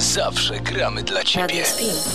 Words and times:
Zawsze 0.00 0.60
gramy 0.60 1.02
dla 1.02 1.24
ciebie. 1.24 1.64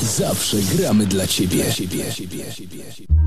Zawsze 0.02 0.58
gramy 0.58 1.06
dla 1.06 1.28
ciebie. 1.28 1.72
Ciebie. 1.72 2.11
Ciebie. 2.14 2.44
Dla 2.44 2.54
ciebie. 2.54 3.24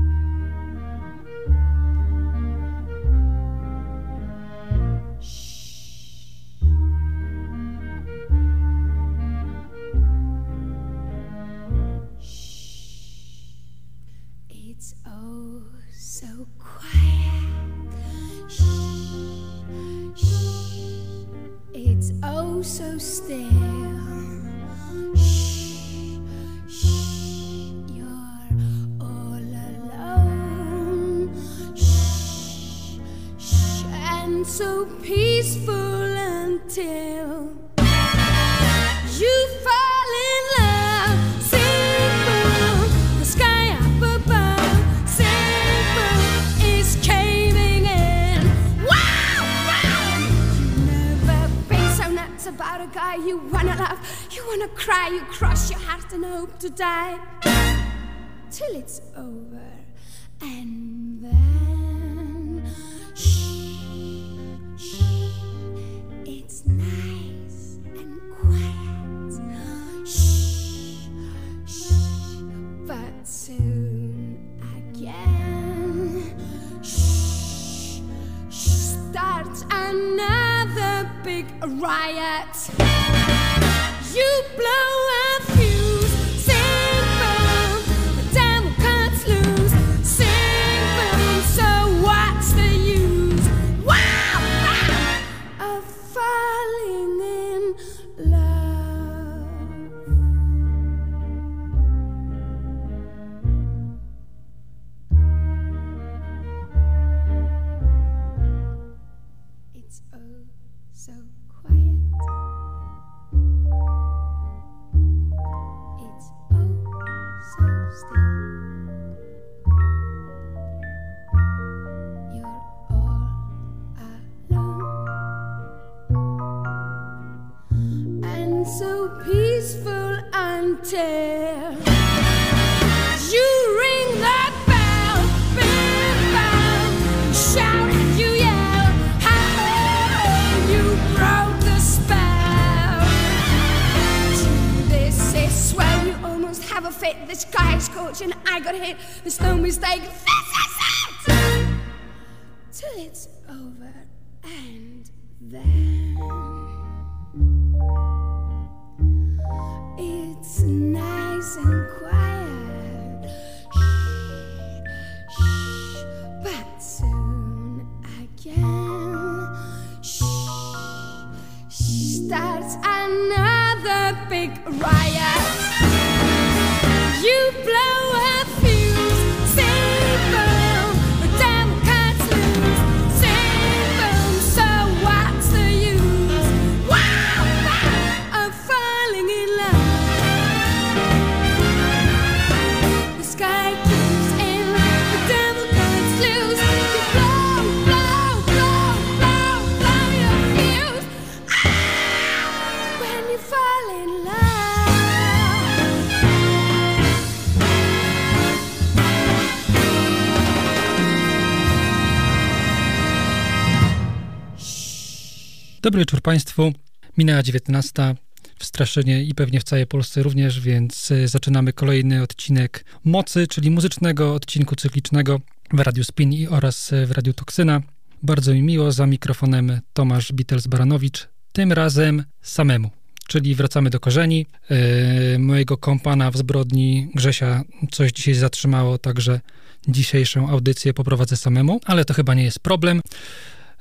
Państwu. 216.29 216.73
Minęła 217.17 217.43
19. 217.43 218.15
W 218.59 218.65
Straszynie 218.65 219.23
i 219.23 219.35
pewnie 219.35 219.59
w 219.59 219.63
całej 219.63 219.87
Polsce 219.87 220.23
również, 220.23 220.59
więc 220.59 221.11
y, 221.11 221.27
zaczynamy 221.27 221.73
kolejny 221.73 222.23
odcinek 222.23 222.85
Mocy, 223.03 223.47
czyli 223.47 223.71
muzycznego 223.71 224.33
odcinku 224.33 224.75
cyklicznego 224.75 225.39
w 225.73 225.79
Radiu 225.79 226.03
Spin 226.03 226.33
i 226.33 226.47
oraz 226.47 226.93
y, 226.93 227.05
w 227.05 227.11
Radiu 227.11 227.33
Toksyna. 227.33 227.81
Bardzo 228.23 228.53
mi 228.53 228.61
miło, 228.61 228.91
za 228.91 229.07
mikrofonem 229.07 229.79
Tomasz 229.93 230.33
Bitels-Baranowicz, 230.33 231.27
tym 231.51 231.73
razem 231.73 232.23
samemu. 232.41 232.89
Czyli 233.27 233.55
wracamy 233.55 233.89
do 233.89 233.99
korzeni. 233.99 234.45
Yy, 234.69 235.39
mojego 235.39 235.77
kompana 235.77 236.31
w 236.31 236.37
zbrodni 236.37 237.11
Grzesia 237.15 237.63
coś 237.91 238.11
dzisiaj 238.11 238.33
zatrzymało, 238.33 238.97
także 238.97 239.39
dzisiejszą 239.87 240.49
audycję 240.49 240.93
poprowadzę 240.93 241.37
samemu, 241.37 241.79
ale 241.85 242.05
to 242.05 242.13
chyba 242.13 242.33
nie 242.33 242.43
jest 242.43 242.59
problem. 242.59 243.01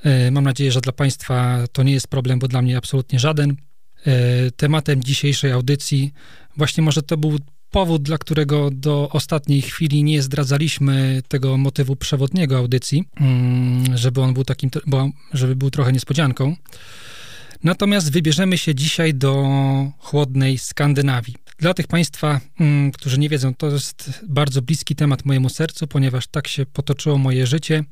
E, 0.05 0.31
Mam 0.31 0.45
nadzieję, 0.45 0.73
że 0.73 0.81
dla 0.81 0.93
Państwa 0.93 1.65
to 1.73 1.83
nie 1.83 1.93
jest 1.93 2.09
problem, 2.09 2.39
bo 2.39 2.49
dla 2.49 2.63
mnie 2.63 2.77
absolutnie 2.77 3.19
żaden. 3.19 3.57
E, 4.07 4.51
Tematem 4.51 5.03
dzisiejszej 5.03 5.53
audycji, 5.53 6.13
właśnie 6.57 6.83
może 6.83 7.03
to 7.03 7.17
był 7.17 7.39
powód, 7.71 8.03
dla 8.03 8.19
którego 8.19 8.71
do 8.73 9.09
ostatniej 9.13 9.63
chwili 9.63 10.05
nie 10.05 10.23
zdradzaliśmy 10.23 11.23
tego 11.29 11.57
motywu 11.57 11.97
przewodniego 11.97 12.59
audycji, 12.59 13.05
mm, 13.21 13.99
żeby 13.99 14.21
on 14.21 14.35
był 14.35 14.45
takim, 14.45 14.71
żeby 15.33 15.57
był 15.57 15.71
trochę 15.71 15.93
niespodzianką. 15.93 16.57
Natomiast 17.65 18.13
wybierzemy 18.13 18.59
się 18.59 18.75
dzisiaj 18.75 19.15
do 19.15 19.49
chłodnej 19.99 20.59
Skandynawii. 20.59 21.35
Dla 21.59 21.75
tych 21.75 21.87
Państwa, 21.87 22.41
mm, 22.61 22.93
którzy 22.93 23.19
nie 23.19 23.29
wiedzą, 23.29 23.55
to 23.55 23.67
jest 23.71 24.25
bardzo 24.29 24.63
bliski 24.63 24.95
temat 24.95 25.25
mojemu 25.25 25.49
sercu, 25.49 25.87
ponieważ 25.87 26.27
tak 26.27 26.49
się 26.49 26.67
potoczyło 26.67 27.19
moje 27.19 27.47
życie, 27.47 27.85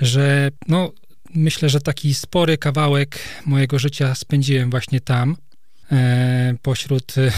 że 0.00 0.50
no, 0.68 0.92
myślę, 1.36 1.68
że 1.68 1.80
taki 1.80 2.14
spory 2.14 2.58
kawałek 2.58 3.18
mojego 3.46 3.78
życia 3.78 4.14
spędziłem 4.14 4.70
właśnie 4.70 5.00
tam, 5.00 5.36
e, 5.92 6.54
pośród 6.62 7.18
e, 7.18 7.32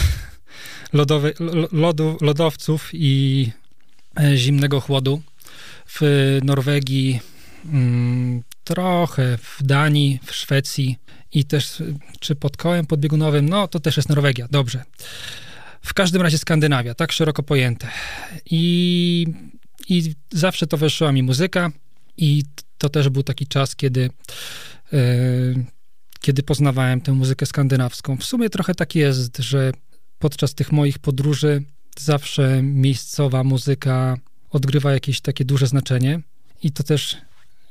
lodowy, 0.92 1.34
lo- 1.40 1.68
lodu, 1.72 2.18
lodowców 2.20 2.90
i 2.92 3.50
e, 4.20 4.36
zimnego 4.36 4.80
chłodu. 4.80 5.22
W 5.86 6.00
Norwegii, 6.44 7.20
mm, 7.64 8.42
trochę 8.64 9.38
w 9.38 9.62
Danii, 9.62 10.20
w 10.24 10.34
Szwecji 10.34 10.96
i 11.32 11.44
też 11.44 11.82
czy 12.20 12.34
pod 12.34 12.56
kołem 12.56 12.86
podbiegunowym, 12.86 13.48
no 13.48 13.68
to 13.68 13.80
też 13.80 13.96
jest 13.96 14.08
Norwegia, 14.08 14.48
dobrze. 14.50 14.84
W 15.82 15.94
każdym 15.94 16.22
razie 16.22 16.38
Skandynawia, 16.38 16.94
tak 16.94 17.12
szeroko 17.12 17.42
pojęte. 17.42 17.88
I, 18.50 19.26
i 19.88 20.14
zawsze 20.32 20.66
towarzyszyła 20.66 21.12
mi 21.12 21.22
muzyka 21.22 21.70
i 22.19 22.44
to 22.79 22.88
też 22.88 23.09
był 23.09 23.23
taki 23.23 23.47
czas, 23.47 23.76
kiedy, 23.76 24.11
e, 24.93 24.99
kiedy 26.20 26.43
poznawałem 26.43 27.00
tę 27.00 27.12
muzykę 27.12 27.47
skandynawską. 27.47 28.17
W 28.17 28.25
sumie 28.25 28.50
trochę 28.50 28.75
tak 28.75 28.94
jest, 28.94 29.38
że 29.38 29.73
podczas 30.19 30.55
tych 30.55 30.73
moich 30.73 30.99
podróży 30.99 31.62
zawsze 31.99 32.62
miejscowa 32.62 33.44
muzyka 33.44 34.17
odgrywa 34.50 34.93
jakieś 34.93 35.20
takie 35.20 35.44
duże 35.44 35.67
znaczenie 35.67 36.20
i 36.62 36.73
to 36.73 36.82
też 36.82 37.17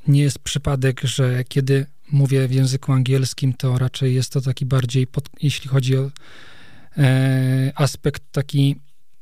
nie 0.07 0.21
jest 0.21 0.39
przypadek, 0.39 1.01
że 1.03 1.43
kiedy 1.43 1.85
mówię 2.11 2.47
w 2.47 2.51
języku 2.51 2.91
angielskim, 2.91 3.53
to 3.53 3.77
raczej 3.77 4.15
jest 4.15 4.31
to 4.31 4.41
taki 4.41 4.65
bardziej, 4.65 5.07
pod, 5.07 5.29
jeśli 5.41 5.69
chodzi 5.69 5.97
o 5.97 6.11
e, 6.97 7.71
aspekt 7.75 8.23
taki 8.31 8.75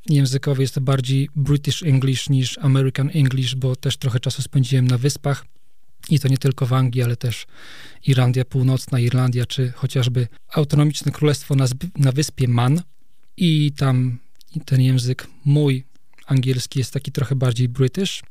językowy, 0.09 0.61
jest 0.61 0.75
to 0.75 0.81
bardziej 0.81 1.29
British 1.35 1.83
English 1.83 2.29
niż 2.29 2.57
American 2.57 3.09
English, 3.13 3.55
bo 3.55 3.75
też 3.75 3.97
trochę 3.97 4.19
czasu 4.19 4.41
spędziłem 4.41 4.87
na 4.87 4.97
wyspach. 4.97 5.45
I 6.09 6.19
to 6.19 6.27
nie 6.27 6.37
tylko 6.37 6.65
w 6.65 6.73
Anglii, 6.73 7.03
ale 7.03 7.15
też 7.15 7.47
Irlandia 8.07 8.45
Północna, 8.45 8.99
Irlandia, 8.99 9.45
czy 9.45 9.71
chociażby 9.71 10.27
autonomiczne 10.53 11.11
królestwo 11.11 11.55
na, 11.55 11.65
na 11.97 12.11
wyspie 12.11 12.47
Man. 12.47 12.81
I 13.37 13.71
tam 13.71 14.19
ten 14.65 14.81
język 14.81 15.27
mój 15.45 15.83
angielski 16.25 16.79
jest 16.79 16.93
taki 16.93 17.11
trochę 17.11 17.35
bardziej 17.35 17.69
British, 17.69 18.23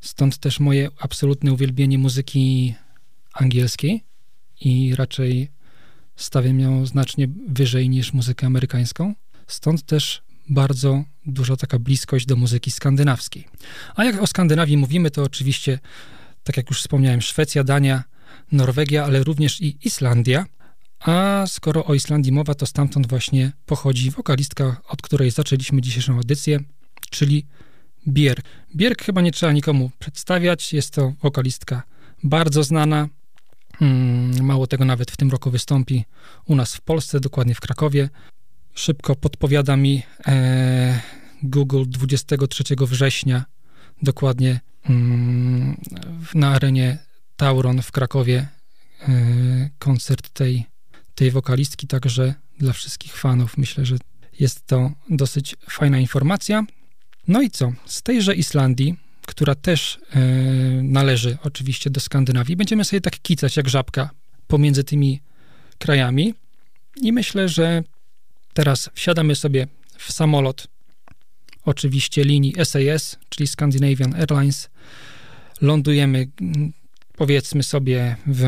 stąd 0.00 0.38
też 0.38 0.60
moje 0.60 0.90
absolutne 0.98 1.52
uwielbienie 1.52 1.98
muzyki 1.98 2.74
angielskiej. 3.32 4.04
I 4.60 4.94
raczej 4.94 5.50
stawiam 6.16 6.60
ją 6.60 6.86
znacznie 6.86 7.28
wyżej 7.48 7.88
niż 7.88 8.12
muzykę 8.12 8.46
amerykańską. 8.46 9.14
Stąd 9.46 9.82
też 9.82 10.22
bardzo 10.50 11.04
duża 11.26 11.56
taka 11.56 11.78
bliskość 11.78 12.26
do 12.26 12.36
muzyki 12.36 12.70
skandynawskiej. 12.70 13.48
A 13.94 14.04
jak 14.04 14.22
o 14.22 14.26
Skandynawii 14.26 14.76
mówimy, 14.76 15.10
to 15.10 15.22
oczywiście, 15.22 15.78
tak 16.44 16.56
jak 16.56 16.70
już 16.70 16.80
wspomniałem, 16.80 17.20
Szwecja, 17.20 17.64
Dania, 17.64 18.04
Norwegia, 18.52 19.04
ale 19.04 19.24
również 19.24 19.60
i 19.60 19.78
Islandia. 19.84 20.46
A 21.00 21.44
skoro 21.46 21.84
o 21.84 21.94
Islandii 21.94 22.32
mowa, 22.32 22.54
to 22.54 22.66
stamtąd 22.66 23.06
właśnie 23.06 23.52
pochodzi 23.66 24.10
wokalistka, 24.10 24.80
od 24.88 25.02
której 25.02 25.30
zaczęliśmy 25.30 25.80
dzisiejszą 25.80 26.14
audycję, 26.14 26.60
czyli 27.10 27.46
Björk. 28.06 28.42
Björk 28.74 29.04
chyba 29.04 29.20
nie 29.20 29.32
trzeba 29.32 29.52
nikomu 29.52 29.90
przedstawiać, 29.98 30.72
jest 30.72 30.94
to 30.94 31.12
wokalistka 31.22 31.82
bardzo 32.22 32.64
znana, 32.64 33.08
Mm, 33.80 34.44
mało 34.44 34.66
tego, 34.66 34.84
nawet 34.84 35.10
w 35.10 35.16
tym 35.16 35.30
roku 35.30 35.50
wystąpi 35.50 36.04
u 36.44 36.54
nas 36.54 36.74
w 36.74 36.80
Polsce, 36.80 37.20
dokładnie 37.20 37.54
w 37.54 37.60
Krakowie. 37.60 38.08
Szybko 38.74 39.16
podpowiada 39.16 39.76
mi 39.76 40.02
e, 40.26 41.00
Google 41.42 41.84
23 41.86 42.64
września, 42.80 43.44
dokładnie 44.02 44.60
mm, 44.88 45.76
na 46.34 46.48
arenie 46.50 46.98
Tauron 47.36 47.82
w 47.82 47.92
Krakowie, 47.92 48.48
e, 49.08 49.70
koncert 49.78 50.28
tej, 50.28 50.64
tej 51.14 51.30
wokalistki, 51.30 51.86
także 51.86 52.34
dla 52.58 52.72
wszystkich 52.72 53.16
fanów 53.16 53.58
myślę, 53.58 53.84
że 53.84 53.96
jest 54.40 54.66
to 54.66 54.90
dosyć 55.10 55.56
fajna 55.70 55.98
informacja. 55.98 56.64
No 57.28 57.42
i 57.42 57.50
co? 57.50 57.72
Z 57.86 58.02
tejże 58.02 58.34
Islandii 58.34 58.96
która 59.30 59.54
też 59.54 59.98
e, 60.12 60.20
należy 60.82 61.38
oczywiście 61.42 61.90
do 61.90 62.00
Skandynawii. 62.00 62.56
Będziemy 62.56 62.84
sobie 62.84 63.00
tak 63.00 63.20
kicać 63.22 63.56
jak 63.56 63.68
żabka 63.68 64.10
pomiędzy 64.46 64.84
tymi 64.84 65.20
krajami 65.78 66.34
i 66.96 67.12
myślę, 67.12 67.48
że 67.48 67.82
teraz 68.54 68.90
wsiadamy 68.94 69.34
sobie 69.34 69.66
w 69.98 70.12
samolot 70.12 70.66
oczywiście 71.64 72.24
linii 72.24 72.54
SAS, 72.64 73.18
czyli 73.28 73.46
Scandinavian 73.46 74.14
Airlines. 74.14 74.70
Lądujemy 75.60 76.30
powiedzmy 77.16 77.62
sobie 77.62 78.16
w, 78.26 78.42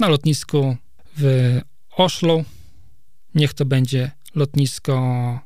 na 0.00 0.08
lotnisku 0.08 0.76
w 1.18 1.58
Oslo. 1.96 2.44
Niech 3.34 3.54
to 3.54 3.64
będzie 3.64 4.10
lotnisko 4.34 5.40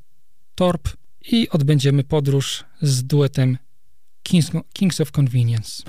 Torp 0.55 0.89
i 1.33 1.49
odbędziemy 1.49 2.05
podróż 2.05 2.65
z 2.83 3.05
duetem 3.05 3.59
Kings, 4.23 4.51
Kings 4.73 5.01
of 5.01 5.13
Convenience. 5.13 5.83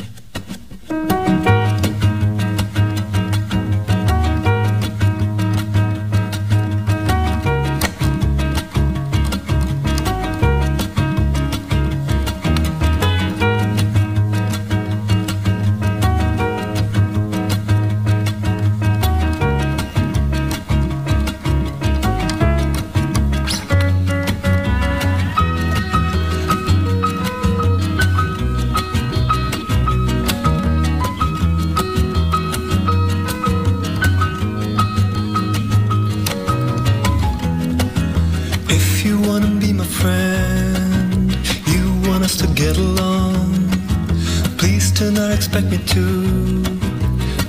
Expect 45.35 45.67
me 45.69 45.77
to 45.77 46.01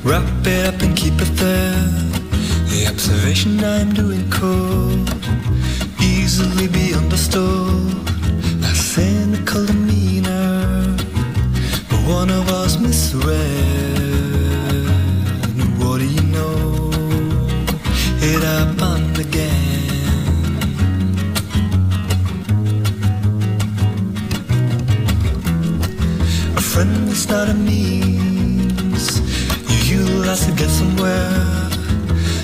wrap 0.02 0.46
it 0.46 0.66
up 0.66 0.80
and 0.82 0.96
keep 0.96 1.14
it 1.14 1.32
there. 1.36 1.88
The 2.70 2.88
observation 2.88 3.62
I'm 3.64 3.94
doing 3.94 4.28
could 4.30 5.08
easily 6.02 6.68
be 6.68 6.94
understood. 6.94 7.92
A 8.62 8.74
cynical 8.74 9.85
A 26.76 26.78
friend 26.78 27.08
is 27.08 27.26
not 27.26 27.48
a 27.48 27.54
means 27.54 29.20
you 29.66 30.00
utilize 30.00 30.44
to 30.44 30.52
get 30.52 30.68
somewhere. 30.68 31.70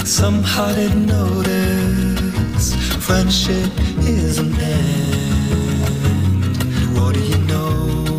Somehow 0.07 0.73
didn't 0.75 1.05
notice 1.05 2.75
friendship 3.05 3.71
is 3.99 4.39
an 4.39 4.55
end. 4.59 5.77
What 6.97 7.13
do 7.13 7.21
you 7.21 7.37
know? 7.45 8.12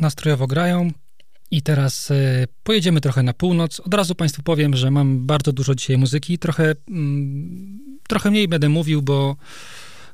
Nastrojowo 0.00 0.46
grają. 0.46 0.90
I 1.50 1.62
teraz 1.62 2.10
y, 2.10 2.46
pojedziemy 2.62 3.00
trochę 3.00 3.22
na 3.22 3.32
północ. 3.32 3.80
Od 3.80 3.94
razu 3.94 4.14
Państwu 4.14 4.42
powiem, 4.42 4.76
że 4.76 4.90
mam 4.90 5.26
bardzo 5.26 5.52
dużo 5.52 5.74
dzisiaj 5.74 5.98
muzyki. 5.98 6.38
Trochę, 6.38 6.74
mm, 6.88 7.98
trochę 8.08 8.30
mniej 8.30 8.48
będę 8.48 8.68
mówił, 8.68 9.02
bo, 9.02 9.36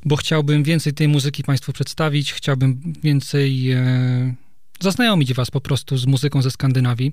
bo 0.05 0.17
chciałbym 0.17 0.63
więcej 0.63 0.93
tej 0.93 1.09
muzyki 1.09 1.43
Państwu 1.43 1.73
przedstawić. 1.73 2.33
Chciałbym 2.33 2.93
więcej 3.03 3.73
e, 3.73 4.35
zaznajomić 4.81 5.35
Was 5.35 5.51
po 5.51 5.61
prostu 5.61 5.97
z 5.97 6.07
muzyką 6.07 6.43
ze 6.43 6.51
Skandynawii, 6.51 7.13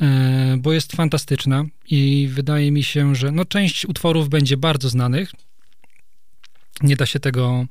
e, 0.00 0.56
bo 0.58 0.72
jest 0.72 0.92
fantastyczna 0.92 1.64
i 1.90 2.28
wydaje 2.32 2.72
mi 2.72 2.82
się, 2.82 3.14
że 3.14 3.32
no, 3.32 3.44
część 3.44 3.86
utworów 3.86 4.28
będzie 4.28 4.56
bardzo 4.56 4.88
znanych. 4.88 5.32
Nie 6.82 6.96
da 6.96 7.06
się 7.06 7.20
tego 7.20 7.66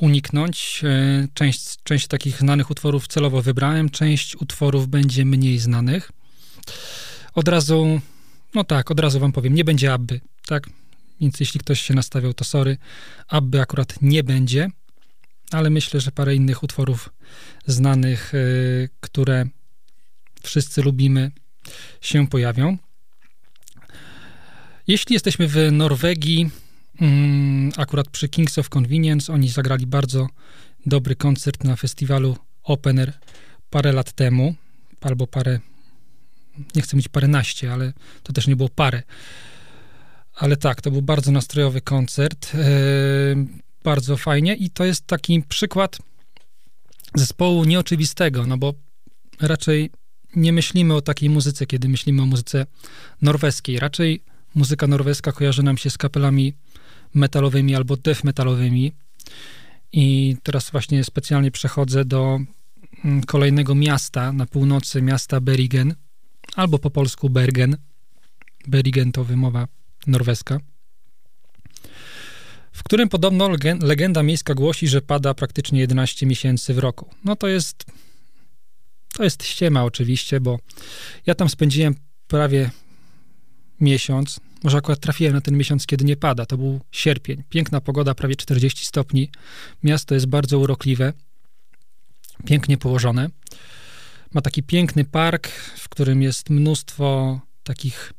uniknąć. 0.00 0.80
E, 0.84 1.28
część, 1.34 1.76
część 1.84 2.06
takich 2.06 2.38
znanych 2.38 2.70
utworów 2.70 3.08
celowo 3.08 3.42
wybrałem, 3.42 3.90
część 3.90 4.36
utworów 4.36 4.88
będzie 4.88 5.24
mniej 5.24 5.58
znanych. 5.58 6.12
Od 7.34 7.48
razu, 7.48 8.00
no 8.54 8.64
tak, 8.64 8.90
od 8.90 9.00
razu 9.00 9.20
wam 9.20 9.32
powiem, 9.32 9.54
nie 9.54 9.64
będzie 9.64 9.92
Abby, 9.92 10.20
tak? 10.46 10.68
Więc 11.20 11.40
jeśli 11.40 11.60
ktoś 11.60 11.80
się 11.80 11.94
nastawiał, 11.94 12.34
to 12.34 12.44
sorry. 12.44 12.76
Abby 13.28 13.60
akurat 13.60 14.02
nie 14.02 14.24
będzie, 14.24 14.70
ale 15.50 15.70
myślę, 15.70 16.00
że 16.00 16.12
parę 16.12 16.34
innych 16.34 16.62
utworów 16.62 17.08
znanych, 17.66 18.34
y, 18.34 18.88
które 19.00 19.46
wszyscy 20.42 20.82
lubimy, 20.82 21.30
się 22.00 22.26
pojawią. 22.28 22.76
Jeśli 24.86 25.14
jesteśmy 25.14 25.48
w 25.48 25.72
Norwegii, 25.72 26.50
mm, 27.00 27.72
akurat 27.76 28.08
przy 28.08 28.28
Kings 28.28 28.58
of 28.58 28.68
Convenience, 28.68 29.32
oni 29.32 29.48
zagrali 29.48 29.86
bardzo 29.86 30.26
dobry 30.86 31.16
koncert 31.16 31.64
na 31.64 31.76
festiwalu 31.76 32.36
Opener 32.62 33.12
parę 33.70 33.92
lat 33.92 34.12
temu, 34.12 34.54
albo 35.00 35.26
parę, 35.26 35.60
nie 36.74 36.82
chcę 36.82 36.96
mieć 36.96 37.08
paręnaście, 37.08 37.72
ale 37.72 37.92
to 38.22 38.32
też 38.32 38.46
nie 38.46 38.56
było 38.56 38.68
parę. 38.68 39.02
Ale 40.34 40.56
tak, 40.56 40.80
to 40.80 40.90
był 40.90 41.02
bardzo 41.02 41.32
nastrojowy 41.32 41.80
koncert, 41.80 42.54
yy, 42.54 43.46
bardzo 43.84 44.16
fajnie 44.16 44.54
i 44.54 44.70
to 44.70 44.84
jest 44.84 45.06
taki 45.06 45.42
przykład 45.42 45.98
zespołu 47.14 47.64
nieoczywistego, 47.64 48.46
no 48.46 48.58
bo 48.58 48.74
raczej 49.40 49.90
nie 50.36 50.52
myślimy 50.52 50.94
o 50.94 51.00
takiej 51.00 51.30
muzyce, 51.30 51.66
kiedy 51.66 51.88
myślimy 51.88 52.22
o 52.22 52.26
muzyce 52.26 52.66
norweskiej. 53.22 53.78
Raczej 53.78 54.22
muzyka 54.54 54.86
norweska 54.86 55.32
kojarzy 55.32 55.62
nam 55.62 55.78
się 55.78 55.90
z 55.90 55.98
kapelami 55.98 56.54
metalowymi 57.14 57.74
albo 57.74 57.96
death 57.96 58.24
metalowymi. 58.24 58.92
I 59.92 60.36
teraz 60.42 60.70
właśnie 60.70 61.04
specjalnie 61.04 61.50
przechodzę 61.50 62.04
do 62.04 62.40
mm, 63.04 63.22
kolejnego 63.22 63.74
miasta 63.74 64.32
na 64.32 64.46
północy, 64.46 65.02
miasta 65.02 65.40
Bergen, 65.40 65.94
albo 66.56 66.78
po 66.78 66.90
polsku 66.90 67.30
Bergen. 67.30 67.76
Bergen 68.66 69.12
to 69.12 69.24
wymowa 69.24 69.68
norweska, 70.06 70.60
w 72.72 72.82
którym 72.82 73.08
podobno 73.08 73.50
legenda 73.80 74.22
miejska 74.22 74.54
głosi, 74.54 74.88
że 74.88 75.02
pada 75.02 75.34
praktycznie 75.34 75.80
11 75.80 76.26
miesięcy 76.26 76.74
w 76.74 76.78
roku. 76.78 77.10
No 77.24 77.36
to 77.36 77.48
jest 77.48 77.84
to 79.12 79.24
jest 79.24 79.44
ściema 79.44 79.84
oczywiście, 79.84 80.40
bo 80.40 80.58
ja 81.26 81.34
tam 81.34 81.48
spędziłem 81.48 81.94
prawie 82.28 82.70
miesiąc. 83.80 84.40
Może 84.64 84.78
akurat 84.78 85.00
trafiłem 85.00 85.32
na 85.32 85.40
ten 85.40 85.56
miesiąc, 85.56 85.86
kiedy 85.86 86.04
nie 86.04 86.16
pada. 86.16 86.46
To 86.46 86.56
był 86.56 86.80
sierpień. 86.90 87.42
Piękna 87.48 87.80
pogoda, 87.80 88.14
prawie 88.14 88.36
40 88.36 88.86
stopni. 88.86 89.30
Miasto 89.82 90.14
jest 90.14 90.26
bardzo 90.26 90.58
urokliwe, 90.58 91.12
pięknie 92.44 92.78
położone. 92.78 93.30
Ma 94.34 94.40
taki 94.40 94.62
piękny 94.62 95.04
park, 95.04 95.48
w 95.76 95.88
którym 95.88 96.22
jest 96.22 96.50
mnóstwo 96.50 97.40
takich 97.62 98.12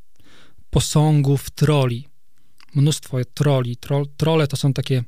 posągów 0.69 1.49
troli. 1.49 2.07
Mnóstwo 2.75 3.17
troli. 3.33 3.77
Tro, 3.77 4.05
trole 4.17 4.47
to 4.47 4.57
są 4.57 4.73
takie 4.73 5.03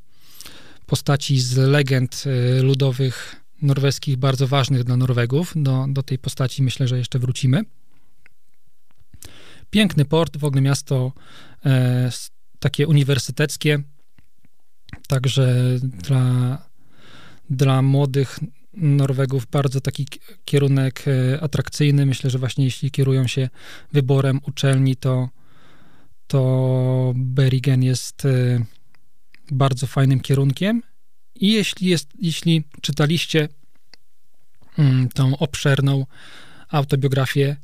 postaci 0.86 1.40
z 1.40 1.58
legend 1.58 2.24
y, 2.26 2.64
ludowych 2.64 3.36
norweskich, 3.62 4.18
bardzo 4.18 4.48
ważnych 4.48 4.84
dla 4.84 4.98
Norwegów. 4.98 5.54
Do, 5.56 5.86
do 5.90 6.04
tej 6.04 6.20
postaci 6.20 6.64
myślę, 6.64 6.88
że 6.88 6.98
jeszcze 6.98 7.20
wrócimy. 7.20 7.64
Piękny 9.76 10.06
port, 10.06 10.38
w 10.38 10.46
ogóle 10.46 10.62
miasto 10.62 11.12
e, 11.66 12.10
takie 12.60 12.88
uniwersyteckie, 12.88 13.84
także 15.08 15.56
dla, 15.82 16.58
dla 17.50 17.82
młodych 17.82 18.40
Norwegów 18.74 19.48
bardzo 19.52 19.82
taki 19.82 20.08
kierunek 20.46 21.04
e, 21.08 21.42
atrakcyjny. 21.42 22.06
Myślę, 22.06 22.30
że 22.30 22.40
właśnie 22.40 22.66
jeśli 22.66 22.92
kierują 22.92 23.28
się 23.28 23.50
wyborem 23.94 24.40
uczelni, 24.48 24.96
to, 24.96 25.30
to 26.28 27.14
Bergen 27.16 27.84
jest 27.84 28.26
e, 28.26 28.66
bardzo 29.52 29.88
fajnym 29.88 30.20
kierunkiem. 30.20 30.84
I 31.36 31.54
jeśli, 31.54 31.88
jest, 31.88 32.10
jeśli 32.22 32.64
czytaliście 32.82 33.50
mm, 34.78 35.10
tą 35.10 35.38
obszerną 35.38 36.06
autobiografię 36.70 37.58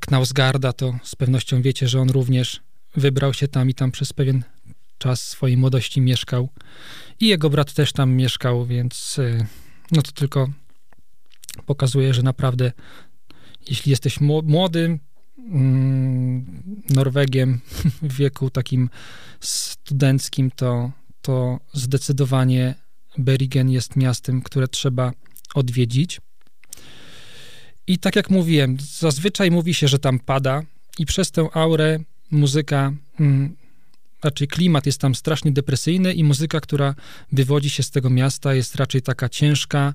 Knausgarda, 0.00 0.72
to 0.72 0.98
z 1.02 1.16
pewnością 1.16 1.62
wiecie, 1.62 1.88
że 1.88 2.00
on 2.00 2.10
również 2.10 2.60
wybrał 2.96 3.34
się 3.34 3.48
tam 3.48 3.70
i 3.70 3.74
tam 3.74 3.92
przez 3.92 4.12
pewien 4.12 4.44
czas 4.98 5.28
swojej 5.28 5.56
młodości 5.56 6.00
mieszkał. 6.00 6.48
I 7.20 7.26
jego 7.28 7.50
brat 7.50 7.72
też 7.72 7.92
tam 7.92 8.12
mieszkał, 8.12 8.66
więc 8.66 9.18
e, 9.18 9.46
no 9.92 10.02
to 10.02 10.12
tylko 10.12 10.48
pokazuje, 11.66 12.14
że 12.14 12.22
naprawdę 12.22 12.72
jeśli 13.68 13.90
jesteś 13.90 14.20
młodym 14.20 14.98
mm, 15.38 16.62
Norwegiem 16.90 17.60
w 18.02 18.16
wieku 18.16 18.50
takim 18.50 18.90
studenckim, 19.40 20.50
to, 20.50 20.92
to 21.22 21.60
zdecydowanie 21.72 22.74
Bergen 23.18 23.70
jest 23.70 23.96
miastem, 23.96 24.42
które 24.42 24.68
trzeba 24.68 25.12
odwiedzić. 25.54 26.20
I 27.86 27.98
tak 27.98 28.16
jak 28.16 28.30
mówiłem, 28.30 28.76
zazwyczaj 28.80 29.50
mówi 29.50 29.74
się, 29.74 29.88
że 29.88 29.98
tam 29.98 30.18
pada 30.18 30.62
i 30.98 31.06
przez 31.06 31.30
tę 31.30 31.48
aurę 31.52 31.98
muzyka, 32.30 32.92
mm, 33.20 33.56
raczej 34.22 34.48
klimat 34.48 34.86
jest 34.86 35.00
tam 35.00 35.14
strasznie 35.14 35.52
depresyjny 35.52 36.12
i 36.12 36.24
muzyka, 36.24 36.60
która 36.60 36.94
wywodzi 37.32 37.70
się 37.70 37.82
z 37.82 37.90
tego 37.90 38.10
miasta 38.10 38.54
jest 38.54 38.74
raczej 38.74 39.02
taka 39.02 39.28
ciężka, 39.28 39.94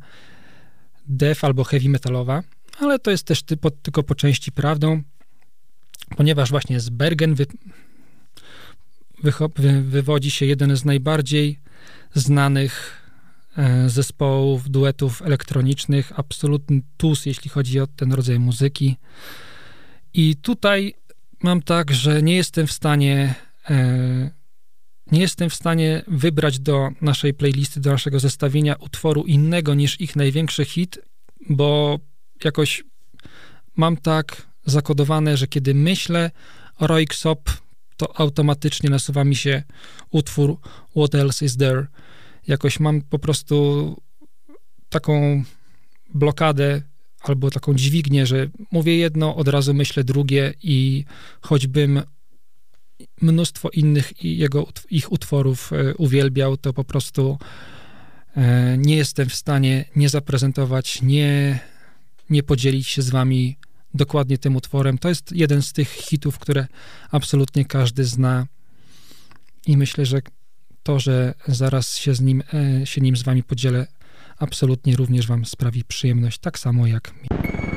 death 1.08 1.44
albo 1.44 1.64
heavy 1.64 1.90
metalowa, 1.90 2.44
ale 2.80 3.00
to 3.00 3.12
jest 3.12 3.24
też 3.24 3.44
typo, 3.44 3.72
tylko 3.72 4.04
po 4.04 4.16
części 4.16 4.52
prawdą, 4.52 5.02
ponieważ 6.18 6.50
właśnie 6.50 6.80
z 6.80 6.90
Bergen 6.90 7.36
wy, 7.36 7.46
wy, 9.24 9.32
wywodzi 9.82 10.32
się 10.32 10.46
jeden 10.46 10.78
z 10.78 10.86
najbardziej 10.86 11.60
znanych 12.16 13.02
zespołów, 13.88 14.70
duetów 14.70 15.22
elektronicznych, 15.22 16.20
absolutny 16.20 16.82
tus, 16.98 17.26
jeśli 17.26 17.50
chodzi 17.50 17.80
o 17.80 17.88
ten 17.88 18.14
rodzaj 18.14 18.40
muzyki. 18.40 18.98
I 20.14 20.36
tutaj 20.36 20.94
mam 21.44 21.62
tak, 21.62 21.92
że 21.92 22.22
nie 22.22 22.36
jestem 22.36 22.68
w 22.68 22.72
stanie 22.72 23.36
e, 23.70 24.32
nie 25.12 25.20
jestem 25.20 25.50
w 25.50 25.56
stanie 25.56 26.04
wybrać 26.08 26.60
do 26.60 26.90
naszej 27.02 27.34
playlisty, 27.34 27.80
do 27.80 27.92
naszego 27.92 28.20
zestawienia 28.20 28.76
utworu 28.76 29.24
innego 29.24 29.74
niż 29.74 30.02
ich 30.02 30.16
największy 30.16 30.66
hit, 30.66 31.00
bo 31.50 32.00
jakoś 32.44 32.84
mam 33.76 33.98
tak 33.98 34.48
zakodowane, 34.66 35.38
że 35.38 35.48
kiedy 35.48 35.74
myślę 35.74 36.32
o 36.78 36.88
Royksop, 36.88 37.50
to 37.98 38.20
automatycznie 38.20 38.90
nasuwa 38.90 39.24
mi 39.24 39.36
się 39.36 39.64
utwór 40.10 40.58
What 40.90 41.16
Else 41.16 41.46
Is 41.46 41.58
There, 41.58 41.88
jakoś 42.48 42.80
mam 42.80 43.02
po 43.02 43.20
prostu 43.20 43.96
taką 44.90 45.44
blokadę 46.14 46.82
albo 47.22 47.52
taką 47.52 47.74
dźwignię, 47.74 48.26
że 48.26 48.50
mówię 48.72 48.98
jedno, 48.98 49.36
od 49.36 49.48
razu 49.48 49.74
myślę 49.74 50.04
drugie 50.04 50.54
i 50.64 51.06
choćbym 51.42 52.02
mnóstwo 53.22 53.70
innych 53.70 54.24
jego, 54.24 54.68
ich 54.90 55.12
utworów 55.12 55.74
e, 55.74 55.96
uwielbiał, 55.96 56.58
to 56.58 56.74
po 56.74 56.84
prostu 56.84 57.38
e, 58.36 58.78
nie 58.78 58.96
jestem 58.96 59.30
w 59.30 59.36
stanie 59.36 59.86
nie 59.96 60.10
zaprezentować, 60.10 61.02
nie, 61.02 61.60
nie 62.30 62.44
podzielić 62.44 62.88
się 62.88 63.02
z 63.02 63.10
wami 63.10 63.58
dokładnie 63.94 64.38
tym 64.38 64.56
utworem. 64.56 64.98
To 64.98 65.10
jest 65.10 65.32
jeden 65.32 65.62
z 65.62 65.74
tych 65.74 65.90
hitów, 65.90 66.40
które 66.40 66.68
absolutnie 67.12 67.66
każdy 67.66 68.06
zna 68.06 68.48
i 69.68 69.78
myślę, 69.78 70.06
że 70.06 70.22
to, 70.88 71.00
że 71.00 71.34
zaraz 71.48 71.98
się, 71.98 72.16
z 72.16 72.22
nim, 72.22 72.44
e, 72.54 72.86
się 72.86 73.02
nim 73.02 73.18
z 73.18 73.24
wami 73.24 73.44
podzielę, 73.44 73.88
absolutnie 74.40 74.96
również 74.96 75.28
wam 75.28 75.46
sprawi 75.46 75.84
przyjemność, 75.84 76.40
tak 76.40 76.60
samo 76.60 76.88
jak 76.88 77.14
mi. 77.14 77.77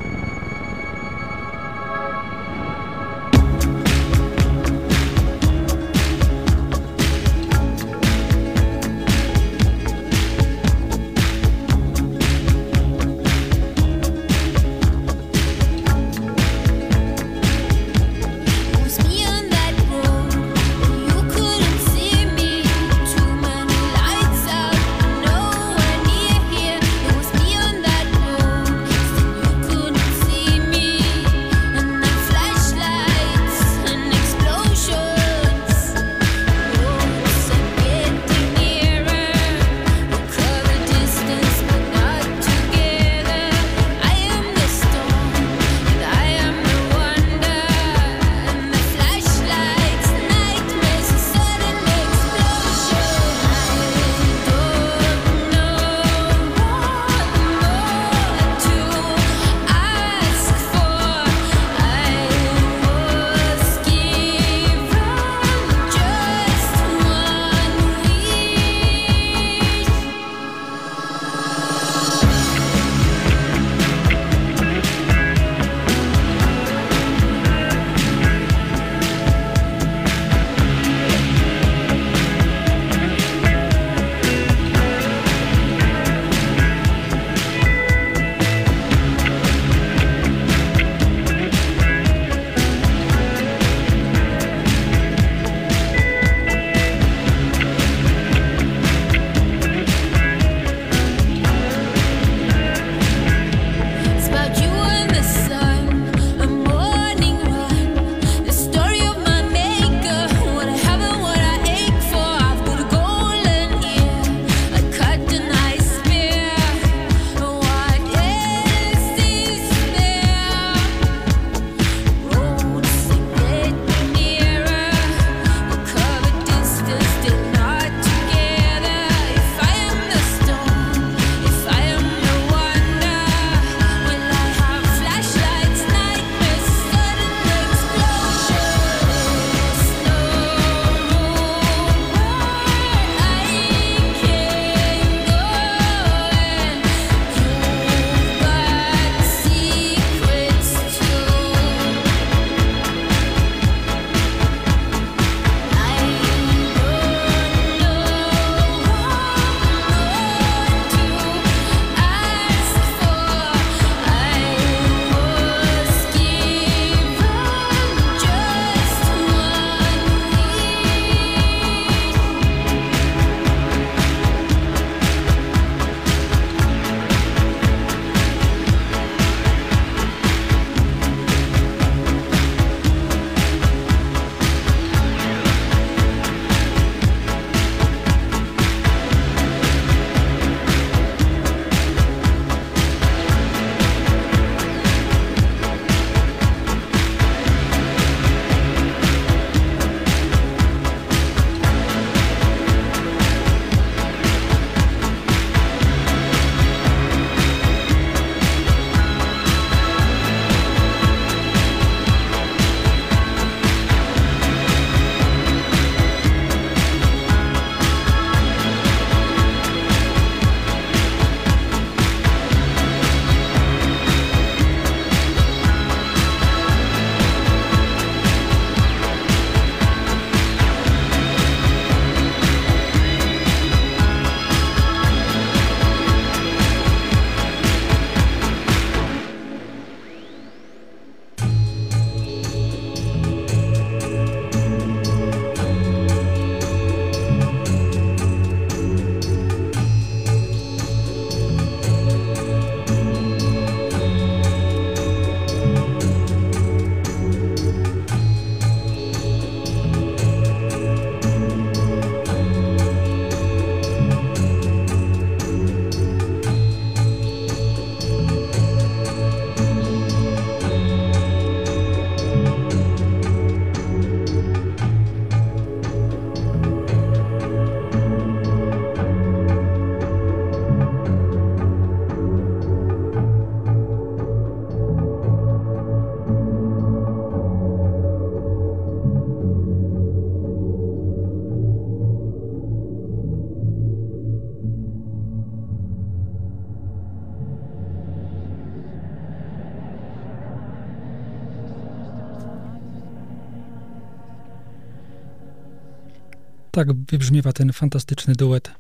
Wybrzmiewa 307.11 307.53
ten 307.53 307.73
fantastyczny 307.73 308.35
duet 308.35 308.71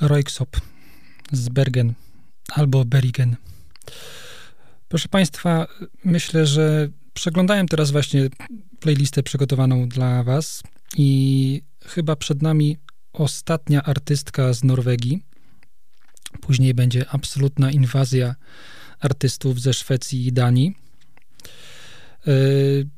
Royksop 0.00 0.60
z 1.32 1.48
Bergen 1.48 1.94
albo 2.48 2.84
Berigen. 2.84 3.36
Proszę 4.88 5.08
Państwa, 5.08 5.66
myślę, 6.04 6.46
że 6.46 6.88
przeglądałem 7.14 7.68
teraz 7.68 7.90
właśnie 7.90 8.28
playlistę 8.80 9.22
przygotowaną 9.22 9.88
dla 9.88 10.22
Was 10.22 10.62
i 10.96 11.62
chyba 11.84 12.16
przed 12.16 12.42
nami 12.42 12.76
ostatnia 13.12 13.82
artystka 13.82 14.52
z 14.52 14.64
Norwegii. 14.64 15.22
Później 16.40 16.74
będzie 16.74 17.08
absolutna 17.08 17.70
inwazja 17.70 18.34
artystów 19.00 19.60
ze 19.60 19.74
Szwecji 19.74 20.26
i 20.26 20.32
Danii. 20.32 20.76
Yy, 22.26 22.88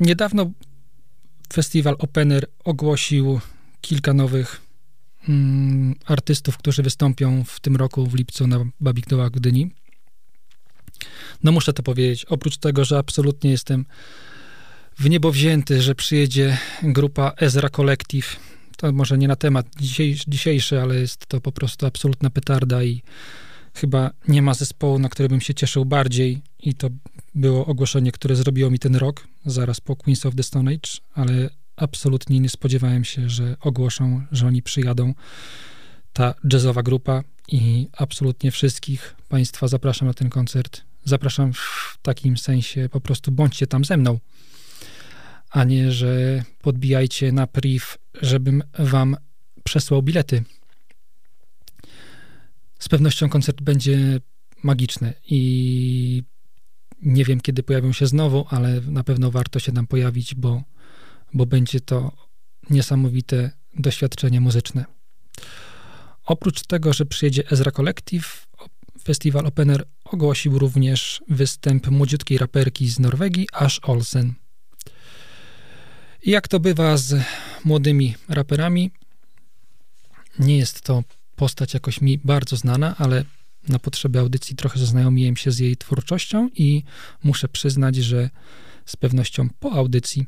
niedawno 0.00 0.50
festiwal 1.52 1.96
Opener 1.98 2.46
ogłosił 2.64 3.40
kilka 3.80 4.14
nowych 4.14 4.60
mm, 5.28 5.94
artystów, 6.06 6.58
którzy 6.58 6.82
wystąpią 6.82 7.44
w 7.44 7.60
tym 7.60 7.76
roku 7.76 8.06
w 8.06 8.14
lipcu 8.14 8.46
na 8.46 8.64
Babikdołach 8.80 9.30
Gdyni. 9.30 9.70
No 11.44 11.52
muszę 11.52 11.72
to 11.72 11.82
powiedzieć, 11.82 12.24
oprócz 12.24 12.56
tego, 12.56 12.84
że 12.84 12.98
absolutnie 12.98 13.50
jestem 13.50 13.84
w 14.98 15.10
niebo 15.10 15.32
wzięty, 15.32 15.82
że 15.82 15.94
przyjedzie 15.94 16.58
grupa 16.82 17.32
Ezra 17.36 17.68
Collective. 17.68 18.36
To 18.76 18.92
może 18.92 19.18
nie 19.18 19.28
na 19.28 19.36
temat 19.36 19.66
dzisiejszy, 20.28 20.80
ale 20.80 21.00
jest 21.00 21.26
to 21.26 21.40
po 21.40 21.52
prostu 21.52 21.86
absolutna 21.86 22.30
petarda 22.30 22.82
i 22.82 23.02
chyba 23.74 24.10
nie 24.28 24.42
ma 24.42 24.54
zespołu, 24.54 24.98
na 24.98 25.08
który 25.08 25.28
bym 25.28 25.40
się 25.40 25.54
cieszył 25.54 25.84
bardziej 25.84 26.42
i 26.60 26.74
to 26.74 26.88
było 27.38 27.66
ogłoszenie, 27.66 28.12
które 28.12 28.36
zrobiło 28.36 28.70
mi 28.70 28.78
ten 28.78 28.96
rok, 28.96 29.28
zaraz 29.46 29.80
po 29.80 29.96
Queens 29.96 30.26
of 30.26 30.34
the 30.34 30.42
Stone 30.42 30.70
Age, 30.70 30.90
ale 31.14 31.50
absolutnie 31.76 32.40
nie 32.40 32.48
spodziewałem 32.48 33.04
się, 33.04 33.28
że 33.28 33.56
ogłoszą, 33.60 34.26
że 34.32 34.46
oni 34.46 34.62
przyjadą. 34.62 35.14
Ta 36.12 36.34
jazzowa 36.52 36.82
grupa 36.82 37.22
i 37.48 37.88
absolutnie 37.92 38.50
wszystkich 38.50 39.14
Państwa 39.28 39.68
zapraszam 39.68 40.08
na 40.08 40.14
ten 40.14 40.30
koncert. 40.30 40.82
Zapraszam 41.04 41.52
w 41.52 41.98
takim 42.02 42.36
sensie, 42.36 42.88
po 42.88 43.00
prostu 43.00 43.32
bądźcie 43.32 43.66
tam 43.66 43.84
ze 43.84 43.96
mną, 43.96 44.18
a 45.50 45.64
nie, 45.64 45.92
że 45.92 46.44
podbijajcie 46.62 47.32
na 47.32 47.46
priv, 47.46 47.84
żebym 48.22 48.62
Wam 48.78 49.16
przesłał 49.64 50.02
bilety. 50.02 50.44
Z 52.78 52.88
pewnością 52.88 53.28
koncert 53.28 53.62
będzie 53.62 54.20
magiczny 54.62 55.14
i 55.30 56.22
nie 57.02 57.24
wiem, 57.24 57.40
kiedy 57.40 57.62
pojawią 57.62 57.92
się 57.92 58.06
znowu, 58.06 58.46
ale 58.50 58.80
na 58.80 59.04
pewno 59.04 59.30
warto 59.30 59.58
się 59.58 59.72
tam 59.72 59.86
pojawić, 59.86 60.34
bo, 60.34 60.62
bo 61.34 61.46
będzie 61.46 61.80
to 61.80 62.12
niesamowite 62.70 63.50
doświadczenie 63.76 64.40
muzyczne. 64.40 64.84
Oprócz 66.24 66.62
tego, 66.62 66.92
że 66.92 67.06
przyjedzie 67.06 67.50
Ezra 67.50 67.70
Collective, 67.70 68.46
festiwal 69.02 69.46
Opener 69.46 69.84
ogłosił 70.04 70.58
również 70.58 71.22
występ 71.28 71.86
młodziutkiej 71.86 72.38
raperki 72.38 72.88
z 72.88 72.98
Norwegii, 72.98 73.48
Ash 73.52 73.80
Olsen. 73.82 74.34
I 76.22 76.30
jak 76.30 76.48
to 76.48 76.60
bywa 76.60 76.96
z 76.96 77.22
młodymi 77.64 78.14
raperami, 78.28 78.90
nie 80.38 80.58
jest 80.58 80.80
to 80.80 81.02
postać 81.36 81.74
jakoś 81.74 82.00
mi 82.00 82.18
bardzo 82.18 82.56
znana, 82.56 82.96
ale 82.98 83.24
na 83.68 83.78
potrzeby 83.78 84.18
audycji 84.18 84.56
trochę 84.56 84.78
zaznajomiłem 84.78 85.36
się 85.36 85.50
z 85.50 85.58
jej 85.58 85.76
twórczością 85.76 86.48
i 86.54 86.82
muszę 87.24 87.48
przyznać, 87.48 87.96
że 87.96 88.30
z 88.86 88.96
pewnością 88.96 89.48
po 89.60 89.72
audycji 89.72 90.26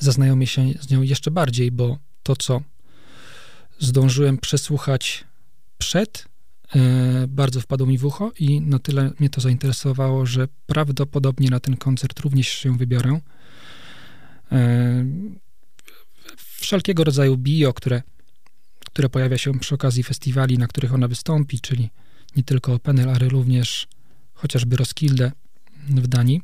zaznajomię 0.00 0.46
się 0.46 0.72
z 0.80 0.90
nią 0.90 1.02
jeszcze 1.02 1.30
bardziej, 1.30 1.70
bo 1.70 1.98
to, 2.22 2.36
co 2.36 2.62
zdążyłem 3.78 4.38
przesłuchać 4.38 5.24
przed, 5.78 6.28
e, 6.74 7.26
bardzo 7.28 7.60
wpadło 7.60 7.86
mi 7.86 7.98
w 7.98 8.04
ucho 8.04 8.32
i 8.38 8.60
na 8.60 8.78
tyle 8.78 9.10
mnie 9.20 9.30
to 9.30 9.40
zainteresowało, 9.40 10.26
że 10.26 10.48
prawdopodobnie 10.66 11.50
na 11.50 11.60
ten 11.60 11.76
koncert 11.76 12.20
również 12.20 12.48
się 12.48 12.76
wybiorę. 12.76 13.20
E, 14.52 15.04
wszelkiego 16.36 17.04
rodzaju 17.04 17.36
bio, 17.36 17.72
które, 17.72 18.02
które 18.94 19.08
pojawia 19.08 19.38
się 19.38 19.58
przy 19.58 19.74
okazji 19.74 20.02
festiwali, 20.02 20.58
na 20.58 20.66
których 20.66 20.94
ona 20.94 21.08
wystąpi, 21.08 21.60
czyli 21.60 21.90
nie 22.36 22.42
tylko 22.42 22.78
Penel, 22.78 23.10
ale 23.10 23.28
również 23.28 23.88
chociażby 24.34 24.76
Roskilde 24.76 25.32
w 25.88 26.06
Danii. 26.06 26.42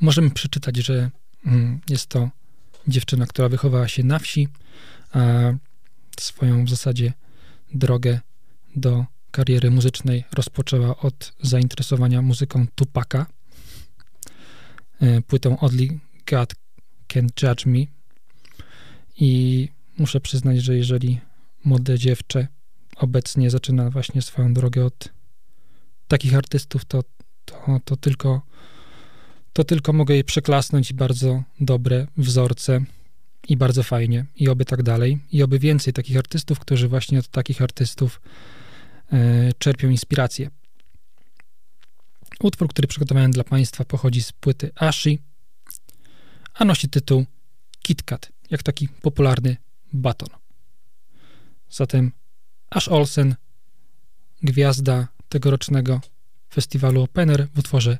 Możemy 0.00 0.30
przeczytać, 0.30 0.76
że 0.76 1.10
mm, 1.46 1.80
jest 1.88 2.06
to 2.06 2.30
dziewczyna, 2.88 3.26
która 3.26 3.48
wychowała 3.48 3.88
się 3.88 4.02
na 4.02 4.18
wsi, 4.18 4.48
a 5.12 5.20
swoją 6.20 6.64
w 6.64 6.70
zasadzie 6.70 7.12
drogę 7.74 8.20
do 8.76 9.04
kariery 9.30 9.70
muzycznej 9.70 10.24
rozpoczęła 10.32 10.96
od 10.96 11.32
zainteresowania 11.40 12.22
muzyką 12.22 12.66
Tupaka, 12.74 13.26
e, 15.00 15.22
płytą 15.22 15.58
Only 15.58 15.98
God 16.26 16.54
Can 17.08 17.28
Judge 17.42 17.66
Me. 17.66 17.78
I 19.16 19.68
muszę 20.00 20.20
przyznać, 20.20 20.62
że 20.62 20.76
jeżeli 20.76 21.20
młode 21.64 21.98
dziewczę 21.98 22.46
obecnie 22.96 23.50
zaczyna 23.50 23.90
właśnie 23.90 24.22
swoją 24.22 24.54
drogę 24.54 24.84
od 24.84 25.08
takich 26.08 26.34
artystów, 26.34 26.84
to, 26.84 27.04
to, 27.44 27.80
to, 27.84 27.96
tylko, 27.96 28.42
to 29.52 29.64
tylko 29.64 29.92
mogę 29.92 30.14
jej 30.14 30.24
przeklasnąć 30.24 30.90
i 30.90 30.94
bardzo 30.94 31.42
dobre 31.60 32.06
wzorce 32.16 32.80
i 33.48 33.56
bardzo 33.56 33.82
fajnie 33.82 34.26
i 34.36 34.48
oby 34.48 34.64
tak 34.64 34.82
dalej 34.82 35.18
i 35.32 35.42
oby 35.42 35.58
więcej 35.58 35.92
takich 35.92 36.16
artystów, 36.16 36.58
którzy 36.58 36.88
właśnie 36.88 37.18
od 37.18 37.28
takich 37.28 37.62
artystów 37.62 38.20
e, 39.12 39.52
czerpią 39.58 39.88
inspirację. 39.88 40.50
Utwór, 42.42 42.68
który 42.68 42.88
przygotowałem 42.88 43.30
dla 43.30 43.44
Państwa 43.44 43.84
pochodzi 43.84 44.22
z 44.22 44.32
płyty 44.32 44.70
Ashi, 44.76 45.18
a 46.54 46.64
nosi 46.64 46.88
tytuł 46.88 47.26
KitKat, 47.82 48.32
jak 48.50 48.62
taki 48.62 48.88
popularny 48.88 49.56
baton. 49.92 50.28
Zatem 51.70 52.12
Ash 52.70 52.88
Olsen, 52.88 53.34
gwiazda 54.42 55.08
tegorocznego 55.28 56.00
festiwalu 56.52 57.02
Opener 57.02 57.48
w 57.54 57.58
utworze 57.58 57.98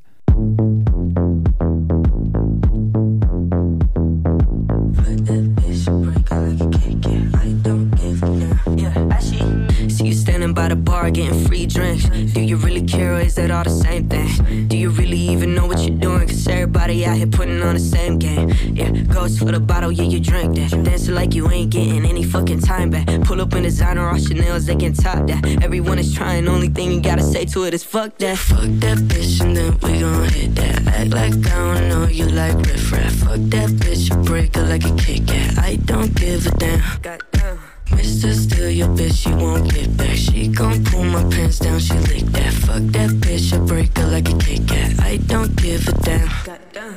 by 10.70 10.76
the 10.76 10.82
bar 10.82 11.10
getting 11.10 11.46
free 11.46 11.66
drinks. 11.66 12.04
Do 12.32 12.40
you 12.40 12.56
really 12.56 12.84
care 12.84 13.14
or 13.14 13.20
is 13.20 13.34
that 13.34 13.50
all 13.50 13.64
the 13.64 13.70
same 13.70 14.08
thing? 14.08 14.68
Do 14.68 14.76
you 14.76 14.90
really 14.90 15.16
even 15.16 15.54
know 15.54 15.66
what 15.66 15.80
you're 15.80 15.98
doing? 15.98 16.28
Cause 16.28 16.46
everybody 16.46 17.04
out 17.04 17.16
here 17.16 17.26
putting 17.26 17.60
on 17.62 17.74
the 17.74 17.80
same 17.80 18.18
game. 18.18 18.50
Yeah, 18.72 18.90
goes 19.12 19.38
for 19.38 19.46
the 19.46 19.60
bottle, 19.60 19.90
yeah, 19.90 20.04
you 20.04 20.20
drink 20.20 20.54
that. 20.56 20.70
Dancing 20.84 21.14
like 21.14 21.34
you 21.34 21.50
ain't 21.50 21.70
getting 21.70 22.04
any 22.04 22.22
fucking 22.22 22.60
time 22.60 22.90
back. 22.90 23.06
Pull 23.22 23.40
up 23.40 23.54
in 23.54 23.64
designer, 23.64 24.08
all 24.08 24.16
nails, 24.16 24.66
they 24.66 24.76
can 24.76 24.92
top 24.92 25.26
that. 25.26 25.44
Everyone 25.62 25.98
is 25.98 26.14
trying, 26.14 26.46
only 26.46 26.68
thing 26.68 26.92
you 26.92 27.00
gotta 27.00 27.22
say 27.22 27.44
to 27.46 27.64
it 27.64 27.74
is 27.74 27.82
fuck 27.82 28.16
that. 28.18 28.38
Fuck 28.38 28.70
that 28.84 28.98
bitch 28.98 29.40
and 29.40 29.56
then 29.56 29.72
we 29.82 30.00
gon' 30.00 30.28
hit 30.28 30.54
that. 30.56 30.86
Act 30.86 31.10
like 31.10 31.34
I 31.52 31.74
don't 31.74 31.88
know 31.88 32.06
you 32.06 32.26
like 32.26 32.56
riff 32.66 32.92
raff. 32.92 33.12
Fuck 33.14 33.40
that 33.54 33.70
bitch, 33.70 34.24
break 34.24 34.54
her 34.56 34.64
like 34.64 34.84
a 34.84 34.94
Kit 34.96 35.26
Kat. 35.26 35.58
I 35.58 35.76
don't 35.76 36.14
give 36.14 36.46
a 36.46 36.50
damn. 36.50 36.80
Goddamn. 37.02 37.59
Mr. 37.90 38.32
Steal 38.34 38.70
your 38.70 38.88
bitch, 38.88 39.22
she 39.22 39.30
won't 39.30 39.72
get 39.72 39.96
back. 39.96 40.16
She 40.16 40.48
gon' 40.48 40.84
pull 40.84 41.04
my 41.04 41.22
pants 41.30 41.58
down, 41.58 41.78
she 41.78 41.94
lick 41.94 42.24
that. 42.36 42.52
Fuck 42.52 42.82
that 42.94 43.10
bitch, 43.22 43.52
I 43.52 43.58
break 43.58 43.96
her 43.98 44.06
like 44.06 44.28
a 44.28 44.36
Kit 44.38 44.66
Kat. 44.68 45.00
I 45.00 45.16
don't 45.16 45.54
give 45.56 45.86
a 45.88 45.92
damn. 46.02 46.28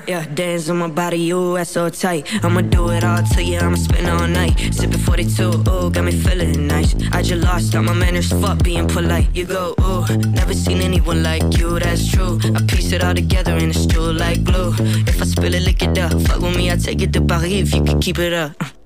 Yeah, 0.08 0.26
dance 0.34 0.70
on 0.70 0.78
my 0.78 0.88
body, 0.88 1.18
you 1.18 1.58
ass 1.58 1.72
so 1.72 1.90
tight. 1.90 2.28
I'ma 2.44 2.62
do 2.62 2.90
it 2.90 3.04
all 3.04 3.24
to 3.24 3.44
you, 3.44 3.60
I'ma 3.60 3.76
spend 3.76 4.08
all 4.08 4.28
night. 4.28 4.54
Sippin' 4.72 5.00
42, 5.00 5.64
ooh, 5.70 5.90
got 5.90 6.04
me 6.04 6.12
feeling 6.12 6.68
nice. 6.68 6.96
I 7.12 7.22
just 7.22 7.44
lost 7.44 7.76
all 7.76 7.84
my 7.84 7.94
manners, 7.94 8.30
fuck 8.30 8.62
being 8.64 8.88
polite. 8.88 9.28
You 9.34 9.46
go, 9.46 9.76
ooh, 9.82 10.06
never 10.32 10.54
seen 10.54 10.82
anyone 10.82 11.24
like 11.24 11.58
you, 11.58 11.80
that's 11.80 12.10
true. 12.12 12.40
I 12.56 12.62
piece 12.68 12.92
it 12.92 13.04
all 13.04 13.16
together 13.16 13.56
in 13.58 13.70
a 13.70 13.74
stool 13.74 14.14
like 14.14 14.44
glue. 14.44 14.74
If 15.08 15.22
I 15.22 15.26
spill 15.26 15.54
it, 15.54 15.64
lick 15.64 15.82
it 15.82 15.98
up. 15.98 16.12
Fuck 16.22 16.42
with 16.42 16.56
me, 16.56 16.72
I 16.72 16.76
take 16.76 17.02
it 17.02 17.14
to 17.14 17.22
Paris 17.22 17.52
if 17.52 17.74
you 17.74 17.84
can 17.84 18.00
keep 18.00 18.20
it 18.20 18.34
up. 18.34 18.52
Uh. 18.60 18.83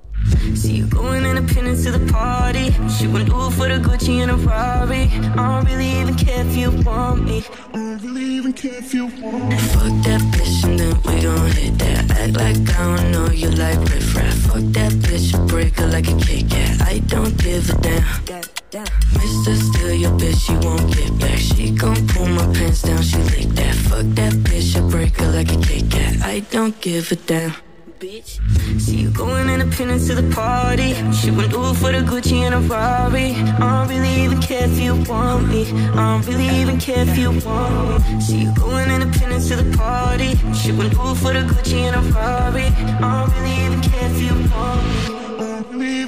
See 0.55 0.73
you 0.73 0.87
going 0.87 1.25
independent 1.25 1.83
to 1.83 1.91
the 1.91 2.11
party. 2.11 2.71
She 2.89 3.07
would 3.07 3.27
do 3.27 3.47
it 3.47 3.51
for 3.51 3.67
the 3.67 3.79
Gucci 3.79 4.21
and 4.21 4.31
a 4.31 4.35
Rari. 4.35 5.09
I 5.35 5.61
don't 5.61 5.65
really 5.65 5.89
even 5.99 6.15
care 6.15 6.45
if 6.45 6.55
you 6.55 6.71
want 6.83 7.23
me. 7.23 7.43
I 7.73 7.77
don't 7.77 8.01
really 8.01 8.25
even 8.37 8.53
care 8.53 8.75
if 8.75 8.93
you 8.93 9.05
want 9.05 9.49
me. 9.49 9.57
Fuck 9.57 9.93
that 10.05 10.21
bitch 10.33 10.63
and 10.65 10.79
then 10.79 10.95
we 11.05 11.21
gon' 11.21 11.51
hit 11.51 11.77
that. 11.79 12.11
Act 12.11 12.33
like 12.37 12.79
I 12.79 12.95
don't 12.95 13.11
know 13.11 13.29
you 13.31 13.49
like 13.51 13.79
riff 13.89 14.15
raff. 14.15 14.35
Fuck 14.47 14.65
that 14.77 14.93
bitch, 14.93 15.47
break 15.47 15.79
her 15.79 15.87
like 15.87 16.07
a 16.07 16.15
Kit 16.17 16.49
Kat. 16.49 16.81
I 16.81 16.99
don't 16.99 17.37
give 17.37 17.69
a 17.69 17.81
damn. 17.81 18.03
Mr. 19.17 19.55
Steal 19.55 19.93
your 19.93 20.11
bitch, 20.11 20.39
she 20.45 20.53
won't 20.65 20.93
get 20.95 21.19
back. 21.19 21.37
She 21.37 21.71
gon' 21.71 22.07
pull 22.07 22.27
my 22.27 22.45
pants 22.53 22.81
down, 22.81 23.01
she 23.01 23.17
lick 23.17 23.49
that. 23.55 23.75
Fuck 23.75 24.05
that 24.15 24.33
bitch, 24.33 24.75
I 24.75 24.89
break 24.89 25.15
her 25.17 25.31
like 25.31 25.51
a 25.51 25.57
Kit 25.57 25.89
Kat. 25.89 26.21
I 26.23 26.39
don't 26.51 26.79
give 26.81 27.11
a 27.11 27.15
damn. 27.15 27.66
Bitch. 27.99 28.39
See 28.79 28.97
you 28.97 29.10
going 29.10 29.49
independent 29.49 30.05
to 30.07 30.15
the 30.15 30.36
party. 30.36 30.93
Shit 31.13 31.33
went 31.33 31.53
it 31.53 31.75
for 31.75 31.91
the 31.91 32.01
Gucci 32.10 32.41
and 32.45 32.53
a 32.53 32.60
Rari. 32.60 33.31
I 33.33 33.86
don't 33.86 33.89
really 33.89 34.23
even 34.23 34.39
care 34.41 34.65
if 34.65 34.79
you 34.79 34.95
want 35.10 35.49
me. 35.49 35.63
I 35.71 36.21
don't 36.21 36.27
really 36.27 36.49
even 36.62 36.79
care 36.79 37.07
if 37.07 37.17
you 37.17 37.31
want 37.45 38.03
me. 38.07 38.21
See 38.21 38.41
you 38.43 38.53
going 38.55 38.89
independent 38.91 39.47
to 39.47 39.55
the 39.55 39.77
party. 39.77 40.36
Shit 40.53 40.75
went 40.75 40.93
it 40.93 41.15
for 41.21 41.33
the 41.33 41.43
Gucci 41.49 41.79
and 41.88 41.95
a 41.95 42.01
Rari. 42.13 42.65
I 42.65 43.25
don't 43.25 43.33
really 43.36 43.65
even 43.65 43.81
care 43.81 44.10
if 44.10 44.21
you 44.21 44.33
want 44.51 44.83
me. 44.86 45.07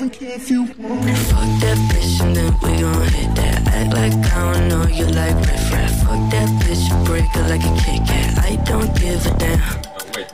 Fuck 0.10 1.50
that 1.62 1.78
bitch 1.92 2.22
and 2.22 2.36
then 2.36 2.54
we 2.64 2.82
gon' 2.82 3.08
hit 3.10 3.36
that 3.36 3.68
Act 3.68 3.94
like 3.94 4.14
I 4.34 4.54
don't 4.54 4.68
know 4.70 4.88
you 4.88 5.06
like 5.06 5.36
riff 5.36 5.72
raff 5.72 6.04
Fuck 6.04 6.32
that 6.32 6.50
bitch, 6.62 7.06
break 7.06 7.26
her 7.36 7.48
like 7.48 7.64
a 7.64 7.74
Kit 7.82 8.08
Kat 8.08 8.38
I 8.40 8.56
don't 8.66 8.94
give 9.00 9.26
a 9.26 9.38
damn 9.38 9.89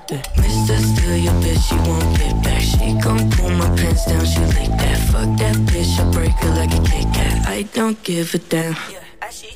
Mr. 0.07 0.77
Steal 0.77 1.17
your 1.17 1.33
bitch, 1.41 1.61
she 1.67 1.75
won't 1.89 2.17
get 2.17 2.43
back 2.43 2.61
She 2.61 2.93
gon' 3.01 3.29
pull 3.31 3.49
my 3.49 3.67
pants 3.75 4.05
down, 4.05 4.25
she 4.25 4.39
like 4.39 4.69
that 4.77 4.99
Fuck 5.11 5.37
that 5.39 5.55
bitch, 5.65 5.99
I 5.99 6.11
break 6.11 6.31
her 6.31 6.49
like 6.55 6.73
a 6.73 6.81
Kit 6.83 7.07
Kat 7.13 7.47
I 7.47 7.63
don't 7.73 8.03
give 8.03 8.35
a 8.35 8.37
damn 8.37 8.73
yeah, 8.91 8.99
I 9.21 9.31
see. 9.31 9.55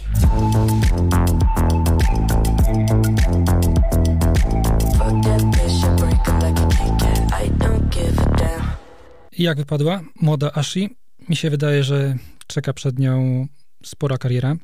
Fuck 4.97 5.15
that 5.27 5.41
bitch, 5.53 5.83
I 5.83 5.95
break 5.99 6.25
her 6.25 6.39
like 6.41 6.59
a 6.59 6.67
Kit 6.77 6.93
Kat 6.99 7.33
I 7.33 7.49
don't 7.49 7.89
give 7.91 8.17
a 8.19 8.25
damn 8.37 8.65
I 9.31 9.43
jak 9.43 9.57
wypadła 9.57 10.01
młoda 10.21 10.51
Ashi? 10.53 10.89
Mi 11.29 11.35
się 11.35 11.49
wydaje, 11.49 11.83
że 11.83 12.15
czeka 12.47 12.73
przed 12.73 12.99
nią 12.99 13.47
spora 13.83 14.17
kariera. 14.17 14.55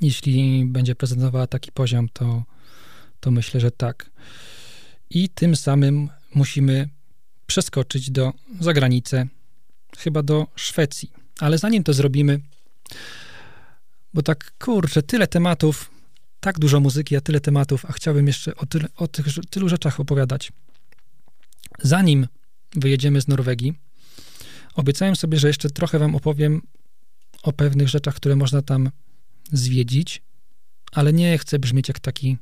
Jeśli 0.00 0.64
będzie 0.66 0.94
prezentowała 0.94 1.46
taki 1.46 1.72
poziom, 1.72 2.08
to, 2.12 2.42
to 3.20 3.30
myślę, 3.30 3.60
że 3.60 3.70
tak. 3.70 4.10
I 5.10 5.28
tym 5.28 5.56
samym 5.56 6.08
musimy 6.34 6.88
przeskoczyć 7.46 8.10
do 8.10 8.32
zagranicy, 8.60 9.28
chyba 9.98 10.22
do 10.22 10.46
Szwecji. 10.56 11.12
Ale 11.40 11.58
zanim 11.58 11.84
to 11.84 11.92
zrobimy, 11.92 12.40
bo 14.14 14.22
tak 14.22 14.52
kurczę, 14.58 15.02
tyle 15.02 15.26
tematów, 15.26 15.90
tak 16.40 16.58
dużo 16.58 16.80
muzyki, 16.80 17.16
a 17.16 17.20
tyle 17.20 17.40
tematów, 17.40 17.84
a 17.84 17.92
chciałbym 17.92 18.26
jeszcze 18.26 18.56
o, 18.56 18.66
tyle, 18.66 18.88
o 18.96 19.08
tych 19.08 19.26
tylu 19.50 19.68
rzeczach 19.68 20.00
opowiadać. 20.00 20.52
Zanim 21.82 22.26
wyjedziemy 22.74 23.20
z 23.20 23.28
Norwegii, 23.28 23.74
obiecałem 24.74 25.16
sobie, 25.16 25.38
że 25.38 25.48
jeszcze 25.48 25.70
trochę 25.70 25.98
wam 25.98 26.14
opowiem 26.14 26.62
o 27.42 27.52
pewnych 27.52 27.88
rzeczach, 27.88 28.14
które 28.14 28.36
można 28.36 28.62
tam 28.62 28.90
zwiedzić, 29.52 30.22
ale 30.92 31.12
nie 31.12 31.38
chcę 31.38 31.58
brzmieć 31.58 31.88
jak 31.88 32.00
taki 32.00 32.36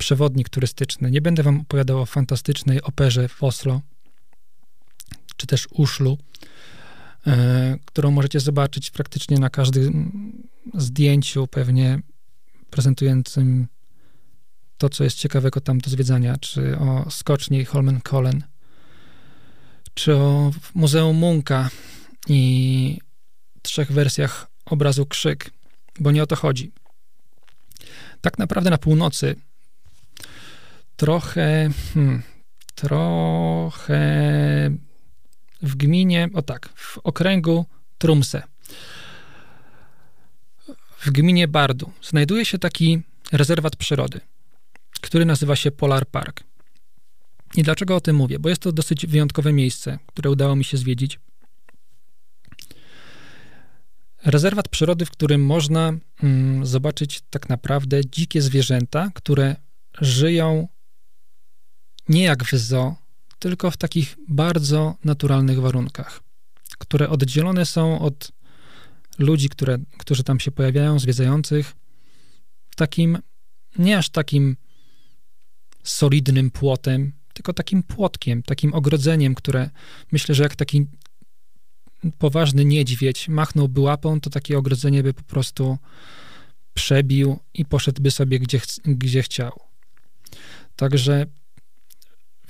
przewodnik 0.00 0.48
turystyczny. 0.48 1.10
Nie 1.10 1.20
będę 1.20 1.42
wam 1.42 1.60
opowiadał 1.60 2.00
o 2.00 2.06
fantastycznej 2.06 2.82
operze 2.82 3.28
w 3.28 3.42
Oslo, 3.42 3.80
czy 5.36 5.46
też 5.46 5.68
Uszlu, 5.70 6.18
e, 7.26 7.76
którą 7.84 8.10
możecie 8.10 8.40
zobaczyć 8.40 8.90
praktycznie 8.90 9.38
na 9.38 9.50
każdym 9.50 10.12
zdjęciu, 10.74 11.46
pewnie 11.46 12.00
prezentującym 12.70 13.66
to, 14.78 14.88
co 14.88 15.04
jest 15.04 15.18
ciekawego 15.18 15.60
tam 15.60 15.78
do 15.78 15.90
zwiedzania, 15.90 16.36
czy 16.40 16.78
o 16.78 17.10
skoczni 17.10 17.64
Holmenkollen, 17.64 18.42
czy 19.94 20.14
o 20.16 20.50
Muzeum 20.74 21.16
Munka 21.16 21.70
i 22.28 22.98
trzech 23.62 23.92
wersjach 23.92 24.46
obrazu 24.66 25.06
Krzyk, 25.06 25.50
bo 25.98 26.10
nie 26.10 26.22
o 26.22 26.26
to 26.26 26.36
chodzi. 26.36 26.72
Tak 28.20 28.38
naprawdę 28.38 28.70
na 28.70 28.78
północy 28.78 29.36
trochę, 31.00 31.70
hmm, 31.94 32.22
trochę 32.74 34.00
w 35.62 35.76
gminie, 35.76 36.28
o 36.34 36.42
tak, 36.42 36.68
w 36.74 36.98
okręgu 36.98 37.66
Trumse, 37.98 38.42
w 40.98 41.10
gminie 41.10 41.48
Bardu, 41.48 41.92
znajduje 42.02 42.44
się 42.44 42.58
taki 42.58 43.02
rezerwat 43.32 43.76
przyrody, 43.76 44.20
który 45.00 45.24
nazywa 45.24 45.56
się 45.56 45.70
Polar 45.70 46.06
Park. 46.06 46.44
I 47.56 47.62
dlaczego 47.62 47.96
o 47.96 48.00
tym 48.00 48.16
mówię? 48.16 48.38
Bo 48.38 48.48
jest 48.48 48.62
to 48.62 48.72
dosyć 48.72 49.06
wyjątkowe 49.06 49.52
miejsce, 49.52 49.98
które 50.06 50.30
udało 50.30 50.56
mi 50.56 50.64
się 50.64 50.76
zwiedzić. 50.76 51.20
Rezerwat 54.24 54.68
przyrody, 54.68 55.06
w 55.06 55.10
którym 55.10 55.44
można 55.44 55.92
mm, 56.22 56.66
zobaczyć 56.66 57.20
tak 57.30 57.48
naprawdę 57.48 58.00
dzikie 58.06 58.42
zwierzęta, 58.42 59.10
które 59.14 59.56
żyją 60.00 60.68
nie 62.08 62.22
jak 62.22 62.44
w 62.44 62.54
zoo, 62.54 62.96
tylko 63.38 63.70
w 63.70 63.76
takich 63.76 64.16
bardzo 64.28 64.94
naturalnych 65.04 65.60
warunkach, 65.60 66.20
które 66.78 67.08
oddzielone 67.08 67.66
są 67.66 68.00
od 68.00 68.32
ludzi, 69.18 69.48
które, 69.48 69.78
którzy 69.98 70.24
tam 70.24 70.40
się 70.40 70.50
pojawiają, 70.50 70.98
zwiedzających, 70.98 71.76
takim, 72.76 73.18
nie 73.78 73.98
aż 73.98 74.08
takim 74.10 74.56
solidnym 75.82 76.50
płotem, 76.50 77.12
tylko 77.34 77.52
takim 77.52 77.82
płotkiem, 77.82 78.42
takim 78.42 78.74
ogrodzeniem, 78.74 79.34
które 79.34 79.70
myślę, 80.12 80.34
że 80.34 80.42
jak 80.42 80.56
taki 80.56 80.86
poważny 82.18 82.64
niedźwiedź 82.64 83.28
machnąłby 83.28 83.80
łapą, 83.80 84.20
to 84.20 84.30
takie 84.30 84.58
ogrodzenie 84.58 85.02
by 85.02 85.14
po 85.14 85.22
prostu 85.22 85.78
przebił 86.74 87.38
i 87.54 87.64
poszedłby 87.64 88.10
sobie 88.10 88.38
gdzie, 88.38 88.60
gdzie 88.84 89.22
chciał. 89.22 89.60
Także 90.76 91.26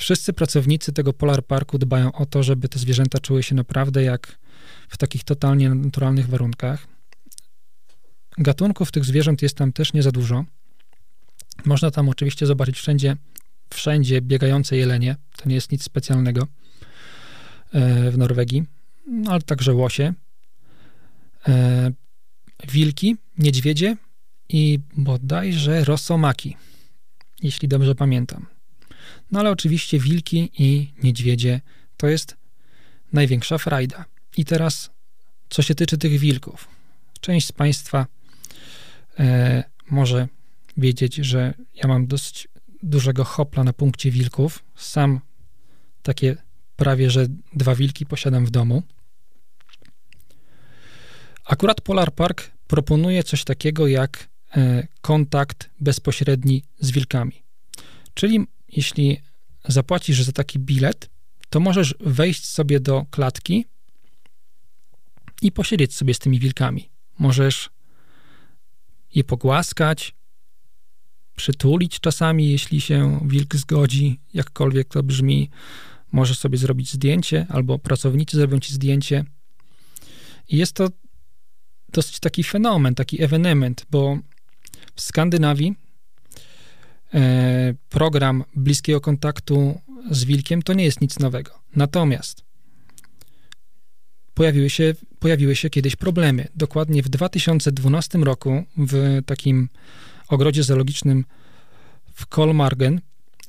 wszyscy 0.01 0.33
pracownicy 0.33 0.93
tego 0.93 1.13
Polar 1.13 1.45
Parku 1.45 1.79
dbają 1.79 2.13
o 2.13 2.27
to, 2.27 2.43
żeby 2.43 2.69
te 2.69 2.79
zwierzęta 2.79 3.19
czuły 3.19 3.43
się 3.43 3.55
naprawdę 3.55 4.03
jak 4.03 4.39
w 4.89 4.97
takich 4.97 5.25
totalnie 5.25 5.75
naturalnych 5.75 6.29
warunkach. 6.29 6.87
Gatunków 8.39 8.93
tych 8.93 9.05
zwierząt 9.05 9.43
jest 9.43 9.57
tam 9.57 9.73
też 9.73 9.93
nie 9.93 10.03
za 10.03 10.13
dużo. 10.13 10.45
Można 11.65 11.91
tam 11.91 12.09
oczywiście 12.09 12.47
zobaczyć 12.47 12.77
wszędzie, 12.77 13.17
wszędzie 13.71 14.21
biegające 14.21 14.77
jelenie. 14.77 15.17
To 15.37 15.49
nie 15.49 15.55
jest 15.55 15.73
nic 15.73 15.83
specjalnego 15.83 16.47
e, 17.73 18.11
w 18.11 18.19
Norwegii, 18.19 18.65
no, 19.07 19.31
ale 19.31 19.43
także 19.43 19.75
łosie, 19.75 20.15
e, 21.49 21.91
wilki, 22.69 23.17
niedźwiedzie 23.39 23.97
i 24.49 24.79
bodajże 24.97 25.85
rosomaki, 25.85 26.57
jeśli 27.43 27.69
dobrze 27.69 27.95
pamiętam. 27.95 28.60
No 29.33 29.41
ale 29.41 29.51
oczywiście 29.51 29.99
wilki 29.99 30.51
i 30.59 30.93
niedźwiedzie 31.03 31.61
to 31.97 32.09
jest 32.09 32.37
największa 33.13 33.59
frajda. 33.59 34.05
I 34.37 34.45
teraz, 34.45 34.91
co 35.51 35.63
się 35.63 35.75
tyczy 35.75 35.99
tych 35.99 36.19
wilków. 36.19 36.69
Część 37.21 37.47
z 37.47 37.53
Państwa 37.53 38.07
e, 39.19 39.65
może 39.91 40.29
wiedzieć, 40.77 41.15
że 41.15 41.55
ja 41.75 41.89
mam 41.89 42.07
dosyć 42.07 42.49
dużego 42.83 43.25
hopla 43.25 43.65
na 43.65 43.73
punkcie 43.73 44.11
wilków. 44.11 44.65
Sam 44.77 45.21
takie 46.03 46.37
prawie, 46.77 47.11
że 47.11 47.27
dwa 47.53 47.75
wilki 47.75 48.07
posiadam 48.07 48.47
w 48.47 48.51
domu. 48.51 48.83
Akurat 51.45 51.81
Polar 51.81 52.13
Park 52.13 52.51
proponuje 52.67 53.23
coś 53.23 53.45
takiego 53.45 53.87
jak 53.87 54.29
e, 54.57 54.87
kontakt 55.01 55.71
bezpośredni 55.81 56.63
z 56.79 56.91
wilkami. 56.91 57.43
Czyli 58.15 58.47
jeśli 58.73 59.21
zapłacisz 59.69 60.23
za 60.23 60.33
taki 60.33 60.59
bilet, 60.59 61.11
to 61.51 61.61
możesz 61.61 61.95
wejść 62.01 62.47
sobie 62.47 62.81
do 62.81 63.07
klatki 63.11 63.65
i 65.43 65.53
posiedzieć 65.53 65.95
sobie 65.95 66.15
z 66.15 66.19
tymi 66.19 66.39
wilkami. 66.39 66.91
Możesz 67.19 67.71
je 69.15 69.25
pogłaskać, 69.25 70.15
przytulić 71.37 72.01
czasami, 72.01 72.51
jeśli 72.51 72.81
się 72.81 73.21
wilk 73.25 73.57
zgodzi, 73.57 74.21
jakkolwiek 74.35 74.89
to 74.89 75.03
brzmi. 75.03 75.51
Możesz 76.13 76.39
sobie 76.39 76.59
zrobić 76.59 76.93
zdjęcie, 76.93 77.47
albo 77.49 77.79
pracownicy 77.79 78.37
zrobią 78.37 78.61
ci 78.61 78.73
zdjęcie. 78.73 79.25
I 80.49 80.57
jest 80.57 80.73
to 80.73 80.89
dosyć 81.89 82.21
taki 82.21 82.45
fenomen, 82.45 82.95
taki 82.95 83.23
ewenement, 83.23 83.87
bo 83.91 84.19
w 84.95 85.01
Skandynawii 85.01 85.75
program 87.89 88.45
bliskiego 88.57 89.01
kontaktu 89.01 89.81
z 90.11 90.25
wilkiem 90.25 90.63
to 90.63 90.73
nie 90.73 90.85
jest 90.85 91.01
nic 91.01 91.19
nowego. 91.19 91.51
Natomiast 91.77 92.45
pojawiły 94.35 94.71
się, 94.71 94.95
pojawiły 95.19 95.57
się 95.57 95.71
kiedyś 95.71 95.97
problemy. 95.97 96.49
Dokładnie 96.55 97.03
w 97.03 97.09
2012 97.09 98.19
roku 98.19 98.65
w 98.77 99.21
takim 99.27 99.69
ogrodzie 100.29 100.63
zoologicznym 100.63 101.25
w 102.15 102.27
Kolmargen 102.27 103.01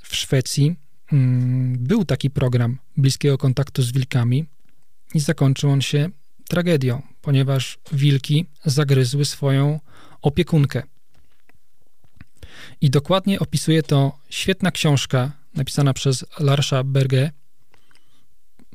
w 0.04 0.16
Szwecji 0.16 0.76
mm, 1.12 1.78
był 1.80 2.06
taki 2.06 2.30
program 2.30 2.78
bliskiego 2.98 3.38
kontaktu 3.38 3.84
z 3.84 3.92
wilkami 3.92 4.46
i 5.14 5.20
zakończył 5.20 5.70
on 5.70 5.82
się 5.82 6.10
tragedią, 6.48 7.02
ponieważ 7.22 7.80
wilki 7.92 8.46
zagryzły 8.66 9.26
swoją 9.26 9.80
opiekunkę. 10.22 10.84
I 12.82 12.90
dokładnie 12.90 13.40
opisuje 13.40 13.84
to 13.84 14.18
świetna 14.30 14.72
książka 14.72 15.32
napisana 15.56 15.94
przez 15.94 16.26
Larsza 16.40 16.84
Berge 16.84 17.32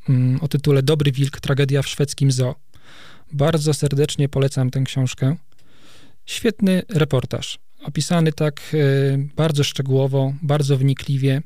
mm, 0.09 0.39
o 0.41 0.47
tytule 0.47 0.83
Dobry 0.83 1.11
Wilk, 1.11 1.39
tragedia 1.39 1.81
w 1.81 1.87
szwedzkim 1.87 2.31
zoo. 2.31 2.55
Bardzo 3.31 3.73
serdecznie 3.73 4.29
polecam 4.29 4.69
tę 4.69 4.81
książkę. 4.81 5.35
Świetny 6.25 6.83
reportaż, 6.89 7.59
opisany 7.83 8.33
tak 8.33 8.61
y, 8.73 9.29
bardzo 9.35 9.63
szczegółowo, 9.63 10.33
bardzo 10.41 10.77
wnikliwie. 10.77 11.41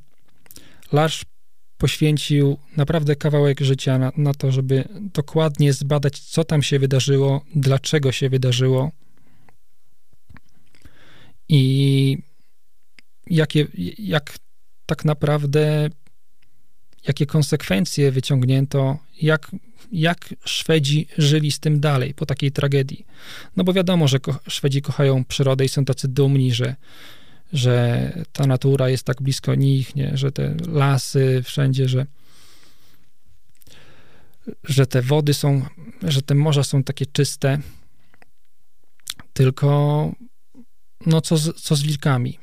Larsz 0.91 1.25
poświęcił 1.77 2.57
naprawdę 2.77 3.15
kawałek 3.15 3.59
życia 3.59 3.97
na, 3.97 4.11
na 4.17 4.33
to, 4.33 4.51
żeby 4.51 4.83
dokładnie 5.13 5.73
zbadać, 5.73 6.19
co 6.19 6.43
tam 6.43 6.63
się 6.63 6.79
wydarzyło, 6.79 7.45
dlaczego 7.55 8.11
się 8.11 8.29
wydarzyło 8.29 8.91
i 11.49 12.17
jakie, 13.27 13.67
jak 13.97 14.37
tak 14.85 15.05
naprawdę, 15.05 15.89
jakie 17.07 17.25
konsekwencje 17.25 18.11
wyciągnięto, 18.11 18.97
jak, 19.21 19.51
jak 19.91 20.33
Szwedzi 20.45 21.07
żyli 21.17 21.51
z 21.51 21.59
tym 21.59 21.79
dalej 21.79 22.13
po 22.13 22.25
takiej 22.25 22.51
tragedii. 22.51 23.05
No 23.55 23.63
bo 23.63 23.73
wiadomo, 23.73 24.07
że 24.07 24.19
ko 24.19 24.39
Szwedzi 24.47 24.81
kochają 24.81 25.25
przyrodę 25.25 25.65
i 25.65 25.69
są 25.69 25.85
tacy 25.85 26.07
dumni, 26.07 26.53
że, 26.53 26.75
że 27.53 28.23
ta 28.31 28.47
natura 28.47 28.89
jest 28.89 29.03
tak 29.03 29.21
blisko 29.21 29.55
nich, 29.55 29.95
nie? 29.95 30.17
że 30.17 30.31
te 30.31 30.55
lasy 30.67 31.41
wszędzie, 31.43 31.89
że, 31.89 32.05
że 34.63 34.87
te 34.87 35.01
wody 35.01 35.33
są, 35.33 35.65
że 36.03 36.21
te 36.21 36.35
morza 36.35 36.63
są 36.63 36.83
takie 36.83 37.05
czyste. 37.05 37.59
Tylko 39.33 40.11
no 41.05 41.21
co 41.21 41.37
z, 41.37 41.61
co 41.61 41.75
z 41.75 41.81
wilkami? 41.81 42.40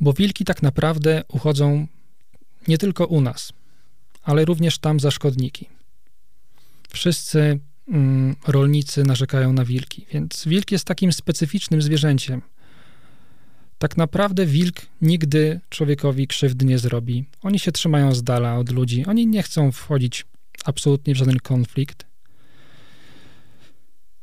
Bo 0.00 0.12
wilki 0.12 0.44
tak 0.44 0.62
naprawdę 0.62 1.22
uchodzą 1.28 1.86
nie 2.68 2.78
tylko 2.78 3.06
u 3.06 3.20
nas, 3.20 3.52
ale 4.22 4.44
również 4.44 4.78
tam 4.78 5.00
za 5.00 5.10
szkodniki. 5.10 5.68
Wszyscy 6.90 7.60
mm, 7.88 8.36
rolnicy 8.46 9.04
narzekają 9.04 9.52
na 9.52 9.64
wilki, 9.64 10.06
więc 10.12 10.44
wilk 10.46 10.72
jest 10.72 10.84
takim 10.84 11.12
specyficznym 11.12 11.82
zwierzęciem. 11.82 12.42
Tak 13.78 13.96
naprawdę 13.96 14.46
wilk 14.46 14.76
nigdy 15.02 15.60
człowiekowi 15.68 16.26
krzywdy 16.26 16.66
nie 16.66 16.78
zrobi. 16.78 17.24
Oni 17.42 17.58
się 17.58 17.72
trzymają 17.72 18.14
z 18.14 18.22
dala 18.22 18.58
od 18.58 18.72
ludzi. 18.72 19.06
Oni 19.06 19.26
nie 19.26 19.42
chcą 19.42 19.72
wchodzić 19.72 20.26
absolutnie 20.64 21.14
w 21.14 21.16
żaden 21.16 21.38
konflikt. 21.38 22.06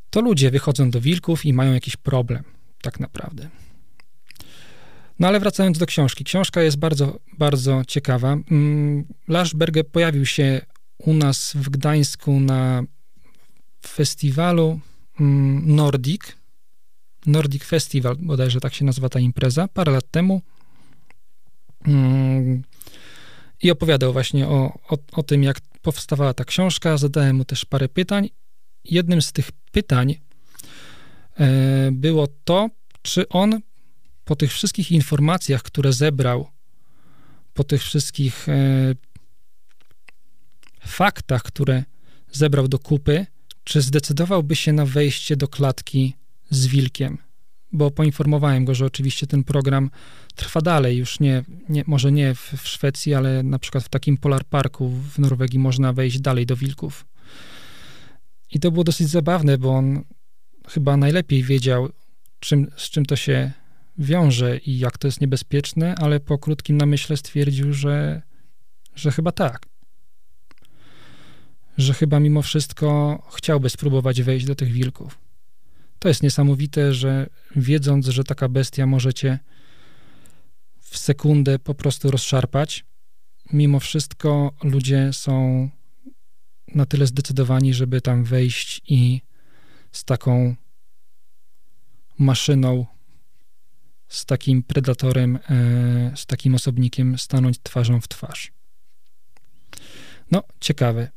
To 0.10 0.22
ludzie 0.22 0.52
wychodzą 0.52 0.92
do 0.92 1.02
wilków 1.02 1.46
i 1.46 1.54
mają 1.54 1.74
jakiś 1.74 1.96
problem, 1.96 2.44
tak 2.82 3.00
naprawdę. 3.00 3.50
No 5.20 5.28
ale 5.28 5.40
wracając 5.40 5.78
do 5.78 5.86
książki. 5.86 6.24
Książka 6.24 6.62
jest 6.62 6.78
bardzo, 6.78 7.20
bardzo 7.38 7.82
ciekawa. 7.88 8.38
Mm, 8.52 9.06
Berge 9.56 9.84
pojawił 9.84 10.26
się 10.26 10.62
u 10.98 11.14
nas 11.14 11.54
w 11.56 11.70
Gdańsku 11.70 12.40
na 12.40 12.84
festiwalu 13.88 14.80
mm, 15.20 15.76
Nordic. 15.76 16.22
Nordic 17.26 17.64
Festival, 17.64 18.16
bodajże 18.20 18.60
tak 18.60 18.74
się 18.74 18.86
nazywa 18.86 19.10
ta 19.10 19.20
impreza, 19.20 19.68
parę 19.68 19.92
lat 19.92 20.12
temu. 20.12 20.42
Mm, 21.88 22.64
I 23.62 23.72
opowiadał 23.72 24.14
właśnie 24.14 24.48
o, 24.48 24.80
o, 24.90 24.98
o 25.12 25.24
tym, 25.24 25.44
jak 25.44 25.62
powstawała 25.82 26.34
ta 26.34 26.46
książka. 26.46 26.98
Zadałem 26.98 27.36
mu 27.36 27.46
też 27.46 27.66
parę 27.66 27.90
pytań. 27.90 28.30
Jednym 28.84 29.22
z 29.22 29.32
tych 29.32 29.52
pytań 29.72 30.16
e, 31.40 31.90
było 31.92 32.28
to, 32.44 32.70
czy 33.02 33.30
on 33.30 33.60
po 34.26 34.36
tych 34.36 34.52
wszystkich 34.52 34.92
informacjach, 34.92 35.64
które 35.64 35.94
zebrał, 35.94 36.48
po 37.54 37.64
tych 37.64 37.84
wszystkich 37.84 38.50
e, 38.50 38.96
faktach, 40.86 41.44
które 41.44 41.84
zebrał 42.32 42.68
do 42.68 42.80
kupy, 42.80 43.26
czy 43.64 43.82
zdecydowałby 43.82 44.56
się 44.56 44.74
na 44.74 44.86
wejście 44.86 45.36
do 45.36 45.48
klatki 45.48 46.16
z 46.50 46.68
wilkiem? 46.68 47.18
Bo 47.72 47.92
poinformowałem 47.92 48.66
go, 48.66 48.76
że 48.76 48.86
oczywiście 48.86 49.28
ten 49.28 49.44
program 49.44 49.90
trwa 50.36 50.62
dalej, 50.62 50.98
już 50.98 51.20
nie, 51.20 51.44
nie 51.70 51.84
może 51.88 52.12
nie 52.12 52.36
w, 52.36 52.54
w 52.58 52.68
Szwecji, 52.68 53.14
ale 53.14 53.44
na 53.44 53.60
przykład 53.60 53.84
w 53.84 53.90
takim 53.90 54.18
Polar 54.18 54.46
Parku 54.46 54.90
w 54.90 55.20
Norwegii 55.20 55.60
można 55.60 55.94
wejść 55.94 56.20
dalej 56.20 56.46
do 56.46 56.56
wilków. 56.56 57.06
I 58.52 58.60
to 58.60 58.72
było 58.72 58.84
dosyć 58.84 59.08
zabawne, 59.08 59.58
bo 59.58 59.76
on 59.76 60.04
chyba 60.68 60.98
najlepiej 60.98 61.44
wiedział, 61.44 61.90
czym, 62.40 62.72
z 62.78 62.90
czym 62.90 63.06
to 63.06 63.16
się 63.16 63.52
wiąże 63.98 64.58
i 64.58 64.80
jak 64.80 64.98
to 64.98 65.08
jest 65.08 65.22
niebezpieczne, 65.22 65.96
ale 65.96 66.20
po 66.20 66.38
krótkim 66.38 66.78
namyśle 66.78 67.18
stwierdził, 67.18 67.74
że, 67.74 68.22
że 68.96 69.12
chyba 69.12 69.32
tak. 69.32 69.66
Że 71.78 71.94
chyba 71.94 72.20
mimo 72.20 72.42
wszystko 72.42 73.22
chciałby 73.36 73.70
spróbować 73.70 74.22
wejść 74.22 74.46
do 74.46 74.56
tych 74.56 74.72
wilków. 74.72 75.20
To 76.00 76.08
jest 76.08 76.24
niesamowite, 76.24 76.94
że 76.94 77.28
wiedząc, 77.56 78.08
że 78.08 78.24
taka 78.24 78.50
bestia 78.50 78.86
możecie 78.86 79.40
w 80.80 80.98
sekundę 80.98 81.60
po 81.60 81.74
prostu 81.76 82.12
rozszarpać, 82.12 82.86
mimo 83.54 83.80
wszystko 83.80 84.52
ludzie 84.64 85.10
są 85.14 85.70
na 86.76 86.86
tyle 86.86 87.08
zdecydowani, 87.08 87.74
żeby 87.74 88.02
tam 88.02 88.24
wejść 88.24 88.82
i 88.88 89.22
z 89.92 90.04
taką 90.04 90.56
maszyną 92.20 92.86
z 94.14 94.26
takim 94.26 94.64
predatorem, 94.64 95.40
e, 95.50 96.12
z 96.16 96.26
takim 96.26 96.56
osobnikiem 96.56 97.18
stanąć 97.18 97.60
twarzą 97.64 98.02
w 98.02 98.08
twarz. 98.08 98.52
No, 100.32 100.44
ciekawe. 100.60 101.12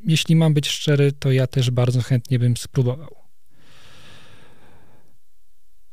Jeśli 0.00 0.36
mam 0.36 0.54
być 0.54 0.68
szczery, 0.68 1.12
to 1.12 1.32
ja 1.32 1.46
też 1.46 1.70
bardzo 1.70 2.02
chętnie 2.02 2.38
bym 2.38 2.56
spróbował. 2.56 3.16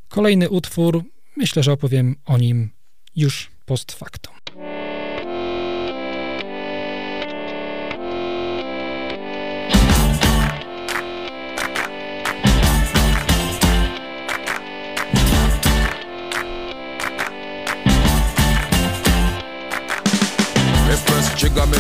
Kolejny 0.08 0.50
utwór, 0.50 1.04
myślę, 1.38 1.64
że 1.64 1.72
opowiem 1.72 2.16
o 2.26 2.38
nim 2.38 2.70
już 3.16 3.52
post 3.66 3.92
factum. 3.92 4.38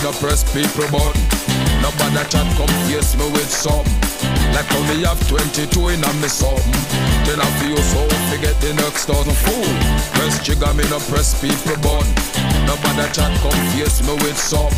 No 0.07 0.13
press 0.23 0.43
people 0.55 0.87
button. 0.87 1.19
Nobody 1.83 2.23
chat 2.31 2.47
come 2.55 2.71
face 2.87 3.11
me 3.19 3.27
with 3.35 3.51
some. 3.51 3.83
Like 4.55 4.69
me 4.87 5.03
have 5.03 5.19
22 5.27 5.67
in 5.91 5.99
a 5.99 6.11
me 6.23 6.31
something. 6.31 6.83
Then 7.27 7.43
I 7.43 7.49
feel 7.59 7.75
so 7.75 8.07
forget 8.31 8.55
the 8.63 8.71
next 8.79 9.03
thousand 9.03 9.35
fool. 9.35 9.67
Press 10.15 10.39
jigger 10.39 10.71
me 10.79 10.87
no 10.87 10.99
press 11.11 11.35
people 11.43 11.75
button. 11.83 12.07
Nobody 12.63 13.03
chat 13.11 13.35
come 13.43 13.59
face 13.75 13.99
me 14.07 14.15
with 14.23 14.39
some. 14.39 14.71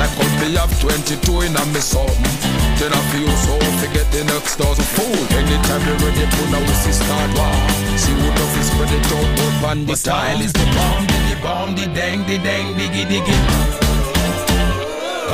Like 0.00 0.14
me 0.40 0.56
have 0.56 0.72
22 0.80 1.20
in 1.44 1.52
a 1.52 1.64
me 1.68 1.82
something. 1.84 2.36
Then 2.80 2.96
I 2.96 3.00
feel 3.12 3.28
so 3.44 3.54
forget 3.76 4.08
the 4.08 4.24
next 4.24 4.56
thousand 4.56 4.88
fool. 4.96 5.20
Anytime 5.36 5.84
you 5.84 6.00
ready, 6.00 6.24
put 6.32 6.48
now 6.48 6.64
we 6.64 6.72
see 6.80 6.96
start 6.96 7.28
war. 7.36 7.52
See 8.00 8.16
who 8.16 8.24
love 8.24 8.56
is 8.56 8.72
spread 8.72 8.88
it 8.88 9.04
out, 9.20 9.28
but 9.60 9.76
the 9.84 9.96
style 9.96 10.40
is 10.40 10.52
the 10.54 10.64
bomb, 10.72 11.04
the 11.28 11.36
bomb, 11.44 11.70
the 11.76 11.86
dang, 11.92 12.24
the 12.24 12.38
dang, 12.40 12.72
diggy, 12.72 13.04
diggy. 13.04 13.91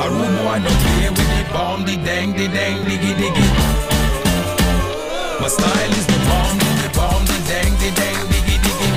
Rude 0.09 0.35
boy 0.41 0.57
don't 0.65 0.79
play 0.81 1.09
with 1.09 1.29
the 1.37 1.53
bomb, 1.53 1.85
the 1.85 1.95
dang, 1.97 2.33
the 2.33 2.47
dang, 2.47 2.79
diggy, 2.87 3.13
diggy. 3.13 3.45
My 5.39 5.47
style 5.47 5.93
is 5.99 6.05
the 6.07 6.19
bomb, 6.27 6.57
the 6.81 6.89
bomb, 6.97 7.23
the 7.25 7.37
dang, 7.47 7.73
the 7.77 7.89
dang, 7.93 8.21
diggy, 8.31 8.57
diggy. 8.65 8.89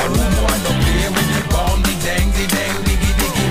A 0.00 0.04
rude 0.10 0.34
boy 0.38 0.56
don't 0.64 0.80
play 0.82 1.06
with 1.14 1.30
the 1.36 1.42
bomb, 1.54 1.80
the 1.82 1.94
dang, 2.02 2.28
the 2.36 2.44
dang, 2.50 2.76
diggy, 2.86 3.12
diggy. 3.20 3.46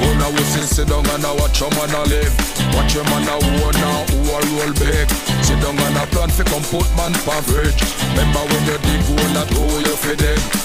Go 0.00 0.08
now 0.18 0.30
we 0.30 0.42
sit, 0.42 0.88
down 0.88 1.06
and 1.06 1.24
I 1.24 1.32
watch 1.34 1.60
your 1.60 1.70
man 1.70 1.90
a 1.94 2.02
live. 2.10 2.57
Watch 2.74 2.94
your 2.94 3.04
man 3.08 3.28
a 3.28 3.36
war 3.56 3.72
now, 3.72 4.04
who 4.10 4.18
a 4.32 4.38
roll 4.52 4.72
big. 4.76 5.06
Sit 5.44 5.60
down 5.62 5.78
and 5.78 5.96
a 5.96 6.04
plan 6.12 6.28
fi 6.28 6.44
come 6.44 6.64
put 6.72 6.88
man. 6.98 7.12
Remember 7.14 8.42
when 8.50 8.62
you 8.68 8.78
dig 8.84 9.02
hole 9.06 9.32
that 9.36 9.48
hole 9.52 9.84
you 9.84 9.96
fi. 9.96 10.14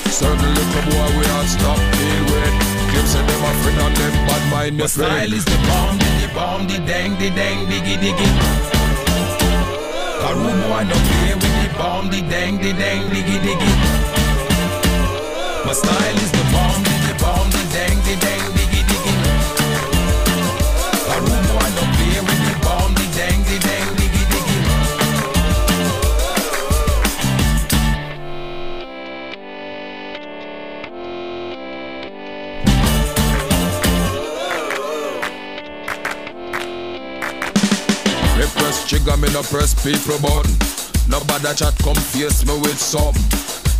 Certain 0.10 0.51
little 0.54 0.84
boy 0.89 1.10
we 1.18 1.26
stop 1.47 1.80
deal 1.95 2.24
with. 2.32 2.74
Say 3.04 3.20
them 3.20 3.43
a 3.43 3.51
friend 3.62 3.82
and 3.82 3.95
them 3.97 4.14
bad 4.28 4.43
mind 4.51 4.78
your 4.78 4.88
friend. 4.88 5.12
style 5.12 5.34
is 5.34 5.43
the 5.43 5.58
bomb, 5.68 5.97
the, 5.99 6.10
the 6.22 6.34
bomb, 6.34 6.68
the 6.68 6.78
dang, 6.88 7.12
the 7.20 7.30
dang, 7.32 7.68
diggy 7.68 7.97
diggy. 7.99 8.30
Rude 10.34 10.62
boy 10.64 10.84
don't 10.88 11.06
play 11.12 11.36
with 11.36 11.56
the 11.62 11.70
bomb, 11.78 12.10
the 12.10 12.22
dang, 12.32 12.58
the 12.58 12.72
dang, 12.72 13.04
diggy 13.12 13.38
diggy. 13.43 13.72
My 15.66 15.74
style 15.74 16.18
is 16.24 16.32
the, 16.32 16.42
me 39.01 39.33
no 39.33 39.41
press 39.41 39.73
people 39.81 40.19
button. 40.21 40.53
Nobody 41.09 41.49
chat 41.55 41.73
come 41.81 41.97
face 42.13 42.45
me 42.45 42.53
with 42.61 42.77
something. 42.77 43.25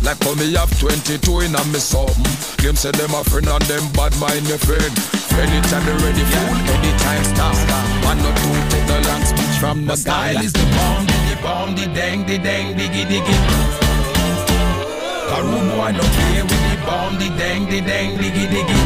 Like 0.02 0.20
how 0.24 0.34
me 0.34 0.52
have 0.54 0.70
22 0.80 1.46
in 1.46 1.54
a 1.54 1.62
me 1.70 1.78
something. 1.78 2.24
Claim 2.58 2.74
say 2.74 2.90
them 2.92 3.14
a 3.14 3.22
friend 3.24 3.46
and 3.46 3.62
them 3.70 3.84
bad 3.92 4.12
mind 4.18 4.46
your 4.48 4.58
friend. 4.58 4.92
Anytime 5.38 5.86
you 5.86 5.96
ready, 6.02 6.24
fool, 6.30 6.56
anytime 6.78 7.24
stop. 7.24 7.54
One 8.04 8.18
or 8.18 8.34
two, 8.38 8.54
take 8.70 8.86
the 8.86 8.98
long 9.08 9.24
speech 9.24 9.56
from 9.58 9.86
the 9.86 9.96
style 9.96 10.38
is 10.38 10.52
the 10.52 10.66
bomb, 10.74 11.06
the 11.06 11.36
bomb, 11.42 11.74
the 11.74 11.86
dang, 11.94 12.26
the 12.26 12.38
dang, 12.38 12.74
diggy, 12.74 13.04
diggy. 13.06 13.34
Rude 15.34 15.66
boy 15.74 15.90
no 15.90 16.04
play 16.14 16.42
with 16.42 16.62
the 16.70 16.76
bomb, 16.86 17.18
the 17.18 17.28
dang, 17.38 17.66
the 17.66 17.80
dang, 17.80 18.16
diggy, 18.18 18.46
diggy. 18.46 18.78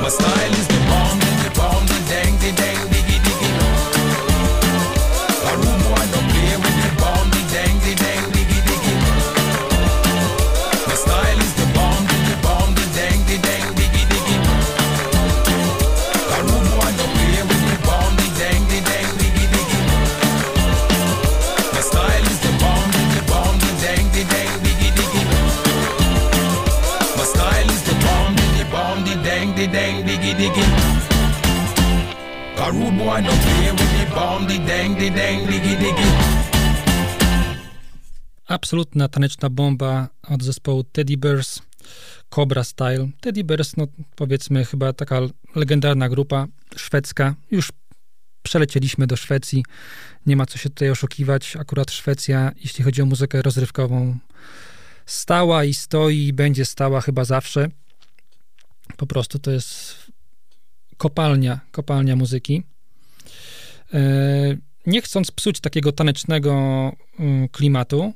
My 0.00 0.08
style 0.08 0.52
is 0.60 0.68
the 0.68 0.78
bomb, 0.90 1.18
the 1.18 1.50
bomb, 1.58 1.86
the 1.86 1.98
dang, 2.10 2.34
the 2.38 2.52
dang, 2.56 2.81
Absolutna 38.72 39.08
taneczna 39.08 39.50
bomba 39.50 40.08
od 40.28 40.42
zespołu 40.42 40.84
Teddy 40.84 41.16
Bears, 41.16 41.62
Cobra 42.30 42.64
Style. 42.64 43.08
Teddy 43.20 43.44
Bears, 43.44 43.76
no 43.76 43.86
powiedzmy 44.16 44.64
chyba 44.64 44.92
taka 44.92 45.20
legendarna 45.54 46.08
grupa 46.08 46.46
szwedzka. 46.76 47.34
Już 47.50 47.72
przelecieliśmy 48.42 49.06
do 49.06 49.16
Szwecji. 49.16 49.64
Nie 50.26 50.36
ma 50.36 50.46
co 50.46 50.58
się 50.58 50.68
tutaj 50.68 50.90
oszukiwać. 50.90 51.56
Akurat 51.56 51.90
Szwecja, 51.90 52.52
jeśli 52.56 52.84
chodzi 52.84 53.02
o 53.02 53.06
muzykę 53.06 53.42
rozrywkową, 53.42 54.18
stała 55.06 55.64
i 55.64 55.74
stoi 55.74 56.26
i 56.26 56.32
będzie 56.32 56.64
stała 56.64 57.00
chyba 57.00 57.24
zawsze. 57.24 57.68
Po 58.96 59.06
prostu 59.06 59.38
to 59.38 59.50
jest 59.50 59.96
kopalnia, 60.96 61.60
kopalnia 61.72 62.16
muzyki. 62.16 62.62
E, 63.94 64.00
Nie 64.86 65.02
chcąc 65.02 65.30
psuć 65.30 65.60
takiego 65.60 65.92
tanecznego 65.92 66.52
mm, 67.18 67.48
klimatu, 67.48 68.14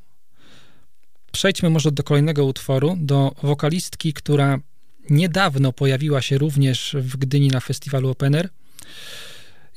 przejdźmy 1.37 1.71
może 1.71 1.93
do 1.93 2.03
kolejnego 2.03 2.45
utworu, 2.45 2.97
do 2.99 3.35
wokalistki, 3.43 4.13
która 4.13 4.59
niedawno 5.11 5.73
pojawiła 5.73 6.23
się 6.23 6.39
również 6.39 6.97
w 6.99 7.17
Gdyni 7.17 7.49
na 7.49 7.61
festiwalu 7.61 8.11
Open 8.11 8.35
Air. 8.35 8.49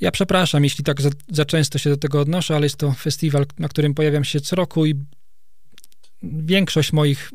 Ja 0.01 0.11
przepraszam, 0.11 0.63
jeśli 0.63 0.83
tak 0.83 1.01
za, 1.01 1.09
za 1.31 1.45
często 1.45 1.77
się 1.77 1.89
do 1.89 1.97
tego 1.97 2.21
odnoszę, 2.21 2.55
ale 2.55 2.65
jest 2.65 2.77
to 2.77 2.91
festiwal, 2.91 3.45
na 3.57 3.67
którym 3.67 3.93
pojawiam 3.93 4.23
się 4.23 4.41
co 4.41 4.55
roku 4.55 4.85
i 4.85 4.95
większość 6.23 6.93
moich 6.93 7.31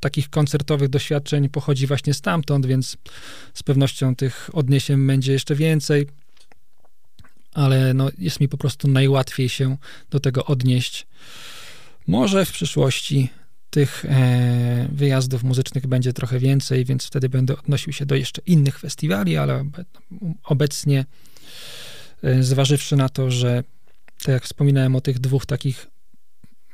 takich 0.00 0.30
koncertowych 0.30 0.88
doświadczeń 0.88 1.48
pochodzi 1.48 1.86
właśnie 1.86 2.14
stamtąd, 2.14 2.66
więc 2.66 2.96
z 3.54 3.62
pewnością 3.62 4.16
tych 4.16 4.50
odniesień 4.52 5.06
będzie 5.06 5.32
jeszcze 5.32 5.54
więcej, 5.54 6.06
ale 7.54 7.94
no, 7.94 8.10
jest 8.18 8.40
mi 8.40 8.48
po 8.48 8.56
prostu 8.56 8.88
najłatwiej 8.88 9.48
się 9.48 9.76
do 10.10 10.20
tego 10.20 10.44
odnieść. 10.44 11.06
Może 12.06 12.46
w 12.46 12.52
przyszłości 12.52 13.28
tych 13.72 14.04
e, 14.04 14.88
wyjazdów 14.92 15.42
muzycznych 15.42 15.86
będzie 15.86 16.12
trochę 16.12 16.38
więcej, 16.38 16.84
więc 16.84 17.06
wtedy 17.06 17.28
będę 17.28 17.56
odnosił 17.58 17.92
się 17.92 18.06
do 18.06 18.14
jeszcze 18.14 18.42
innych 18.46 18.78
festiwali, 18.78 19.36
ale 19.36 19.60
obe- 19.60 19.84
obecnie, 20.44 21.04
e, 22.22 22.42
zważywszy 22.42 22.96
na 22.96 23.08
to, 23.08 23.30
że 23.30 23.64
tak 24.18 24.28
jak 24.28 24.44
wspominałem 24.44 24.96
o 24.96 25.00
tych 25.00 25.18
dwóch 25.18 25.46
takich 25.46 25.86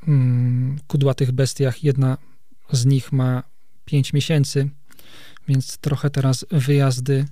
mm, 0.08 0.78
kudłatych 0.86 1.32
bestiach, 1.32 1.84
jedna 1.84 2.18
z 2.72 2.86
nich 2.86 3.12
ma 3.12 3.42
5 3.84 4.12
miesięcy, 4.12 4.68
więc 5.48 5.78
trochę 5.78 6.10
teraz 6.10 6.46
wyjazdy 6.50 7.24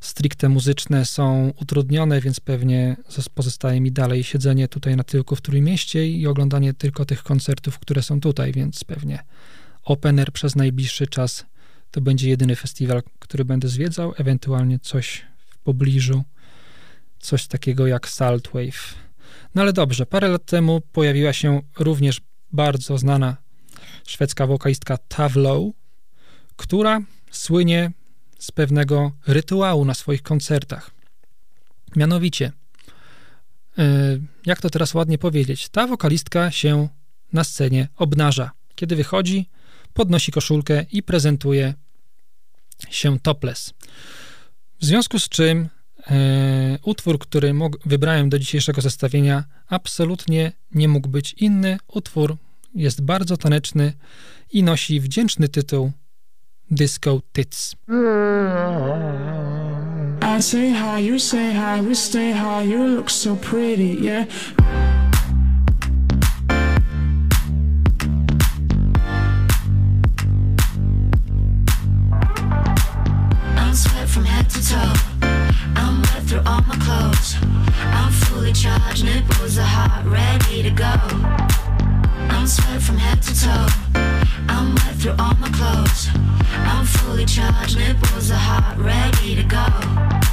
stricte 0.00 0.48
muzyczne 0.48 1.04
są 1.04 1.52
utrudnione, 1.60 2.20
więc 2.20 2.40
pewnie 2.40 2.96
zos- 3.08 3.28
pozostaje 3.34 3.80
mi 3.80 3.92
dalej 3.92 4.24
siedzenie 4.24 4.68
tutaj 4.68 4.96
na 4.96 5.04
tyłku 5.04 5.36
w 5.36 5.40
Trójmieście 5.40 6.08
i 6.08 6.26
oglądanie 6.26 6.74
tylko 6.74 7.04
tych 7.04 7.22
koncertów, 7.22 7.78
które 7.78 8.02
są 8.02 8.20
tutaj, 8.20 8.52
więc 8.52 8.84
pewnie 8.84 9.24
Open 9.84 10.18
Air 10.18 10.32
przez 10.32 10.56
najbliższy 10.56 11.06
czas 11.06 11.46
to 11.90 12.00
będzie 12.00 12.28
jedyny 12.28 12.56
festiwal, 12.56 13.02
który 13.18 13.44
będę 13.44 13.68
zwiedzał, 13.68 14.14
ewentualnie 14.16 14.78
coś 14.78 15.26
w 15.48 15.58
pobliżu, 15.58 16.22
coś 17.18 17.46
takiego 17.46 17.86
jak 17.86 18.08
Saltwave. 18.08 18.94
No 19.54 19.62
ale 19.62 19.72
dobrze, 19.72 20.06
parę 20.06 20.28
lat 20.28 20.44
temu 20.44 20.80
pojawiła 20.92 21.32
się 21.32 21.60
również 21.78 22.20
bardzo 22.52 22.98
znana 22.98 23.36
szwedzka 24.06 24.46
wokalistka 24.46 24.96
Tavlo, 24.96 25.70
która 26.56 27.00
słynie 27.30 27.92
z 28.40 28.50
pewnego 28.50 29.12
rytuału 29.26 29.84
na 29.84 29.94
swoich 29.94 30.22
koncertach. 30.22 30.90
Mianowicie, 31.96 32.52
yy, 33.76 33.84
jak 34.46 34.60
to 34.60 34.70
teraz 34.70 34.94
ładnie 34.94 35.18
powiedzieć, 35.18 35.68
ta 35.68 35.86
wokalistka 35.86 36.50
się 36.50 36.88
na 37.32 37.44
scenie 37.44 37.88
obnaża. 37.96 38.50
Kiedy 38.74 38.96
wychodzi, 38.96 39.48
podnosi 39.94 40.32
koszulkę 40.32 40.86
i 40.92 41.02
prezentuje 41.02 41.74
się 42.90 43.18
topless. 43.18 43.74
W 44.80 44.84
związku 44.84 45.18
z 45.18 45.28
czym 45.28 45.68
e, 46.10 46.78
utwór, 46.82 47.18
który 47.18 47.54
wybrałem 47.84 48.28
do 48.28 48.38
dzisiejszego 48.38 48.80
zestawienia, 48.80 49.44
absolutnie 49.68 50.52
nie 50.72 50.88
mógł 50.88 51.08
być 51.08 51.32
inny. 51.32 51.78
Utwór 51.88 52.36
jest 52.74 53.02
bardzo 53.02 53.36
taneczny 53.36 53.92
i 54.52 54.62
nosi 54.62 55.00
wdzięczny 55.00 55.48
tytuł 55.48 55.92
Disco 56.72 57.20
Tits. 57.34 57.74
I 60.22 60.38
say 60.38 60.70
hi, 60.70 60.98
you 61.00 61.18
say 61.18 61.52
hi, 61.52 61.80
we 61.80 61.94
stay 61.94 62.30
high, 62.30 62.62
you 62.62 62.86
look 62.86 63.10
so 63.10 63.34
pretty, 63.34 63.98
yeah. 64.00 64.26
I'm 73.56 73.74
sweat 73.74 74.08
from 74.08 74.24
head 74.24 74.48
to 74.50 74.62
toe. 74.64 74.94
I'm 75.74 76.02
wet 76.02 76.22
through 76.22 76.42
all 76.46 76.62
my 76.62 76.76
clothes. 76.76 77.34
I'm 77.42 78.12
fully 78.12 78.52
charged, 78.52 79.04
nipples 79.04 79.58
are 79.58 79.64
hot, 79.64 80.04
ready 80.06 80.62
to 80.62 80.70
go. 80.70 80.94
I'm 82.32 82.46
sweat 82.46 82.80
from 82.80 82.96
head 82.96 83.20
to 83.22 83.34
toe. 83.40 83.66
I'm 84.48 84.74
wet 84.74 84.94
through 84.96 85.16
all 85.18 85.34
my 85.34 85.48
clothes. 85.50 86.08
I'm 86.52 86.84
fully 86.86 87.24
charged, 87.24 87.78
nipples 87.78 88.30
are 88.30 88.34
hot, 88.34 88.76
ready 88.78 89.36
to 89.36 89.42
go. 89.42 90.29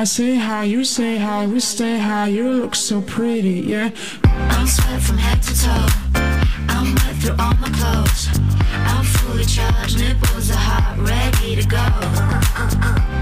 I 0.00 0.04
say 0.04 0.34
hi, 0.36 0.64
you 0.64 0.82
say 0.82 1.18
hi, 1.18 1.46
we 1.46 1.60
stay 1.60 1.98
high, 1.98 2.28
you 2.28 2.50
look 2.50 2.74
so 2.74 3.02
pretty, 3.02 3.60
yeah. 3.72 3.90
I'm 4.24 4.66
sweat 4.66 5.02
from 5.02 5.18
head 5.18 5.42
to 5.42 5.52
toe. 5.62 5.88
I'm 6.70 6.94
wet 6.94 7.16
through 7.20 7.36
all 7.38 7.52
my 7.60 7.68
clothes. 7.68 8.28
I'm 8.72 9.04
fully 9.04 9.44
charged, 9.44 9.98
nipples 9.98 10.50
are 10.52 10.56
hot, 10.56 10.96
ready 10.96 11.54
to 11.54 11.68
go. 11.68 11.84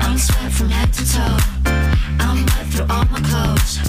I'm 0.06 0.18
sweat 0.18 0.52
from 0.52 0.68
head 0.68 0.92
to 0.92 1.04
toe. 1.14 1.38
I'm 2.20 2.46
wet 2.46 2.66
through 2.70 2.86
all 2.88 3.06
my 3.06 3.22
clothes. 3.26 3.80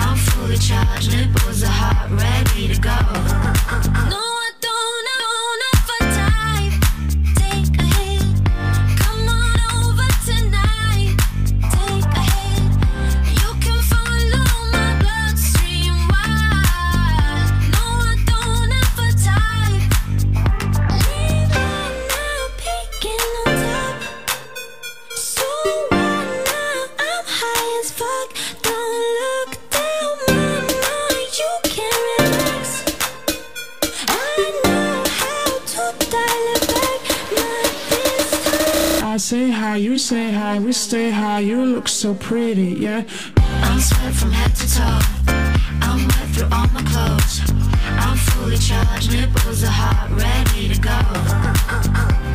I'm 0.00 0.16
fully 0.16 0.56
charged, 0.56 1.12
nipples 1.12 1.62
are 1.62 1.66
hot, 1.66 2.08
ready 2.10 2.72
to 2.72 2.80
go. 2.80 2.96
No, 4.08 4.29
stay 40.80 41.10
high. 41.10 41.40
You 41.40 41.62
look 41.62 41.88
so 41.88 42.14
pretty, 42.14 42.72
yeah. 42.86 43.04
I'm 43.68 43.80
sweat 43.80 44.14
from 44.14 44.32
head 44.32 44.54
to 44.56 44.66
toe. 44.74 45.00
I'm 45.82 46.08
wet 46.08 46.28
through 46.32 46.48
all 46.50 46.68
my 46.68 46.82
clothes. 46.90 47.42
I'm 48.04 48.16
fully 48.16 48.56
charged, 48.56 49.12
nipples 49.12 49.62
are 49.62 49.76
hot, 49.82 50.08
ready 50.16 50.72
to 50.72 50.80
go. 50.80 50.98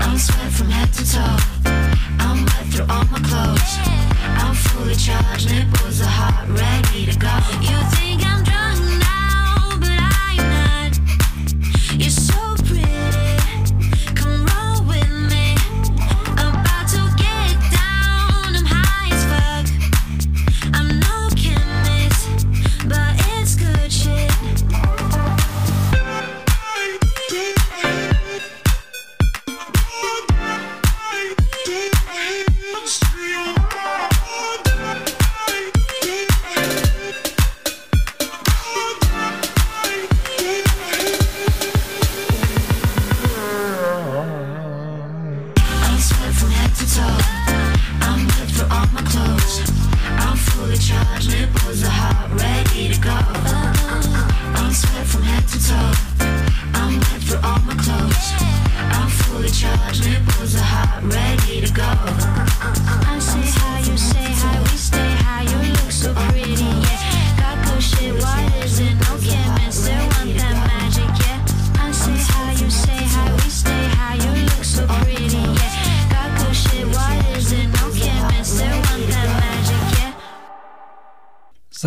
I'm 0.05 0.17
sweat 0.17 0.51
from 0.51 0.69
head 0.69 0.93
to 0.93 1.03
toe. 1.13 1.37
I'm 2.19 2.45
wet 2.45 2.65
through 2.71 2.85
all 2.87 3.05
my 3.05 3.19
clothes. 3.29 3.73
I'm 4.43 4.53
fully 4.53 4.95
charged, 4.95 5.49
nipples 5.49 6.01
are 6.01 6.15
hot, 6.21 6.45
ready 6.47 7.11
to 7.11 7.17
go. 7.17 7.33
You 7.65 7.77
think 7.97 8.21
I'm 8.25 8.43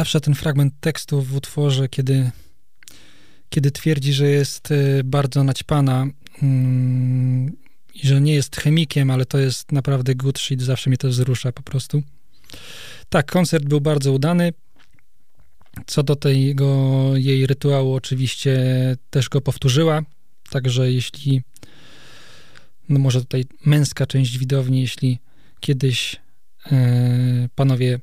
Zawsze 0.09 0.20
ten 0.20 0.34
fragment 0.34 0.74
tekstu 0.80 1.22
w 1.22 1.34
utworze, 1.34 1.88
kiedy, 1.88 2.30
kiedy 3.48 3.70
twierdzi, 3.70 4.12
że 4.12 4.28
jest 4.28 4.70
y, 4.70 5.00
bardzo 5.04 5.44
naćpana 5.44 6.06
mm, 6.42 7.56
i 7.94 8.06
że 8.06 8.20
nie 8.20 8.34
jest 8.34 8.56
chemikiem, 8.56 9.11
ale 9.11 9.26
to 9.26 9.38
jest 9.38 9.72
naprawdę 9.72 10.14
good 10.14 10.38
shit, 10.38 10.62
zawsze 10.62 10.90
mnie 10.90 10.96
to 10.96 11.09
wzrusza 11.09 11.52
po 11.52 11.62
prostu. 11.62 12.02
Tak, 13.09 13.30
koncert 13.30 13.64
był 13.64 13.80
bardzo 13.80 14.12
udany. 14.12 14.52
Co 15.86 16.02
do 16.02 16.16
tego 16.16 17.11
jej 17.14 17.46
rytuału, 17.46 17.94
oczywiście 17.94 18.56
też 19.11 19.28
go 19.28 19.40
powtórzyła. 19.40 20.02
Także 20.50 20.92
jeśli, 20.92 21.42
no 22.88 22.98
może 22.98 23.20
tutaj 23.20 23.44
męska 23.64 24.06
część 24.06 24.38
widowni, 24.38 24.80
jeśli 24.80 25.18
kiedyś 25.61 26.16
e, 26.72 27.48
panowie 27.54 28.00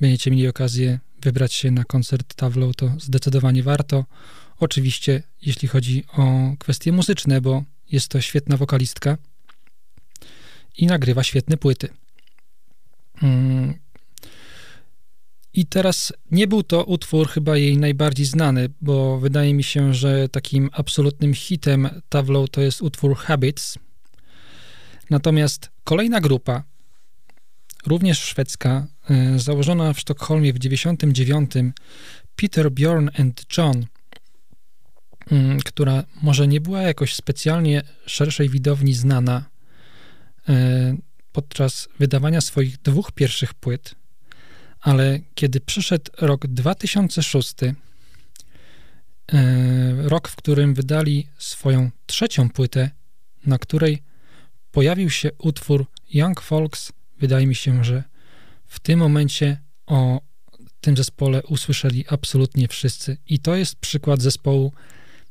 będziecie 0.00 0.30
mieli 0.30 0.48
okazję 0.48 0.98
wybrać 1.22 1.52
się 1.52 1.70
na 1.70 1.84
koncert 1.84 2.34
Tawlow, 2.34 2.76
to 2.76 2.92
zdecydowanie 2.98 3.62
warto. 3.62 4.04
Oczywiście, 4.58 5.22
jeśli 5.42 5.68
chodzi 5.68 6.04
o 6.16 6.54
kwestie 6.58 6.92
muzyczne, 6.92 7.40
bo 7.40 7.64
jest 7.92 8.08
to 8.08 8.20
świetna 8.20 8.56
wokalistka 8.56 9.18
i 10.78 10.86
nagrywa 10.86 11.22
świetne 11.24 11.56
płyty. 11.56 11.88
Mm. 13.22 13.74
I 15.54 15.66
teraz 15.66 16.12
nie 16.30 16.46
był 16.46 16.62
to 16.62 16.84
utwór 16.84 17.28
chyba 17.28 17.56
jej 17.56 17.76
najbardziej 17.76 18.26
znany, 18.26 18.68
bo 18.80 19.18
wydaje 19.18 19.54
mi 19.54 19.64
się, 19.64 19.94
że 19.94 20.28
takim 20.28 20.70
absolutnym 20.72 21.34
hitem 21.34 21.88
Tawlow 22.08 22.50
to 22.50 22.60
jest 22.60 22.82
utwór 22.82 23.16
Habits. 23.16 23.78
Natomiast 25.10 25.70
kolejna 25.84 26.20
grupa, 26.20 26.64
również 27.86 28.18
szwedzka, 28.18 28.86
założona 29.36 29.92
w 29.92 30.00
Sztokholmie 30.00 30.52
w 30.52 30.58
99, 30.58 31.50
Peter, 32.36 32.70
Bjorn 32.70 33.08
and 33.18 33.56
John, 33.56 33.86
mm, 35.30 35.60
która 35.60 36.04
może 36.22 36.48
nie 36.48 36.60
była 36.60 36.82
jakoś 36.82 37.14
specjalnie 37.14 37.82
szerszej 38.06 38.48
widowni 38.48 38.94
znana 38.94 39.44
e, 40.48 40.96
podczas 41.32 41.88
wydawania 41.98 42.40
swoich 42.40 42.78
dwóch 42.78 43.12
pierwszych 43.12 43.54
płyt, 43.54 43.94
ale 44.80 45.20
kiedy 45.34 45.60
przyszedł 45.60 46.12
rok 46.18 46.46
2006, 46.46 47.54
e, 47.62 47.72
rok, 50.08 50.28
w 50.28 50.36
którym 50.36 50.74
wydali 50.74 51.26
swoją 51.38 51.90
trzecią 52.06 52.48
płytę, 52.50 52.90
na 53.46 53.58
której 53.58 54.02
pojawił 54.72 55.10
się 55.10 55.30
utwór 55.38 55.86
Young 56.14 56.40
Folks, 56.40 56.92
wydaje 57.18 57.46
mi 57.46 57.54
się, 57.54 57.84
że 57.84 58.09
w 58.70 58.80
tym 58.80 58.98
momencie 58.98 59.60
o 59.86 60.20
tym 60.80 60.96
zespole 60.96 61.42
usłyszeli 61.42 62.04
absolutnie 62.08 62.68
wszyscy. 62.68 63.16
I 63.26 63.38
to 63.38 63.54
jest 63.54 63.76
przykład 63.76 64.22
zespołu 64.22 64.72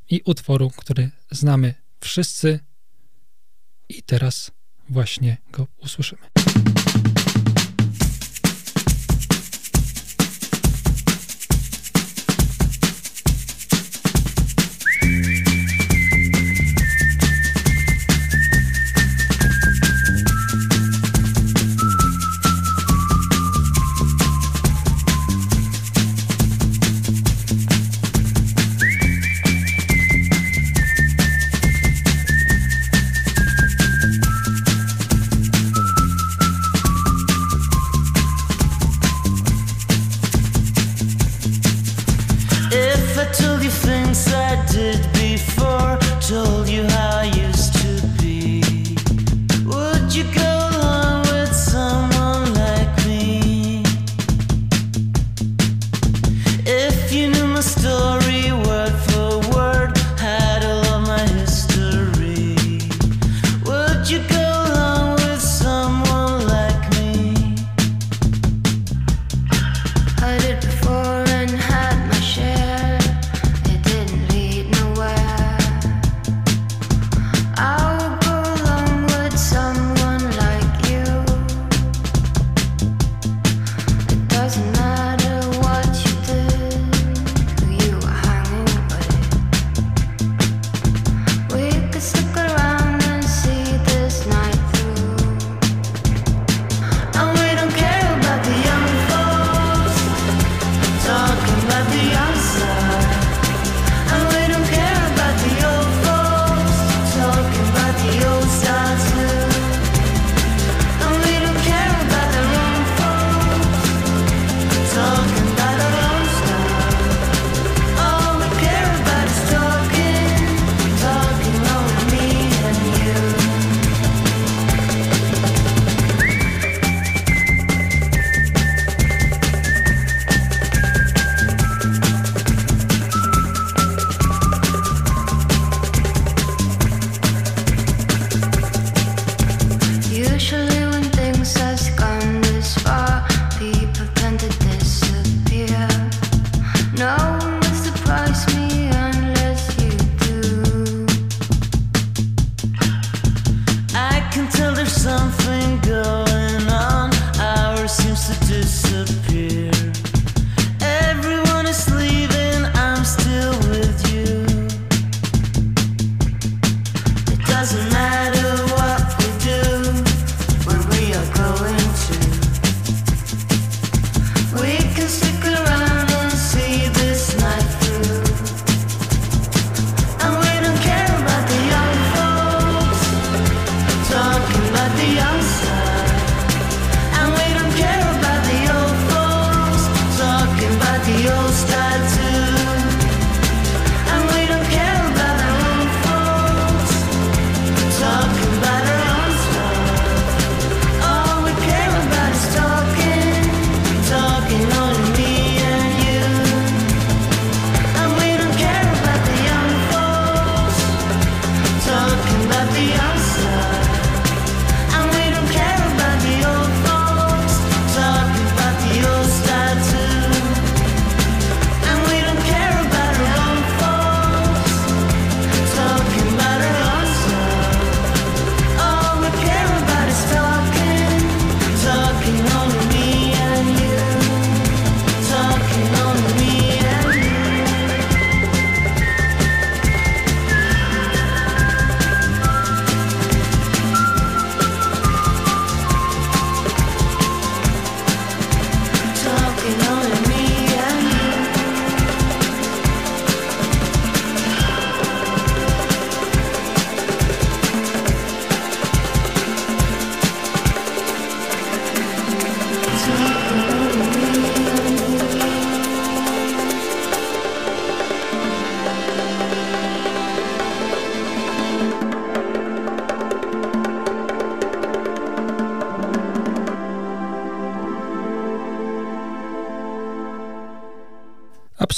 i 0.09 0.21
utworu, 0.25 0.71
który 0.77 1.11
znamy 1.31 1.73
wszyscy. 1.99 2.59
I 3.89 4.03
teraz 4.03 4.51
właśnie 4.89 5.37
go 5.51 5.67
usłyszymy. 5.77 6.21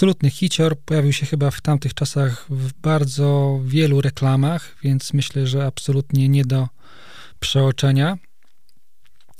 Absolutny 0.01 0.29
hicior. 0.29 0.79
Pojawił 0.79 1.13
się 1.13 1.25
chyba 1.25 1.51
w 1.51 1.61
tamtych 1.61 1.93
czasach 1.93 2.45
w 2.49 2.73
bardzo 2.73 3.59
wielu 3.65 4.01
reklamach, 4.01 4.75
więc 4.83 5.13
myślę, 5.13 5.47
że 5.47 5.65
absolutnie 5.65 6.29
nie 6.29 6.45
do 6.45 6.67
przeoczenia. 7.39 8.17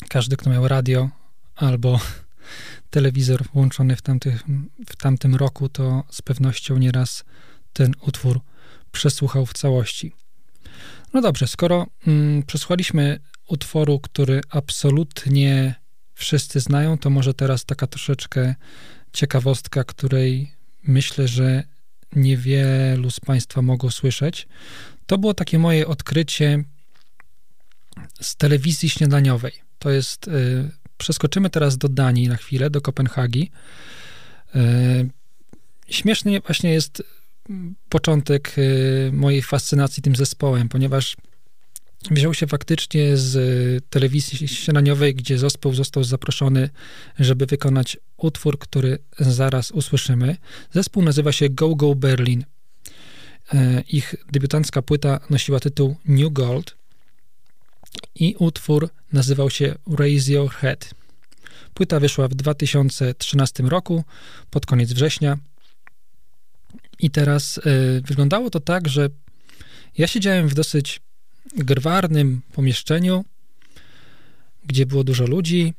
Każdy, 0.09 0.37
kto 0.37 0.49
miał 0.49 0.67
radio 0.67 1.09
albo 1.55 1.99
telewizor 2.89 3.43
włączony 3.53 3.95
w, 3.95 4.01
tamtych, 4.01 4.43
w 4.87 4.95
tamtym 4.95 5.35
roku, 5.35 5.69
to 5.69 6.03
z 6.09 6.21
pewnością 6.21 6.77
nieraz 6.77 7.23
ten 7.73 7.93
utwór 8.01 8.39
przesłuchał 8.91 9.45
w 9.45 9.53
całości. 9.53 10.11
No 11.13 11.21
dobrze, 11.21 11.47
skoro 11.47 11.87
mm, 12.07 12.43
przesłuchaliśmy 12.43 13.19
utworu, 13.47 13.99
który 13.99 14.41
absolutnie 14.49 15.75
wszyscy 16.13 16.59
znają, 16.59 16.97
to 16.97 17.09
może 17.09 17.33
teraz 17.33 17.65
taka 17.65 17.87
troszeczkę 17.87 18.55
ciekawostka, 19.13 19.83
której 19.83 20.51
myślę, 20.83 21.27
że 21.27 21.63
niewielu 22.15 23.11
z 23.11 23.19
Państwa 23.19 23.61
mogło 23.61 23.91
słyszeć. 23.91 24.47
To 25.05 25.17
było 25.17 25.33
takie 25.33 25.59
moje 25.59 25.87
odkrycie 25.87 26.63
z 28.21 28.35
telewizji 28.35 28.89
śniadaniowej. 28.89 29.53
To 29.79 29.89
jest. 29.89 30.27
Y, 30.27 30.71
przeskoczymy 30.97 31.49
teraz 31.49 31.77
do 31.77 31.89
Danii 31.89 32.27
na 32.27 32.35
chwilę, 32.35 32.69
do 32.69 32.81
Kopenhagi. 32.81 33.51
Y, 34.55 35.09
śmieszny 35.89 36.39
właśnie 36.39 36.73
jest 36.73 37.03
początek 37.89 38.53
y, 38.57 39.09
mojej 39.13 39.41
fascynacji 39.41 40.03
tym 40.03 40.15
zespołem, 40.15 40.69
ponieważ 40.69 41.15
wziął 42.11 42.33
się 42.33 42.47
faktycznie 42.47 43.17
z 43.17 43.35
telewizji 43.89 44.47
śniadaniowej, 44.47 45.15
gdzie 45.15 45.37
zespół 45.37 45.73
został 45.73 46.03
zaproszony, 46.03 46.69
żeby 47.19 47.45
wykonać 47.45 47.97
utwór, 48.17 48.59
który 48.59 48.97
zaraz 49.19 49.71
usłyszymy. 49.71 50.37
Zespół 50.71 51.03
nazywa 51.03 51.31
się 51.31 51.49
Go 51.49 51.75
Go 51.75 51.95
Berlin. 51.95 52.45
E, 53.53 53.81
ich 53.81 54.15
debiutancka 54.31 54.81
płyta 54.81 55.19
nosiła 55.29 55.59
tytuł 55.59 55.95
New 56.05 56.33
Gold 56.33 56.75
i 58.15 58.35
utwór 58.39 58.89
nazywał 59.13 59.49
się 59.49 59.75
Raise 59.97 60.31
Your 60.31 60.49
Head. 60.51 60.93
Płyta 61.73 61.99
wyszła 61.99 62.27
w 62.27 62.35
2013 62.35 63.63
roku, 63.63 64.03
pod 64.49 64.65
koniec 64.65 64.93
września. 64.93 65.37
I 66.99 67.09
teraz 67.11 67.57
y, 67.57 68.01
wyglądało 68.05 68.49
to 68.49 68.59
tak, 68.59 68.87
że 68.87 69.09
ja 69.97 70.07
siedziałem 70.07 70.47
w 70.47 70.53
dosyć 70.53 71.01
grwarnym 71.55 72.41
pomieszczeniu, 72.53 73.25
gdzie 74.65 74.85
było 74.85 75.03
dużo 75.03 75.25
ludzi 75.25 75.73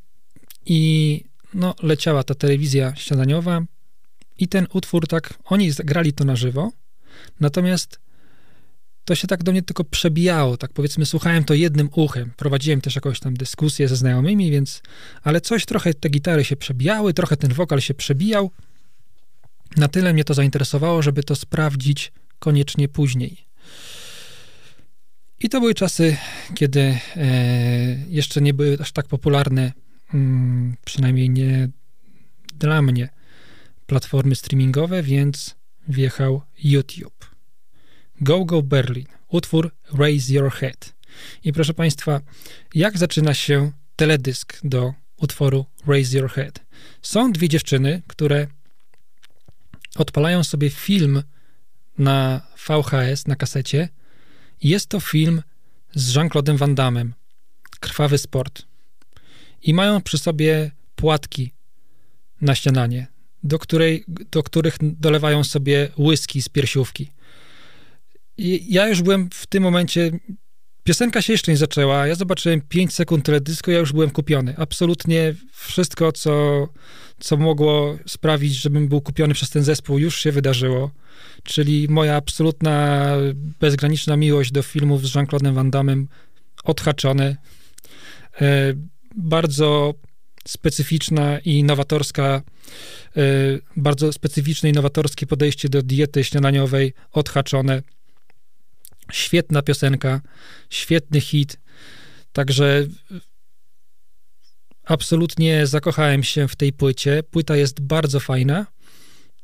i 0.66 1.24
no, 1.54 1.74
leciała 1.82 2.22
ta 2.22 2.34
telewizja 2.34 2.96
śniadaniowa 2.96 3.62
i 4.38 4.48
ten 4.48 4.66
utwór 4.72 5.08
tak, 5.08 5.34
oni 5.44 5.72
grali 5.84 6.12
to 6.12 6.24
na 6.24 6.36
żywo, 6.36 6.72
natomiast 7.40 8.00
to 9.04 9.14
się 9.14 9.28
tak 9.28 9.42
do 9.42 9.52
mnie 9.52 9.62
tylko 9.62 9.84
przebijało, 9.84 10.56
tak 10.56 10.72
powiedzmy, 10.72 11.06
słuchałem 11.06 11.44
to 11.44 11.54
jednym 11.54 11.88
uchem. 11.92 12.32
Prowadziłem 12.36 12.80
też 12.80 12.94
jakąś 12.94 13.20
tam 13.20 13.34
dyskusję 13.34 13.88
ze 13.88 13.96
znajomymi, 13.96 14.50
więc, 14.50 14.82
ale 15.22 15.40
coś 15.40 15.66
trochę 15.66 15.94
te 15.94 16.08
gitary 16.08 16.44
się 16.44 16.56
przebijały, 16.56 17.14
trochę 17.14 17.36
ten 17.36 17.52
wokal 17.52 17.80
się 17.80 17.94
przebijał. 17.94 18.50
Na 19.76 19.88
tyle 19.88 20.12
mnie 20.12 20.24
to 20.24 20.34
zainteresowało, 20.34 21.02
żeby 21.02 21.22
to 21.22 21.36
sprawdzić 21.36 22.12
koniecznie 22.38 22.88
później. 22.88 23.51
I 25.42 25.48
to 25.48 25.60
były 25.60 25.74
czasy, 25.74 26.16
kiedy 26.54 26.80
e, 26.80 26.98
jeszcze 28.08 28.40
nie 28.40 28.54
były 28.54 28.78
aż 28.80 28.92
tak 28.92 29.06
popularne, 29.06 29.72
mm, 30.14 30.76
przynajmniej 30.84 31.30
nie 31.30 31.68
dla 32.58 32.82
mnie, 32.82 33.08
platformy 33.86 34.34
streamingowe, 34.34 35.02
więc 35.02 35.54
wjechał 35.88 36.42
YouTube. 36.64 37.30
Go 38.20 38.44
Go 38.44 38.62
Berlin, 38.62 39.06
utwór 39.28 39.74
Raise 39.92 40.32
Your 40.32 40.52
Head. 40.52 40.94
I 41.44 41.52
proszę 41.52 41.74
Państwa, 41.74 42.20
jak 42.74 42.98
zaczyna 42.98 43.34
się 43.34 43.72
teledysk 43.96 44.60
do 44.64 44.94
utworu 45.16 45.66
Raise 45.86 46.18
Your 46.18 46.30
Head? 46.30 46.60
Są 47.02 47.32
dwie 47.32 47.48
dziewczyny, 47.48 48.02
które 48.06 48.46
odpalają 49.96 50.44
sobie 50.44 50.70
film 50.70 51.22
na 51.98 52.40
VHS, 52.68 53.26
na 53.26 53.36
kasecie. 53.36 53.88
Jest 54.62 54.86
to 54.86 55.00
film 55.00 55.42
z 55.94 56.14
Jean-Claude'em 56.14 56.56
Van 56.56 56.74
Damme, 56.74 57.04
Krwawy 57.80 58.18
Sport. 58.18 58.62
I 59.62 59.74
mają 59.74 60.02
przy 60.02 60.18
sobie 60.18 60.70
płatki 60.96 61.52
na 62.40 62.54
śniadanie, 62.54 63.06
do, 63.42 63.58
której, 63.58 64.04
do 64.08 64.42
których 64.42 64.76
dolewają 64.80 65.44
sobie 65.44 65.88
whisky 65.98 66.42
z 66.42 66.48
piersiówki. 66.48 67.10
I 68.36 68.74
ja 68.74 68.88
już 68.88 69.02
byłem 69.02 69.30
w 69.34 69.46
tym 69.46 69.62
momencie, 69.62 70.10
piosenka 70.84 71.22
się 71.22 71.32
jeszcze 71.32 71.52
nie 71.52 71.58
zaczęła, 71.58 72.06
ja 72.06 72.14
zobaczyłem 72.14 72.60
5 72.60 72.94
sekund 72.94 73.24
teledysku, 73.24 73.70
ja 73.70 73.78
już 73.78 73.92
byłem 73.92 74.10
kupiony. 74.10 74.54
Absolutnie 74.58 75.34
wszystko, 75.52 76.12
co, 76.12 76.68
co 77.20 77.36
mogło 77.36 77.98
sprawić, 78.06 78.54
żebym 78.54 78.88
był 78.88 79.00
kupiony 79.00 79.34
przez 79.34 79.50
ten 79.50 79.64
zespół, 79.64 79.98
już 79.98 80.20
się 80.20 80.32
wydarzyło. 80.32 80.90
Czyli 81.42 81.88
moja 81.88 82.16
absolutna, 82.16 83.08
bezgraniczna 83.60 84.16
miłość 84.16 84.52
do 84.52 84.62
filmów 84.62 85.06
z 85.06 85.14
Jean-Claude'em 85.14 85.54
Van 85.54 85.70
Damme. 85.70 85.96
E, 88.40 88.74
bardzo 89.16 89.94
specyficzna 90.48 91.38
i 91.38 91.64
nowatorska, 91.64 92.42
e, 93.16 93.22
bardzo 93.76 94.12
specyficzne 94.12 94.68
i 94.68 94.72
nowatorskie 94.72 95.26
podejście 95.26 95.68
do 95.68 95.82
diety 95.82 96.24
śniadaniowej 96.24 96.92
odhaczone. 97.12 97.82
Świetna 99.12 99.62
piosenka, 99.62 100.20
świetny 100.70 101.20
hit. 101.20 101.58
Także 102.32 102.86
absolutnie 104.84 105.66
zakochałem 105.66 106.22
się 106.22 106.48
w 106.48 106.56
tej 106.56 106.72
płycie. 106.72 107.22
Płyta 107.22 107.56
jest 107.56 107.80
bardzo 107.80 108.20
fajna. 108.20 108.66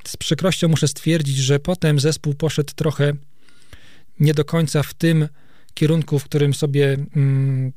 Z 0.05 0.17
przykrością 0.17 0.69
muszę 0.69 0.89
stwierdzić, 0.89 1.37
że 1.37 1.59
potem 1.59 2.01
zespół 2.01 2.35
poszedł 2.35 2.73
trochę 2.75 3.13
nie 4.21 4.35
do 4.35 4.45
końca 4.45 4.83
w 4.83 4.95
tym 4.95 5.29
kierunku, 5.75 6.19
w 6.19 6.25
którym 6.25 6.55
sobie 6.55 6.97
mm, 7.17 7.73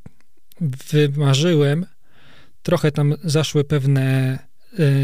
wymarzyłem. 0.62 1.86
Trochę 2.64 2.92
tam 2.92 3.16
zaszły 3.24 3.64
pewne 3.64 4.40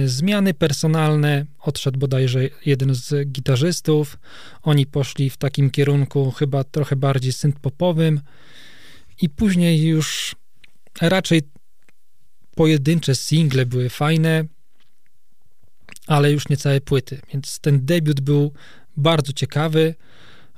zmiany 0.05 0.53
personalne. 0.53 1.45
Odszedł 1.59 1.99
bodajże 1.99 2.39
jeden 2.65 2.95
z 2.95 3.31
gitarzystów. 3.31 4.17
Oni 4.63 4.85
poszli 4.85 5.29
w 5.29 5.37
takim 5.37 5.69
kierunku 5.69 6.31
chyba 6.31 6.63
trochę 6.63 6.95
bardziej 6.95 7.31
synth-popowym. 7.31 8.19
I 9.21 9.29
później 9.29 9.81
już 9.81 10.35
raczej 11.01 11.41
pojedyncze 12.55 13.15
single 13.15 13.65
były 13.65 13.89
fajne, 13.89 14.45
ale 16.07 16.31
już 16.31 16.49
nie 16.49 16.57
całe 16.57 16.81
płyty. 16.81 17.21
Więc 17.33 17.59
ten 17.59 17.85
debiut 17.85 18.21
był 18.21 18.53
bardzo 18.97 19.33
ciekawy. 19.33 19.95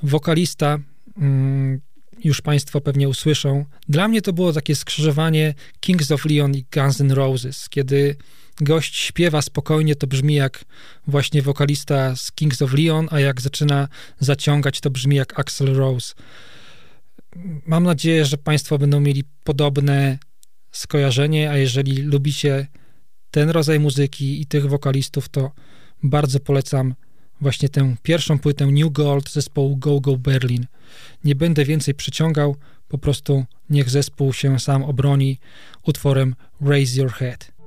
Wokalista, 0.03 0.79
mm, 1.17 1.81
już 2.23 2.41
Państwo 2.41 2.81
pewnie 2.81 3.09
usłyszą. 3.09 3.65
Dla 3.89 4.07
mnie 4.07 4.21
to 4.21 4.33
było 4.33 4.53
takie 4.53 4.75
skrzyżowanie 4.75 5.53
Kings 5.79 6.11
of 6.11 6.25
Leon 6.25 6.55
i 6.55 6.65
Guns 6.73 7.01
N' 7.01 7.11
Roses, 7.11 7.69
kiedy 7.69 8.15
gość 8.61 8.95
śpiewa 8.95 9.41
spokojnie, 9.41 9.95
to 9.95 10.07
brzmi 10.07 10.35
jak 10.35 10.65
właśnie 11.07 11.41
wokalista 11.41 12.15
z 12.15 12.31
Kings 12.31 12.61
of 12.61 12.73
Leon, 12.73 13.07
a 13.11 13.19
jak 13.19 13.41
zaczyna 13.41 13.87
zaciągać, 14.19 14.81
to 14.81 14.89
brzmi 14.89 15.15
jak 15.15 15.39
Axel 15.39 15.73
Rose. 15.73 16.13
Mam 17.65 17.83
nadzieję, 17.83 18.25
że 18.25 18.37
Państwo 18.37 18.77
będą 18.77 18.99
mieli 18.99 19.23
podobne 19.43 20.17
skojarzenie, 20.71 21.51
a 21.51 21.57
jeżeli 21.57 22.01
lubicie 22.01 22.67
ten 23.31 23.49
rodzaj 23.49 23.79
muzyki 23.79 24.41
i 24.41 24.45
tych 24.45 24.69
wokalistów, 24.69 25.29
to 25.29 25.51
bardzo 26.03 26.39
polecam 26.39 26.95
właśnie 27.41 27.69
tę 27.69 27.95
pierwszą 28.03 28.39
płytę 28.39 28.65
New 28.65 28.91
Gold 28.91 29.31
zespołu 29.31 29.77
Go 29.77 29.99
Go 29.99 30.17
Berlin. 30.17 30.65
Nie 31.23 31.35
będę 31.35 31.65
więcej 31.65 31.93
przyciągał, 31.93 32.55
po 32.87 32.97
prostu 32.97 33.45
niech 33.69 33.89
zespół 33.89 34.33
się 34.33 34.59
sam 34.59 34.83
obroni 34.83 35.39
utworem 35.83 36.35
Raise 36.61 37.01
Your 37.01 37.11
Head. 37.11 37.58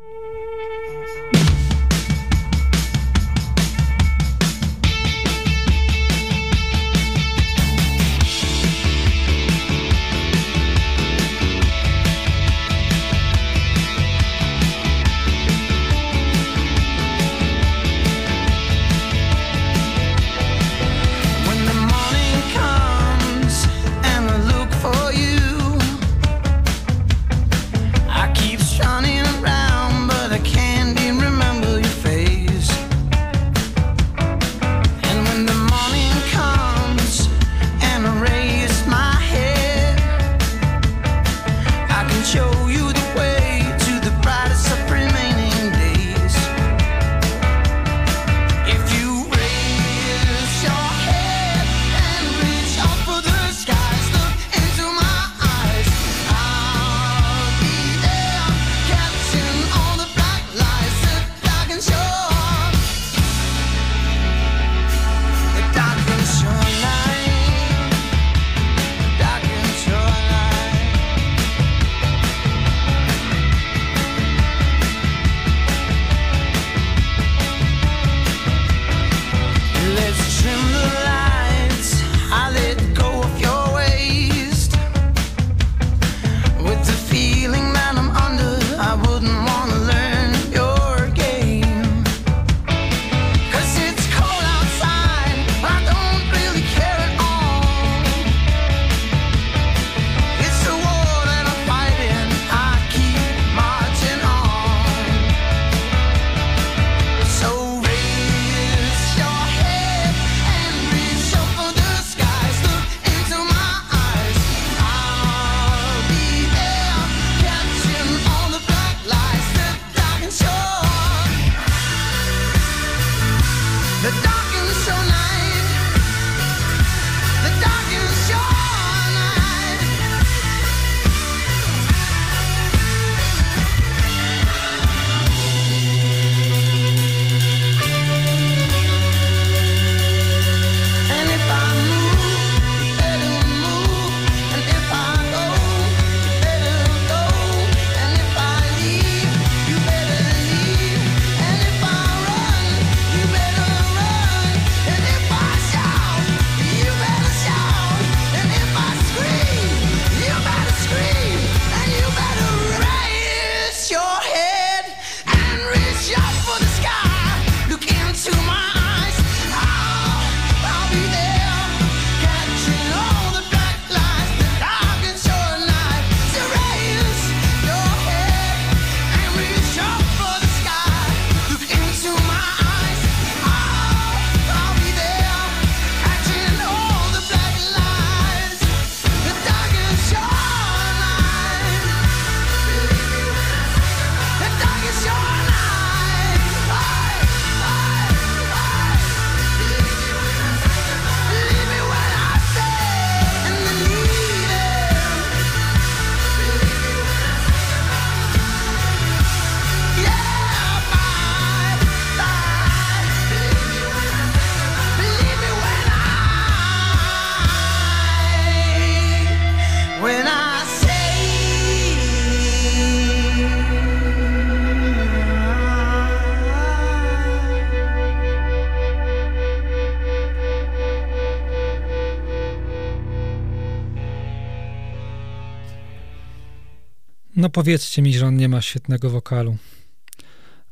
Powiedzcie 237.53 238.03
mi, 238.03 238.15
że 238.15 238.27
on 238.27 238.37
nie 238.37 238.49
ma 238.49 238.63
świetnego 238.63 239.11
wokalu. 239.11 239.57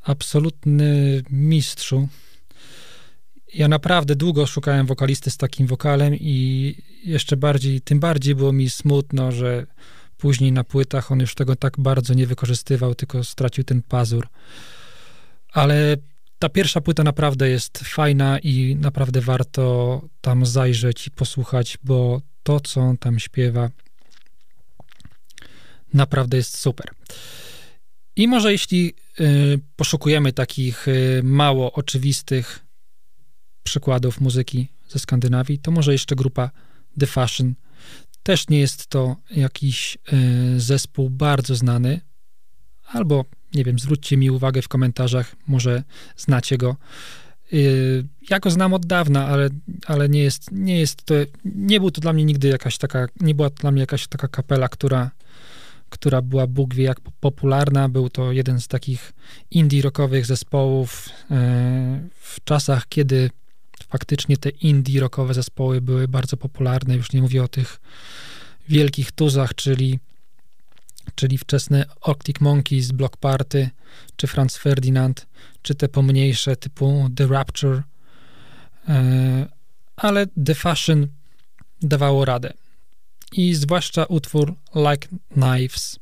Absolutny 0.02 1.22
mistrzu. 1.30 2.08
Ja 3.54 3.68
naprawdę 3.68 4.16
długo 4.16 4.46
szukałem 4.46 4.86
wokalisty 4.86 5.30
z 5.30 5.36
takim 5.36 5.66
wokalem 5.66 6.14
i 6.14 6.74
jeszcze 7.04 7.36
bardziej, 7.36 7.80
tym 7.80 8.00
bardziej 8.00 8.34
było 8.34 8.52
mi 8.52 8.70
smutno, 8.70 9.32
że 9.32 9.66
później 10.16 10.52
na 10.52 10.64
płytach 10.64 11.12
on 11.12 11.20
już 11.20 11.34
tego 11.34 11.56
tak 11.56 11.74
bardzo 11.78 12.14
nie 12.14 12.26
wykorzystywał, 12.26 12.94
tylko 12.94 13.24
stracił 13.24 13.64
ten 13.64 13.82
pazur. 13.82 14.28
Ale 15.52 15.96
ta 16.38 16.48
pierwsza 16.48 16.80
płyta 16.80 17.04
naprawdę 17.04 17.48
jest 17.48 17.78
fajna 17.78 18.38
i 18.38 18.76
naprawdę 18.80 19.20
warto 19.20 20.02
tam 20.20 20.46
zajrzeć 20.46 21.06
i 21.06 21.10
posłuchać, 21.10 21.78
bo 21.84 22.20
to, 22.42 22.60
co 22.60 22.80
on 22.80 22.96
tam 22.96 23.18
śpiewa, 23.18 23.70
naprawdę 25.95 26.36
jest 26.36 26.59
super. 26.59 26.91
I 28.16 28.28
może 28.28 28.53
jeśli 28.53 28.95
y, 29.20 29.59
poszukujemy 29.76 30.32
takich 30.32 30.88
y, 30.88 31.20
mało 31.24 31.72
oczywistych 31.72 32.66
przykładów 33.62 34.20
muzyki 34.20 34.68
ze 34.88 34.99
Skandynawii, 34.99 35.59
to 35.59 35.70
może 35.70 35.93
jeszcze 35.93 36.16
grupa 36.16 36.51
The 37.01 37.07
Fashion. 37.07 37.55
Też 38.22 38.49
nie 38.49 38.61
jest 38.61 38.86
to 38.86 39.16
jakiś 39.30 39.99
y, 40.12 40.61
zespół 40.61 41.11
bardzo 41.11 41.55
znany, 41.55 42.01
albo 42.86 43.24
nie 43.55 43.64
wiem, 43.64 43.78
zwróćcie 43.78 44.16
mi 44.16 44.30
uwagę 44.30 44.62
w 44.62 44.68
komentarzach, 44.68 45.36
może 45.47 45.82
znacie 46.16 46.59
go. 46.59 46.76
Y, 47.53 48.05
ja 48.30 48.41
go 48.41 48.51
znam 48.51 48.74
od 48.74 48.86
dawna, 48.86 49.26
ale, 49.26 49.51
ale 49.86 50.09
nie 50.09 50.22
jest, 50.22 50.53
nie 50.53 50.80
jest 50.80 51.05
to, 51.05 51.14
nie 51.45 51.80
był 51.80 51.91
to 51.91 52.01
dla 52.01 52.12
mnie 52.12 52.24
nigdy 52.24 52.49
jakaś 52.49 52.78
taka, 52.78 53.07
nie 53.20 53.34
była 53.34 53.51
to 53.51 53.57
dla 53.57 53.70
mnie 53.70 53.80
jakaś 53.80 54.07
taka 54.07 54.28
kapela, 54.28 54.68
która, 54.68 55.11
która 55.91 56.22
była 56.22 56.47
Bóg 56.47 56.74
wie 56.74 56.84
jak 56.84 57.01
popularna. 57.01 57.88
Był 57.88 58.09
to 58.09 58.32
jeden 58.32 58.61
z 58.61 58.68
takich 58.68 59.12
indie 59.51 59.82
rockowych 59.82 60.26
zespołów 60.26 61.09
e, 61.30 62.09
w 62.20 62.45
czasach, 62.45 62.88
kiedy 62.88 63.30
faktycznie 63.88 64.36
te 64.36 64.49
indie 64.49 65.01
rockowe 65.01 65.34
zespoły 65.34 65.80
były 65.80 66.09
bardzo 66.09 66.36
popularne. 66.36 66.97
Już 66.97 67.12
nie 67.12 67.22
mówię 67.22 67.43
o 67.43 67.49
tych 67.49 67.80
wielkich 68.68 69.12
tuzach, 69.12 69.55
czyli, 69.55 69.99
czyli 71.14 71.38
wczesne 71.38 71.84
Arctic 72.03 72.41
Monkeys, 72.41 72.93
Block 72.93 73.16
Party, 73.16 73.70
czy 74.16 74.26
Franz 74.26 74.57
Ferdinand, 74.57 75.26
czy 75.62 75.74
te 75.74 75.88
pomniejsze 75.88 76.57
typu 76.57 77.11
The 77.16 77.26
Rapture, 77.26 77.82
e, 78.88 79.47
ale 79.97 80.26
The 80.45 80.55
Fashion 80.55 81.07
dawało 81.82 82.24
radę 82.24 82.53
i 83.32 83.54
zwłaszcza 83.54 84.04
utwór 84.04 84.54
Like 84.74 85.08
Knives. 85.32 86.00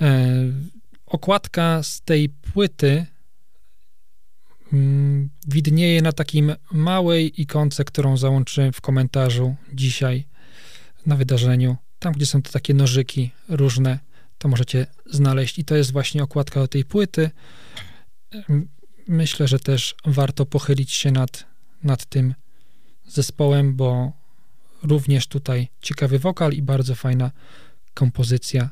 E, 0.00 0.34
okładka 1.06 1.82
z 1.82 2.00
tej 2.00 2.28
płyty 2.28 3.06
mm, 4.72 5.30
widnieje 5.48 6.02
na 6.02 6.12
takim 6.12 6.54
małej 6.72 7.40
ikonce, 7.42 7.84
którą 7.84 8.16
załączyłem 8.16 8.72
w 8.72 8.80
komentarzu 8.80 9.56
dzisiaj 9.72 10.26
na 11.06 11.16
wydarzeniu. 11.16 11.76
Tam, 11.98 12.12
gdzie 12.12 12.26
są 12.26 12.42
te 12.42 12.50
takie 12.50 12.74
nożyki 12.74 13.30
różne, 13.48 13.98
to 14.38 14.48
możecie 14.48 14.86
znaleźć. 15.06 15.58
I 15.58 15.64
to 15.64 15.76
jest 15.76 15.92
właśnie 15.92 16.22
okładka 16.22 16.60
do 16.60 16.68
tej 16.68 16.84
płyty. 16.84 17.30
Myślę, 19.08 19.48
że 19.48 19.58
też 19.58 19.94
warto 20.04 20.46
pochylić 20.46 20.92
się 20.92 21.12
nad, 21.12 21.44
nad 21.84 22.06
tym 22.06 22.34
zespołem, 23.06 23.76
bo 23.76 24.12
Również 24.82 25.26
tutaj 25.26 25.68
ciekawy 25.80 26.18
wokal 26.18 26.52
i 26.52 26.62
bardzo 26.62 26.94
fajna 26.94 27.30
kompozycja. 27.94 28.70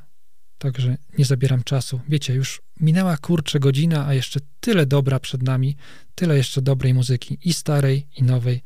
Także 0.58 0.96
nie 1.18 1.24
zabieram 1.24 1.64
czasu. 1.64 2.00
Wiecie, 2.08 2.34
już 2.34 2.62
minęła 2.80 3.16
kurczę 3.16 3.60
godzina, 3.60 4.06
a 4.06 4.14
jeszcze 4.14 4.40
tyle 4.60 4.86
dobra 4.86 5.20
przed 5.20 5.42
nami, 5.42 5.76
tyle 6.14 6.36
jeszcze 6.36 6.62
dobrej 6.62 6.94
muzyki 6.94 7.38
i 7.44 7.52
starej, 7.52 8.08
i 8.16 8.22
nowej. 8.22 8.62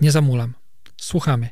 Nie 0.00 0.10
zamulam. 0.10 0.54
Słuchamy. 0.96 1.48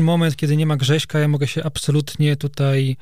Ten 0.00 0.04
moment, 0.04 0.36
kiedy 0.36 0.56
nie 0.56 0.66
ma 0.66 0.76
Grześka, 0.76 1.18
ja 1.18 1.28
mogę 1.28 1.46
się 1.46 1.64
absolutnie 1.64 2.36
tutaj 2.36 2.96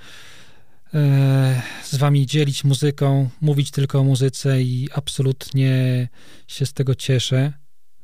e, 0.95 1.63
z 1.85 1.97
wami 1.97 2.27
dzielić 2.27 2.65
muzyką, 2.65 3.29
mówić 3.41 3.71
tylko 3.71 4.01
o 4.01 4.05
muzyce 4.05 4.63
i 4.63 4.89
absolutnie 4.95 6.09
się 6.47 6.67
z 6.67 6.73
tego 6.73 6.95
cieszę. 6.95 7.53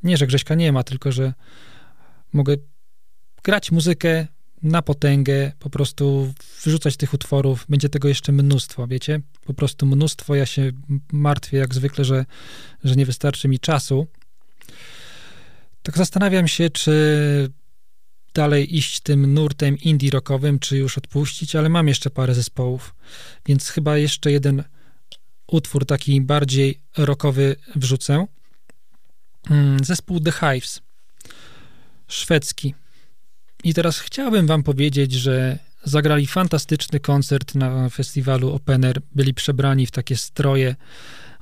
Nie, 0.02 0.16
że 0.16 0.26
Grześka 0.26 0.54
nie 0.54 0.72
ma, 0.72 0.82
tylko 0.82 1.12
że 1.12 1.34
mogę 2.32 2.56
grać 3.42 3.72
muzykę 3.72 4.26
na 4.62 4.82
potęgę, 4.82 5.52
po 5.58 5.70
prostu 5.70 6.32
wrzucać 6.64 6.96
tych 6.96 7.14
utworów. 7.14 7.66
Będzie 7.68 7.88
tego 7.88 8.08
jeszcze 8.08 8.32
mnóstwo, 8.32 8.86
wiecie? 8.86 9.20
Po 9.46 9.54
prostu 9.54 9.86
mnóstwo. 9.86 10.34
Ja 10.34 10.46
się 10.46 10.72
martwię 11.12 11.58
jak 11.58 11.74
zwykle, 11.74 12.04
że, 12.04 12.24
że 12.84 12.94
nie 12.96 13.06
wystarczy 13.06 13.48
mi 13.48 13.58
czasu. 13.58 14.06
Tak 15.82 15.98
zastanawiam 15.98 16.48
się, 16.48 16.70
czy 16.70 16.94
dalej 18.34 18.76
iść 18.76 19.00
tym 19.00 19.34
nurtem 19.34 19.78
indie 19.78 20.10
rockowym, 20.10 20.58
czy 20.58 20.76
już 20.76 20.98
odpuścić, 20.98 21.56
ale 21.56 21.68
mam 21.68 21.88
jeszcze 21.88 22.10
parę 22.10 22.34
zespołów, 22.34 22.94
więc 23.46 23.68
chyba 23.68 23.98
jeszcze 23.98 24.32
jeden 24.32 24.64
utwór 25.46 25.86
taki 25.86 26.20
bardziej 26.20 26.80
rockowy 26.96 27.56
wrzucę. 27.76 28.26
Mm, 29.50 29.84
Zespół 29.84 30.20
The 30.20 30.32
Hives, 30.32 30.80
szwedzki. 32.08 32.74
I 33.64 33.74
teraz 33.74 33.98
chciałbym 33.98 34.46
wam 34.46 34.62
powiedzieć, 34.62 35.12
że 35.12 35.58
zagrali 35.84 36.26
fantastyczny 36.26 37.00
koncert 37.00 37.54
na 37.54 37.88
festiwalu 37.88 38.52
Open 38.52 38.84
Air. 38.84 39.02
Byli 39.14 39.34
przebrani 39.34 39.86
w 39.86 39.90
takie 39.90 40.16
stroje 40.16 40.76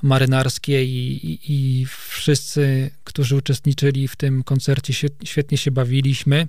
marynarskie 0.03 0.84
i, 0.84 1.26
i, 1.26 1.40
i 1.53 1.86
wszyscy, 1.86 2.90
którzy 3.05 3.36
uczestniczyli 3.36 4.09
w 4.09 4.16
tym 4.16 4.43
koncercie, 4.43 5.09
świetnie 5.24 5.59
się 5.59 5.70
bawiliśmy. 5.70 6.49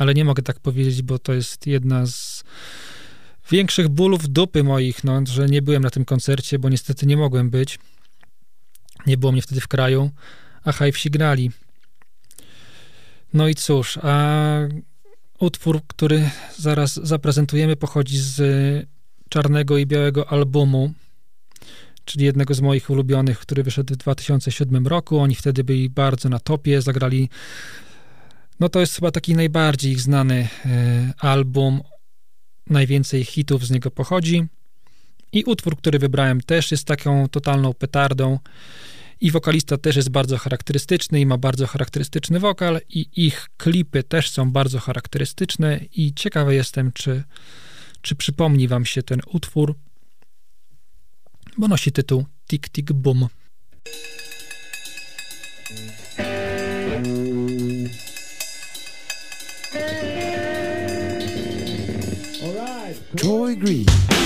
Ale 0.00 0.14
nie 0.14 0.24
mogę 0.24 0.42
tak 0.42 0.60
powiedzieć, 0.60 1.02
bo 1.02 1.18
to 1.18 1.32
jest 1.32 1.66
jedna 1.66 2.06
z 2.06 2.44
większych 3.50 3.88
bólów 3.88 4.28
dupy 4.28 4.64
moich, 4.64 5.04
no, 5.04 5.22
że 5.26 5.46
nie 5.46 5.62
byłem 5.62 5.82
na 5.82 5.90
tym 5.90 6.04
koncercie, 6.04 6.58
bo 6.58 6.68
niestety 6.68 7.06
nie 7.06 7.16
mogłem 7.16 7.50
być. 7.50 7.78
Nie 9.06 9.16
było 9.16 9.32
mnie 9.32 9.42
wtedy 9.42 9.60
w 9.60 9.68
kraju, 9.68 10.10
a 10.64 10.72
Hive 10.72 11.10
grali. 11.10 11.50
No 13.32 13.48
i 13.48 13.54
cóż, 13.54 13.98
a 14.02 14.38
utwór, 15.38 15.80
który 15.86 16.30
zaraz 16.58 16.94
zaprezentujemy, 16.94 17.76
pochodzi 17.76 18.18
z 18.18 18.40
czarnego 19.28 19.78
i 19.78 19.86
białego 19.86 20.28
albumu, 20.32 20.92
czyli 22.04 22.24
jednego 22.24 22.54
z 22.54 22.60
moich 22.60 22.90
ulubionych, 22.90 23.38
który 23.38 23.62
wyszedł 23.62 23.94
w 23.94 23.96
2007 23.96 24.86
roku. 24.86 25.18
Oni 25.18 25.34
wtedy 25.34 25.64
byli 25.64 25.90
bardzo 25.90 26.28
na 26.28 26.38
topie, 26.38 26.82
zagrali. 26.82 27.28
No 28.60 28.68
to 28.68 28.80
jest 28.80 28.94
chyba 28.94 29.10
taki 29.10 29.34
najbardziej 29.34 29.92
ich 29.92 30.00
znany 30.00 30.48
e, 30.64 31.12
album. 31.18 31.80
Najwięcej 32.66 33.24
hitów 33.24 33.66
z 33.66 33.70
niego 33.70 33.90
pochodzi. 33.90 34.46
I 35.32 35.44
utwór, 35.44 35.76
który 35.76 35.98
wybrałem, 35.98 36.40
też 36.40 36.70
jest 36.70 36.84
taką 36.84 37.28
totalną 37.28 37.74
petardą. 37.74 38.38
I 39.20 39.30
wokalista 39.30 39.76
też 39.76 39.96
jest 39.96 40.08
bardzo 40.08 40.38
charakterystyczny 40.38 41.20
i 41.20 41.26
ma 41.26 41.38
bardzo 41.38 41.66
charakterystyczny 41.66 42.40
wokal, 42.40 42.80
i 42.88 43.06
ich 43.16 43.48
klipy 43.56 44.02
też 44.02 44.30
są 44.30 44.50
bardzo 44.50 44.78
charakterystyczne. 44.78 45.80
I 45.92 46.14
ciekawy 46.14 46.54
jestem, 46.54 46.92
czy, 46.92 47.24
czy 48.00 48.14
przypomni 48.14 48.68
Wam 48.68 48.84
się 48.84 49.02
ten 49.02 49.20
utwór, 49.26 49.74
bo 51.58 51.68
nosi 51.68 51.92
tytuł 51.92 52.24
Tik 52.48 52.68
Tik 52.68 52.92
Boom. 52.92 53.28
Troy 63.16 63.56
Green. 63.56 64.19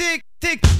tick, 0.00 0.24
tick. 0.40 0.79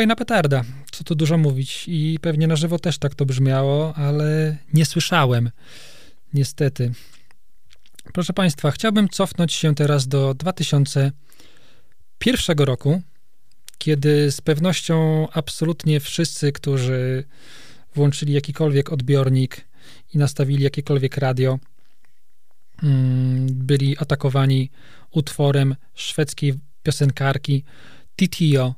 Kolejna 0.00 0.16
petarda. 0.16 0.64
Co 0.92 1.04
tu 1.04 1.14
dużo 1.14 1.38
mówić. 1.38 1.84
I 1.88 2.18
pewnie 2.20 2.46
na 2.46 2.56
żywo 2.56 2.78
też 2.78 2.98
tak 2.98 3.14
to 3.14 3.26
brzmiało, 3.26 3.94
ale 3.94 4.56
nie 4.74 4.86
słyszałem. 4.86 5.50
Niestety. 6.34 6.92
Proszę 8.12 8.32
Państwa, 8.32 8.70
chciałbym 8.70 9.08
cofnąć 9.08 9.52
się 9.52 9.74
teraz 9.74 10.08
do 10.08 10.34
2001 10.34 12.58
roku, 12.58 13.02
kiedy 13.78 14.32
z 14.32 14.40
pewnością 14.40 15.28
absolutnie 15.32 16.00
wszyscy, 16.00 16.52
którzy 16.52 17.24
włączyli 17.94 18.32
jakikolwiek 18.32 18.92
odbiornik 18.92 19.68
i 20.14 20.18
nastawili 20.18 20.64
jakiekolwiek 20.64 21.16
radio, 21.16 21.58
mm, 22.82 23.46
byli 23.50 23.98
atakowani 23.98 24.70
utworem 25.10 25.76
szwedzkiej 25.94 26.54
piosenkarki 26.82 27.64
Titio, 28.16 28.74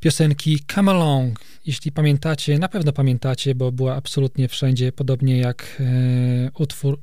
piosenki 0.00 0.60
Come 0.74 0.90
Along. 0.90 1.40
Jeśli 1.66 1.92
pamiętacie, 1.92 2.58
na 2.58 2.68
pewno 2.68 2.92
pamiętacie, 2.92 3.54
bo 3.54 3.72
była 3.72 3.96
absolutnie 3.96 4.48
wszędzie, 4.48 4.92
podobnie 4.92 5.38
jak 5.38 5.76
e, 5.80 6.50
utwór 6.58 7.00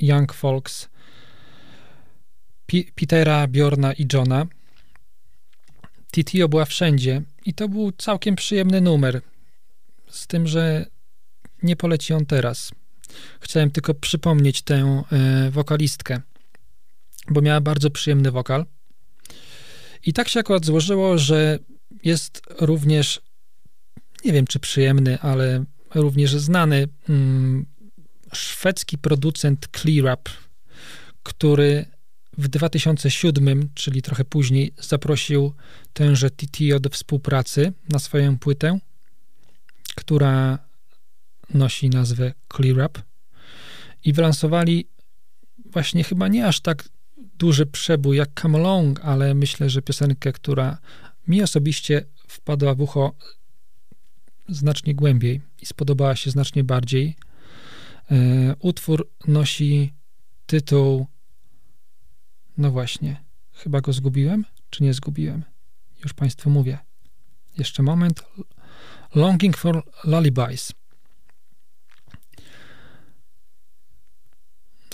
Young 0.00 0.34
Folks 0.34 0.88
Pi- 2.66 2.92
Petera, 2.94 3.46
Bjorna 3.46 3.92
i 3.92 4.06
Johna. 4.12 4.46
Titio 6.12 6.48
była 6.48 6.64
wszędzie 6.64 7.22
i 7.44 7.54
to 7.54 7.68
był 7.68 7.92
całkiem 7.92 8.36
przyjemny 8.36 8.80
numer. 8.80 9.20
Z 10.08 10.26
tym, 10.26 10.46
że 10.46 10.86
nie 11.62 11.76
poleci 11.76 12.14
on 12.14 12.26
teraz. 12.26 12.72
Chciałem 13.40 13.70
tylko 13.70 13.94
przypomnieć 13.94 14.62
tę 14.62 15.02
e, 15.12 15.50
wokalistkę, 15.50 16.20
bo 17.30 17.40
miała 17.40 17.60
bardzo 17.60 17.90
przyjemny 17.90 18.30
wokal. 18.30 18.66
I 20.06 20.12
tak 20.12 20.28
się 20.28 20.40
akurat 20.40 20.64
złożyło, 20.64 21.18
że 21.18 21.58
jest 22.04 22.42
również, 22.60 23.20
nie 24.24 24.32
wiem 24.32 24.46
czy 24.46 24.60
przyjemny, 24.60 25.20
ale 25.20 25.64
również 25.94 26.36
znany 26.36 26.88
mm, 27.08 27.66
szwedzki 28.32 28.98
producent 28.98 29.68
ClearUp, 29.72 30.28
który 31.22 31.86
w 32.38 32.48
2007, 32.48 33.68
czyli 33.74 34.02
trochę 34.02 34.24
później, 34.24 34.72
zaprosił 34.80 35.54
tęże 35.92 36.30
TTO 36.30 36.80
do 36.80 36.90
współpracy 36.90 37.72
na 37.88 37.98
swoją 37.98 38.38
płytę, 38.38 38.78
która 39.96 40.58
nosi 41.54 41.90
nazwę 41.90 42.32
ClearUp 42.56 43.02
i 44.04 44.12
wylansowali 44.12 44.88
właśnie 45.66 46.04
chyba 46.04 46.28
nie 46.28 46.46
aż 46.46 46.60
tak 46.60 46.88
duży 47.16 47.66
przebój 47.66 48.16
jak 48.16 48.40
Come 48.40 48.58
Along, 48.58 49.00
ale 49.00 49.34
myślę, 49.34 49.70
że 49.70 49.82
piosenkę, 49.82 50.32
która 50.32 50.78
mi 51.28 51.42
osobiście 51.42 52.04
wpadła 52.28 52.74
w 52.74 52.80
ucho 52.80 53.14
znacznie 54.48 54.94
głębiej 54.94 55.40
i 55.62 55.66
spodobała 55.66 56.16
się 56.16 56.30
znacznie 56.30 56.64
bardziej. 56.64 57.16
E, 58.10 58.56
utwór 58.58 59.10
nosi 59.26 59.92
tytuł 60.46 61.06
no 62.58 62.70
właśnie, 62.70 63.24
chyba 63.52 63.80
go 63.80 63.92
zgubiłem, 63.92 64.44
czy 64.70 64.82
nie 64.82 64.94
zgubiłem? 64.94 65.44
Już 66.04 66.14
Państwu 66.14 66.50
mówię. 66.50 66.78
Jeszcze 67.58 67.82
moment. 67.82 68.22
Longing 69.14 69.56
for 69.56 69.82
Lullabies. 70.04 70.72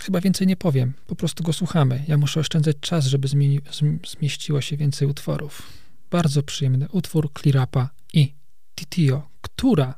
Chyba 0.00 0.20
więcej 0.20 0.46
nie 0.46 0.56
powiem, 0.56 0.92
po 1.06 1.16
prostu 1.16 1.44
go 1.44 1.52
słuchamy. 1.52 2.04
Ja 2.08 2.18
muszę 2.18 2.40
oszczędzać 2.40 2.76
czas, 2.80 3.06
żeby 3.06 3.28
zmieni- 3.28 3.60
zm- 3.60 3.98
zmieściło 4.18 4.60
się 4.60 4.76
więcej 4.76 5.08
utworów. 5.08 5.83
Bardzo 6.14 6.42
przyjemny 6.42 6.88
utwór 6.88 7.32
Clearapa 7.32 7.90
i 8.12 8.34
Titio, 8.74 9.28
która 9.40 9.94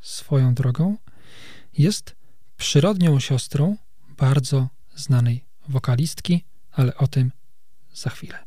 swoją 0.00 0.54
drogą 0.54 0.96
jest 1.78 2.16
przyrodnią 2.56 3.20
siostrą 3.20 3.76
bardzo 4.18 4.68
znanej 4.94 5.44
wokalistki, 5.68 6.44
ale 6.72 6.96
o 6.96 7.06
tym 7.06 7.32
za 7.92 8.10
chwilę. 8.10 8.38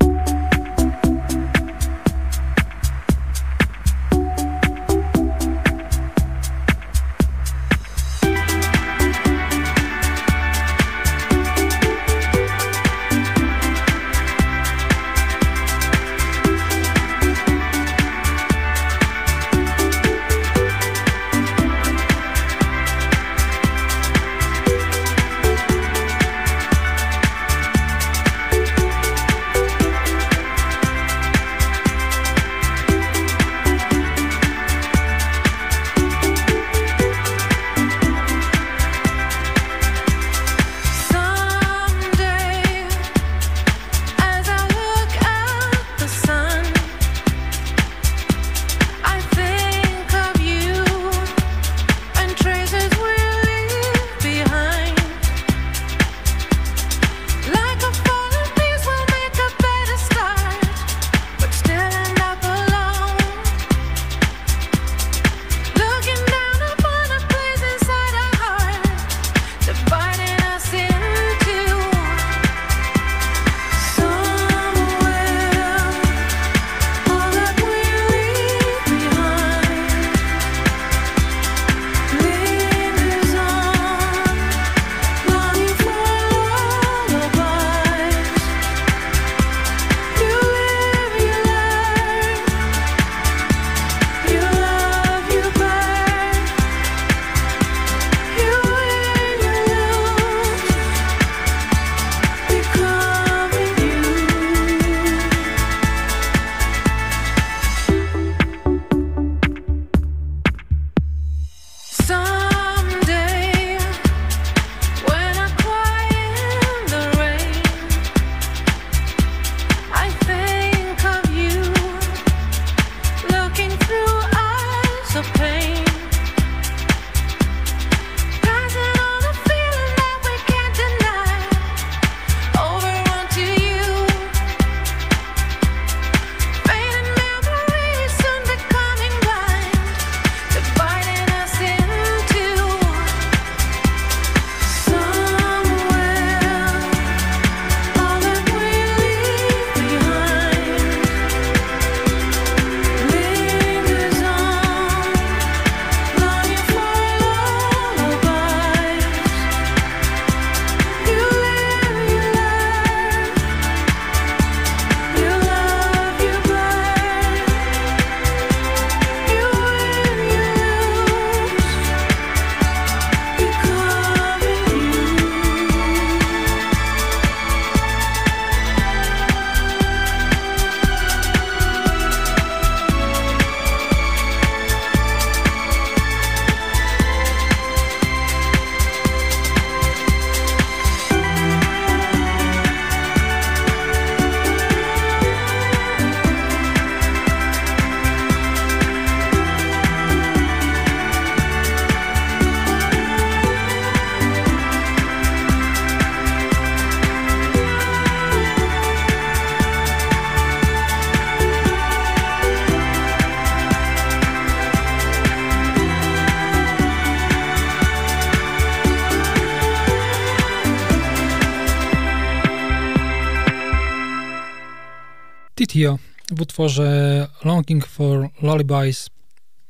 W 226.35 226.41
utworze 226.41 227.27
Longing 227.43 227.87
for 227.87 228.29
Lullabies 228.41 229.09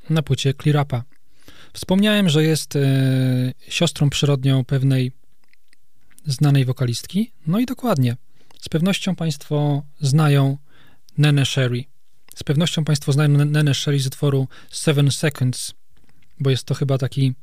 na 0.10 0.22
płycie 0.22 0.54
Clear 0.54 0.86
Upa. 0.86 1.04
Wspomniałem, 1.74 2.30
że 2.30 2.44
jest 2.44 2.76
e, 2.76 2.80
siostrą 3.70 4.10
przyrodnią 4.10 4.66
pewnej 4.66 5.12
znanej 6.26 6.66
wokalistki. 6.66 7.32
No 7.48 7.60
i 7.60 7.66
dokładnie. 7.66 8.18
Z 8.62 8.70
pewnością 8.70 9.16
Państwo 9.16 9.84
znają 10.02 10.58
Nene 11.18 11.46
Sherry. 11.46 11.84
Z 12.36 12.44
pewnością 12.44 12.86
Państwo 12.86 13.12
znają 13.12 13.30
Nene 13.30 13.74
Sherry 13.74 14.00
z 14.00 14.08
utworu 14.08 14.48
Seven 14.70 15.12
Seconds, 15.12 15.74
bo 16.40 16.50
jest 16.50 16.64
to 16.64 16.74
chyba 16.74 16.98
taki 16.98 17.34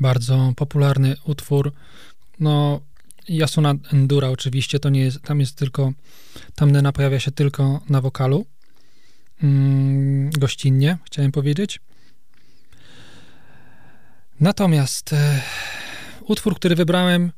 bardzo 0.00 0.52
popularny 0.56 1.16
utwór. 1.24 1.72
No, 2.40 2.80
Yasuna 3.28 3.74
Endura 3.92 4.28
oczywiście, 4.28 4.78
to 4.78 4.88
nie 4.88 5.00
jest, 5.00 5.22
tam 5.22 5.40
jest 5.40 5.56
tylko, 5.56 5.92
tam 6.54 6.70
Nena 6.70 6.92
pojawia 6.92 7.20
się 7.20 7.30
tylko 7.30 7.80
na 7.88 8.00
wokalu, 8.00 8.46
mm, 9.42 10.30
gościnnie, 10.30 10.98
chciałem 11.04 11.32
powiedzieć. 11.32 11.80
Natomiast 14.40 15.12
e, 15.12 15.42
utwór, 16.20 16.56
który 16.56 16.74
wybrałem, 16.74 17.32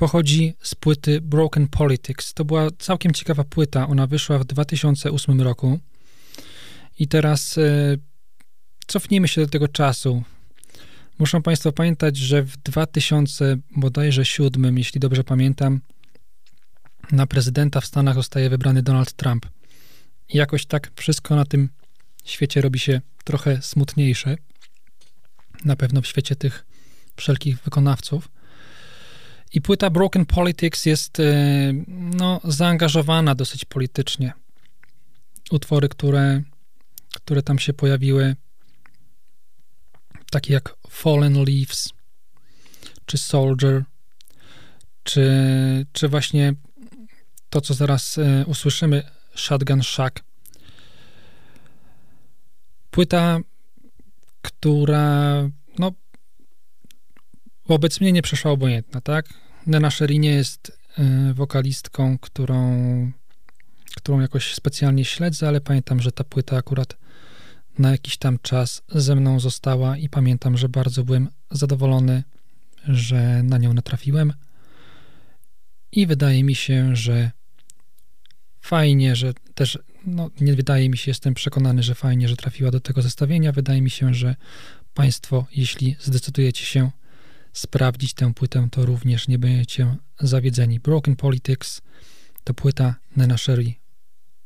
pochodzi 0.00 0.54
z 0.62 0.74
płyty 0.74 1.20
Broken 1.20 1.68
Politics. 1.68 2.34
To 2.34 2.44
była 2.44 2.68
całkiem 2.78 3.12
ciekawa 3.12 3.44
płyta. 3.44 3.88
Ona 3.88 4.06
wyszła 4.06 4.38
w 4.38 4.44
2008 4.44 5.40
roku. 5.40 5.78
I 6.98 7.08
teraz 7.08 7.58
e, 7.58 7.96
cofnijmy 8.86 9.28
się 9.28 9.40
do 9.40 9.46
tego 9.46 9.68
czasu. 9.68 10.22
Muszą 11.20 11.42
Państwo 11.42 11.72
pamiętać, 11.72 12.16
że 12.16 12.42
w 12.42 12.56
2000 12.56 13.56
bodajże 13.76 14.24
7, 14.24 14.78
jeśli 14.78 15.00
dobrze 15.00 15.24
pamiętam, 15.24 15.80
na 17.12 17.26
prezydenta 17.26 17.80
w 17.80 17.86
Stanach 17.86 18.14
zostaje 18.14 18.50
wybrany 18.50 18.82
Donald 18.82 19.12
Trump. 19.12 19.46
I 20.28 20.38
jakoś 20.38 20.66
tak 20.66 20.90
wszystko 20.96 21.36
na 21.36 21.44
tym 21.44 21.68
świecie 22.24 22.60
robi 22.60 22.78
się 22.78 23.00
trochę 23.24 23.62
smutniejsze. 23.62 24.36
Na 25.64 25.76
pewno 25.76 26.02
w 26.02 26.06
świecie 26.06 26.36
tych 26.36 26.66
wszelkich 27.16 27.58
wykonawców. 27.58 28.28
I 29.52 29.60
płyta 29.60 29.90
Broken 29.90 30.26
Politics 30.26 30.86
jest 30.86 31.20
e, 31.20 31.24
no, 31.88 32.40
zaangażowana 32.44 33.34
dosyć 33.34 33.64
politycznie. 33.64 34.32
Utwory, 35.50 35.88
które, 35.88 36.42
które 37.14 37.42
tam 37.42 37.58
się 37.58 37.72
pojawiły, 37.72 38.36
takie 40.30 40.52
jak 40.52 40.79
Fallen 40.90 41.34
Leaves, 41.44 41.88
czy 43.06 43.18
Soldier, 43.18 43.84
czy, 45.02 45.26
czy 45.92 46.08
właśnie 46.08 46.54
to, 47.50 47.60
co 47.60 47.74
zaraz 47.74 48.18
e, 48.18 48.44
usłyszymy, 48.46 49.02
Shotgun 49.34 49.82
Shack. 49.82 50.20
Płyta, 52.90 53.38
która 54.42 55.48
no, 55.78 55.92
wobec 57.68 58.00
mnie 58.00 58.12
nie 58.12 58.22
przeszła 58.22 58.50
obojętna, 58.50 59.00
tak? 59.00 59.28
Nena 59.66 59.90
Sherry 59.90 60.18
nie 60.18 60.30
jest 60.30 60.72
y, 60.98 61.34
wokalistką, 61.34 62.18
którą, 62.18 63.12
którą 63.96 64.20
jakoś 64.20 64.54
specjalnie 64.54 65.04
śledzę, 65.04 65.48
ale 65.48 65.60
pamiętam, 65.60 66.00
że 66.00 66.12
ta 66.12 66.24
płyta 66.24 66.56
akurat 66.56 66.96
na 67.78 67.90
jakiś 67.90 68.16
tam 68.16 68.38
czas 68.42 68.82
ze 68.88 69.16
mną 69.16 69.40
została 69.40 69.96
i 69.96 70.08
pamiętam, 70.08 70.56
że 70.56 70.68
bardzo 70.68 71.04
byłem 71.04 71.28
zadowolony, 71.50 72.24
że 72.88 73.42
na 73.42 73.58
nią 73.58 73.74
natrafiłem. 73.74 74.32
I 75.92 76.06
wydaje 76.06 76.44
mi 76.44 76.54
się, 76.54 76.96
że 76.96 77.30
fajnie, 78.60 79.16
że 79.16 79.34
też, 79.54 79.78
no 80.06 80.30
nie 80.40 80.54
wydaje 80.54 80.90
mi 80.90 80.98
się, 80.98 81.10
jestem 81.10 81.34
przekonany, 81.34 81.82
że 81.82 81.94
fajnie, 81.94 82.28
że 82.28 82.36
trafiła 82.36 82.70
do 82.70 82.80
tego 82.80 83.02
zestawienia. 83.02 83.52
Wydaje 83.52 83.82
mi 83.82 83.90
się, 83.90 84.14
że 84.14 84.36
Państwo, 84.94 85.46
jeśli 85.56 85.96
zdecydujecie 86.00 86.64
się 86.64 86.90
sprawdzić 87.52 88.14
tę 88.14 88.34
płytę, 88.34 88.68
to 88.70 88.86
również 88.86 89.28
nie 89.28 89.38
będziecie 89.38 89.96
zawiedzeni. 90.20 90.80
Broken 90.80 91.16
Politics 91.16 91.82
to 92.44 92.54
płyta 92.54 92.94
Nena 93.16 93.38
Sherry, 93.38 93.74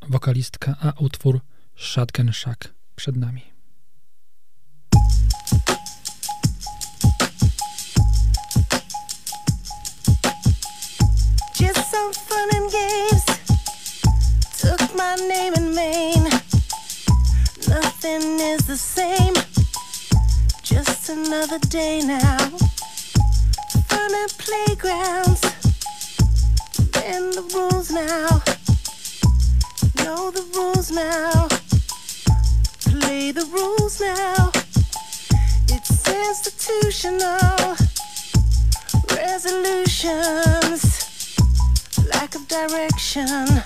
wokalistka, 0.08 0.76
a 0.80 0.92
utwór 0.98 1.40
Shotgun 1.76 2.32
Shack 2.32 2.73
przed 2.96 3.16
nami. 3.16 3.42
Just 11.54 11.90
some 11.90 12.12
fun 12.12 12.48
and 12.56 12.72
games. 12.72 13.24
Took 14.58 14.94
my 14.96 15.16
name 15.28 15.54
in 15.54 15.74
vain. 15.74 16.22
Nothing 17.68 18.40
is 18.40 18.66
the 18.66 18.76
same. 18.76 19.34
Just 20.62 21.08
another 21.08 21.58
day 21.68 22.00
now. 22.02 22.38
Fun 23.88 24.14
and 24.14 24.32
playgrounds. 24.38 25.40
Bend 26.92 27.34
the 27.34 27.42
rules 27.54 27.90
now. 27.90 28.42
Know 30.04 30.30
the 30.30 30.44
rules 30.54 30.90
now. 30.90 31.48
Play 33.04 33.32
the 33.32 33.44
rules 33.52 34.00
now. 34.00 34.50
It's 35.68 36.08
institutional. 36.08 37.76
Resolutions. 39.10 40.82
Lack 42.08 42.34
of 42.34 42.48
direction. 42.48 43.62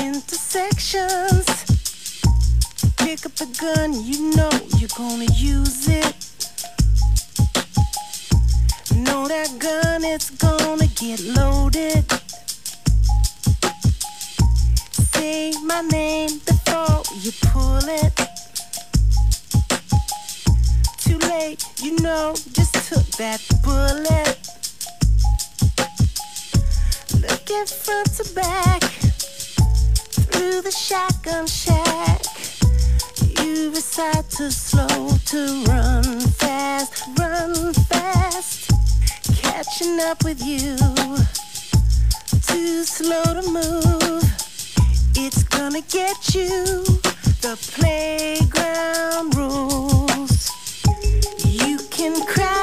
Intersections. 0.00 1.46
Pick 2.98 3.26
up 3.26 3.34
the 3.34 3.48
gun, 3.60 3.92
you 4.04 4.30
know 4.36 4.50
you're 4.78 4.96
gonna 4.96 5.26
use 5.34 5.88
it. 5.88 6.14
Know 8.94 9.26
that 9.26 9.50
gun, 9.58 10.04
it's 10.04 10.30
gonna 10.30 10.86
get 10.86 11.18
loaded. 11.20 12.04
Say 15.22 15.52
my 15.62 15.82
name 15.82 16.40
before 16.44 17.00
you 17.22 17.30
pull 17.42 17.86
it. 17.86 18.12
Too 20.98 21.16
late, 21.28 21.64
you 21.80 21.96
know, 22.00 22.34
just 22.52 22.74
took 22.88 23.06
that 23.22 23.40
bullet. 23.62 24.34
Looking 27.22 27.66
front 27.66 28.08
to 28.16 28.34
back 28.34 28.82
through 30.32 30.60
the 30.62 30.72
shotgun 30.72 31.46
shack. 31.46 32.22
You 33.38 33.70
decide 33.70 34.28
to 34.38 34.50
slow 34.50 35.08
to 35.26 35.64
run 35.68 36.02
fast, 36.42 37.04
run 37.16 37.72
fast. 37.74 38.72
Catching 39.40 40.00
up 40.00 40.24
with 40.24 40.44
you, 40.44 40.76
too 42.48 42.82
slow 42.82 43.22
to 43.40 43.48
move. 43.48 44.02
It's 45.14 45.42
gonna 45.44 45.82
get 45.82 46.34
you 46.34 46.84
the 47.42 47.58
playground 47.74 49.34
rules. 49.34 50.50
You 51.44 51.78
can 51.90 52.14
cry 52.26 52.61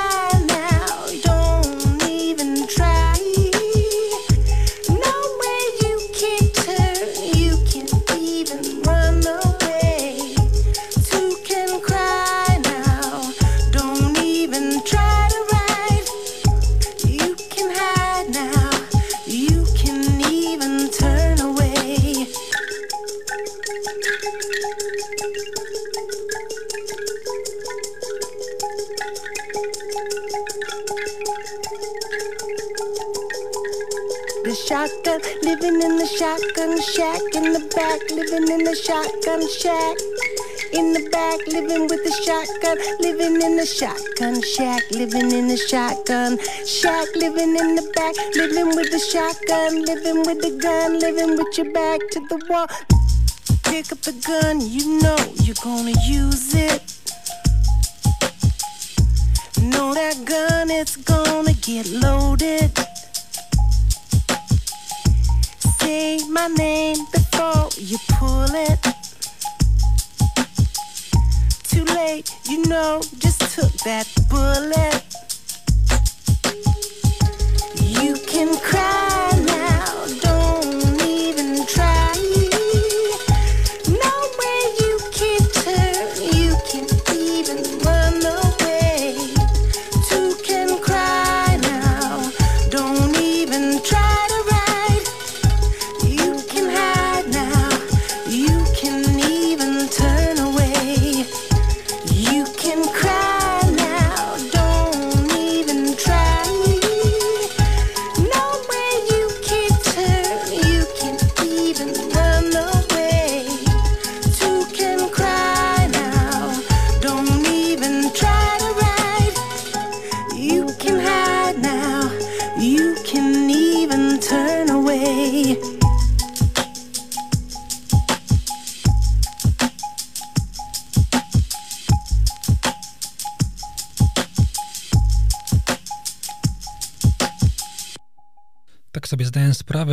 living 35.80 35.91
in 35.91 35.97
the 35.97 36.06
shotgun 36.06 36.81
shack. 36.81 37.22
In 37.35 37.53
the 37.53 37.60
back, 37.76 38.11
living 38.11 38.49
in 38.49 38.64
the 38.64 38.76
shotgun 38.76 39.47
shack. 39.47 39.97
In 40.73 40.93
the 40.93 41.10
back, 41.10 41.39
living 41.47 41.88
with 41.88 42.03
the 42.03 42.11
shotgun. 42.11 42.77
Living 42.99 43.41
in 43.41 43.56
the 43.56 43.65
shotgun 43.65 44.41
shack. 44.41 44.84
Living 44.91 45.31
in 45.31 45.47
the 45.47 45.57
shotgun 45.57 46.38
shack. 46.65 47.07
Living 47.15 47.56
in 47.56 47.76
the 47.76 47.91
back, 47.95 48.15
living 48.35 48.76
with 48.76 48.91
the 48.91 48.99
shotgun. 48.99 49.85
Living 49.85 50.19
with 50.23 50.41
the 50.41 50.57
gun. 50.61 50.99
Living 50.99 51.38
with 51.38 51.57
your 51.57 51.72
back 51.72 51.99
to 52.11 52.19
the 52.27 52.39
wall. 52.49 52.68
Pick 53.64 53.91
up 53.91 54.01
the 54.01 54.14
gun, 54.26 54.60
you 54.61 54.99
know 55.01 55.18
you're 55.43 55.56
gonna 55.64 55.93
use 56.03 56.56
it. 56.56 56.81
Know 59.61 59.93
that 59.93 60.26
gun, 60.26 60.72
it's 60.72 60.97
gonna 60.97 61.53
get 61.53 61.88
loaded. 61.88 62.72
Say 65.89 66.19
my 66.29 66.45
name 66.45 66.97
before 67.11 67.67
you 67.75 67.97
pull 68.09 68.53
it. 68.53 68.79
Too 71.63 71.83
late, 71.95 72.29
you 72.47 72.63
know, 72.67 73.01
just 73.17 73.41
took 73.55 73.71
that 73.89 74.05
bullet. 74.29 75.01
You 77.97 78.13
can 78.27 78.55
cry 78.59 78.98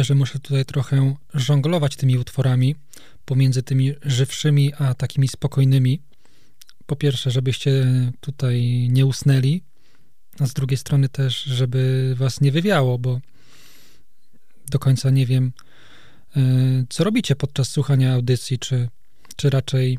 że 0.07 0.15
muszę 0.15 0.39
tutaj 0.39 0.65
trochę 0.65 1.15
żonglować 1.35 1.97
tymi 1.97 2.19
utworami 2.19 2.75
pomiędzy 3.25 3.63
tymi 3.63 3.95
żywszymi 4.03 4.75
a 4.75 4.95
takimi 4.95 5.29
spokojnymi. 5.29 6.03
Po 6.87 6.97
pierwsze, 6.97 7.31
żebyście 7.31 7.87
tutaj 8.21 8.89
nie 8.91 9.07
usnęli, 9.07 9.63
a 10.39 10.47
z 10.47 10.53
drugiej 10.53 10.77
strony 10.77 11.09
też, 11.09 11.43
żeby 11.43 12.15
was 12.19 12.41
nie 12.41 12.53
wywiało, 12.53 12.99
bo 12.99 13.21
do 14.71 14.79
końca 14.79 15.11
nie 15.11 15.27
wiem, 15.27 15.53
e, 16.37 16.41
co 16.89 17.05
robicie 17.05 17.37
podczas 17.37 17.69
słuchania 17.69 18.15
audycji, 18.15 18.59
czy, 18.59 18.89
czy 19.37 19.51
raczej 19.51 19.99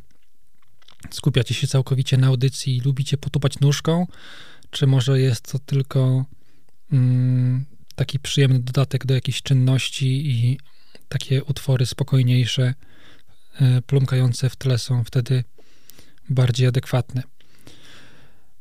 skupiacie 1.11 1.53
się 1.53 1.67
całkowicie 1.67 2.17
na 2.17 2.27
audycji 2.27 2.77
i 2.77 2.81
lubicie 2.81 3.17
potupać 3.17 3.59
nóżką, 3.59 4.07
czy 4.69 4.87
może 4.87 5.19
jest 5.19 5.51
to 5.51 5.59
tylko 5.59 6.25
mm, 6.91 7.65
taki 7.97 8.19
przyjemny 8.19 8.59
dodatek 8.59 9.05
do 9.05 9.13
jakiejś 9.13 9.41
czynności 9.41 10.29
i 10.31 10.59
takie 11.09 11.43
utwory 11.43 11.85
spokojniejsze, 11.85 12.73
e, 13.61 13.81
plumkające 13.81 14.49
w 14.49 14.55
tle 14.55 14.77
są 14.77 15.03
wtedy 15.03 15.43
bardziej 16.29 16.67
adekwatne. 16.67 17.23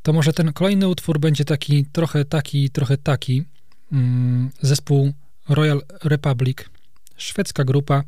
To 0.02 0.12
może 0.12 0.32
ten 0.32 0.52
kolejny 0.52 0.88
utwór 0.88 1.20
będzie 1.20 1.44
taki 1.44 1.84
trochę 1.84 2.24
taki, 2.24 2.70
trochę 2.70 2.96
taki. 2.96 3.44
Mm, 3.92 4.50
Zespół 4.60 5.12
Royal 5.48 5.82
Republic, 6.04 6.58
szwedzka 7.16 7.64
grupa, 7.64 8.02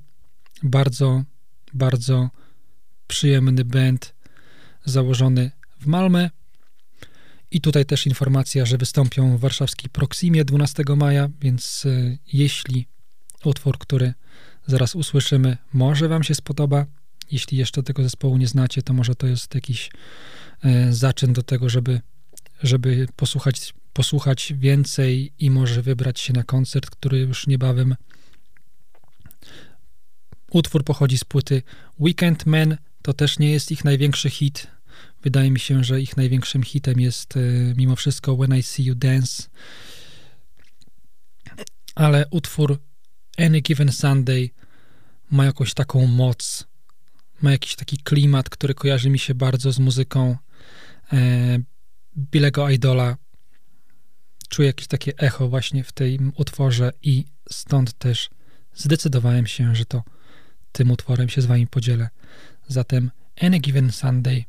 bardzo, 0.63 1.23
bardzo 1.75 2.31
przyjemny 3.07 3.65
band 3.65 4.15
założony 4.85 5.51
w 5.81 5.87
Malmę. 5.87 6.31
I 7.51 7.61
tutaj 7.61 7.87
też 7.87 8.07
informacja, 8.07 8.67
że 8.67 8.79
wystąpią 8.79 9.37
w 9.37 9.41
warszawskiej 9.41 9.91
Proximie 9.91 10.45
12 10.45 10.85
maja, 10.97 11.29
więc 11.41 11.87
e, 11.87 12.19
jeśli 12.33 12.87
utwór, 13.45 13.79
który 13.79 14.15
zaraz 14.67 14.95
usłyszymy, 14.95 15.57
może 15.73 16.09
Wam 16.09 16.23
się 16.23 16.35
spodoba, 16.35 16.87
jeśli 17.31 17.59
jeszcze 17.59 17.83
tego 17.83 18.03
zespołu 18.03 18.37
nie 18.37 18.47
znacie, 18.47 18.83
to 18.83 18.93
może 18.93 19.15
to 19.15 19.27
jest 19.27 19.55
jakiś 19.55 19.91
e, 20.65 20.93
zaczyn 20.93 21.33
do 21.33 21.43
tego, 21.43 21.69
żeby, 21.69 22.01
żeby 22.63 23.07
posłuchać, 23.17 23.75
posłuchać 23.93 24.53
więcej 24.57 25.33
i 25.39 25.51
może 25.51 25.83
wybrać 25.83 26.21
się 26.21 26.33
na 26.33 26.43
koncert, 26.43 26.91
który 26.91 27.19
już 27.19 27.47
niebawem. 27.47 27.97
Utwór 30.51 30.85
pochodzi 30.85 31.19
z 31.19 31.25
płyty 31.25 31.63
Weekend 32.01 32.47
Man, 32.47 32.77
to 33.03 33.13
też 33.13 33.39
nie 33.39 33.51
jest 33.53 33.73
ich 33.73 33.85
największy 33.85 34.31
hit. 34.31 34.67
Wydaje 35.29 35.51
mi 35.51 35.61
się, 35.61 35.85
że 35.85 36.01
ich 36.01 36.17
największym 36.17 36.63
hitem 36.63 37.01
jest 37.01 37.37
e, 37.37 37.41
mimo 37.77 37.97
wszystko 37.97 38.37
When 38.37 38.59
I 38.59 38.63
See 38.63 38.85
You 38.85 38.95
Dance. 38.95 39.43
Ale 41.95 42.27
utwór 42.31 42.81
Any 43.39 43.61
Given 43.61 43.93
Sunday 43.93 44.51
ma 45.31 45.45
jakąś 45.45 45.75
taką 45.75 46.07
moc, 46.07 46.67
ma 47.43 47.53
jakiś 47.53 47.77
taki 47.77 47.97
klimat, 47.97 48.51
który 48.51 48.75
kojarzy 48.75 49.11
mi 49.11 49.19
się 49.19 49.35
bardzo 49.35 49.73
z 49.73 49.79
muzyką 49.79 50.37
e, 51.13 51.59
Billego 52.17 52.71
Idola. 52.71 53.17
Czuję 54.49 54.67
jakieś 54.67 54.87
takie 54.87 55.13
echo 55.19 55.49
właśnie 55.49 55.85
w 55.85 55.93
tym 55.93 56.33
utworze 56.37 56.93
i 57.03 57.25
stąd 57.51 57.99
też 57.99 58.31
zdecydowałem 58.75 59.47
się, 59.47 59.75
że 59.75 59.85
to 59.85 60.03
tym 60.73 60.91
utworem 60.91 61.29
się 61.29 61.43
z 61.43 61.47
wami 61.47 61.67
podzielę. 61.67 62.09
Zatem 62.69 63.11
Any 63.41 63.59
Given 63.59 63.93
Sunday 63.93 64.45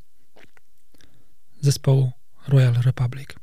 zespołu 1.61 2.11
Royal 2.47 2.73
Republic. 2.73 3.35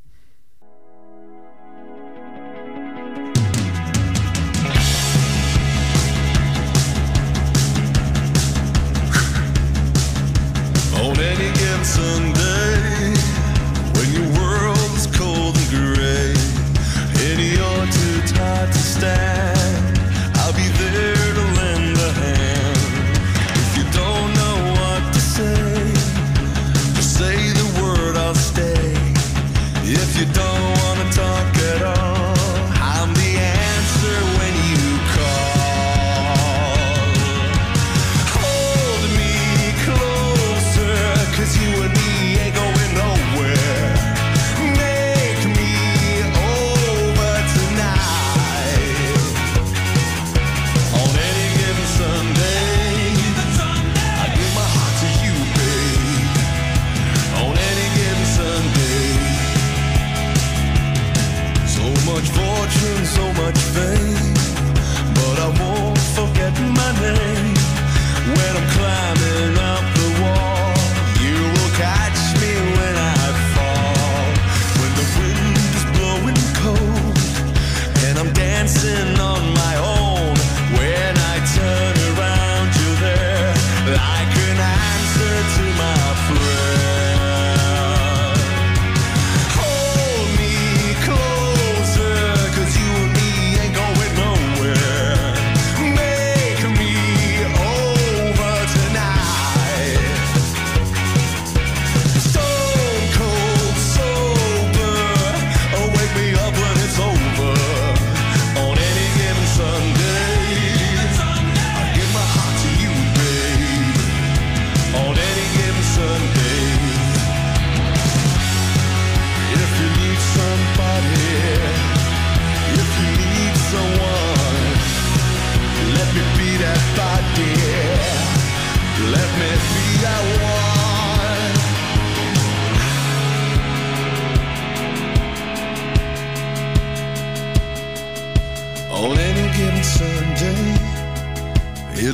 On 10.94 11.12
any 11.20 11.52
given 11.52 11.84
Sunday, 11.84 12.75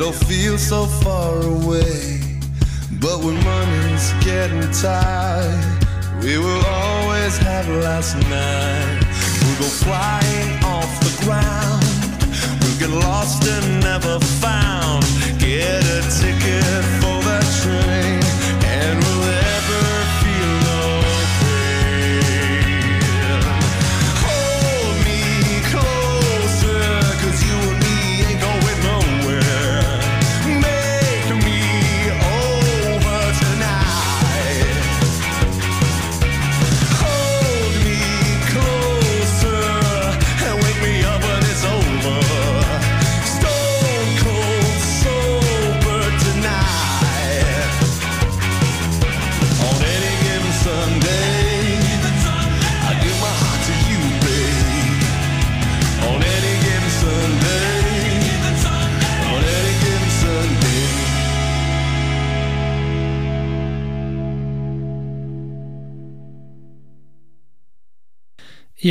it'll 0.02 0.12
feel 0.12 0.58
so 0.58 0.84
far 0.84 1.40
away. 1.42 2.18
But 3.00 3.22
when 3.22 3.36
money's 3.44 4.12
getting 4.24 4.68
tight, 4.72 5.86
we 6.22 6.38
will 6.38 6.64
always 6.66 7.36
have 7.38 7.68
last 7.68 8.16
night. 8.28 9.00
We'll 9.42 9.58
go 9.62 9.68
flying 9.86 10.52
off 10.64 10.92
the 11.06 11.14
ground. 11.24 11.84
We'll 12.60 12.78
get 12.80 12.90
lost 12.90 13.46
and 13.46 13.80
never 13.80 14.18
found. 14.42 15.04
Get 15.38 15.84
a 15.98 16.00
ticket 16.18 16.82
for 17.00 17.18
that 17.28 17.46
train, 17.62 18.22
and 18.64 18.98
we'll 19.04 19.41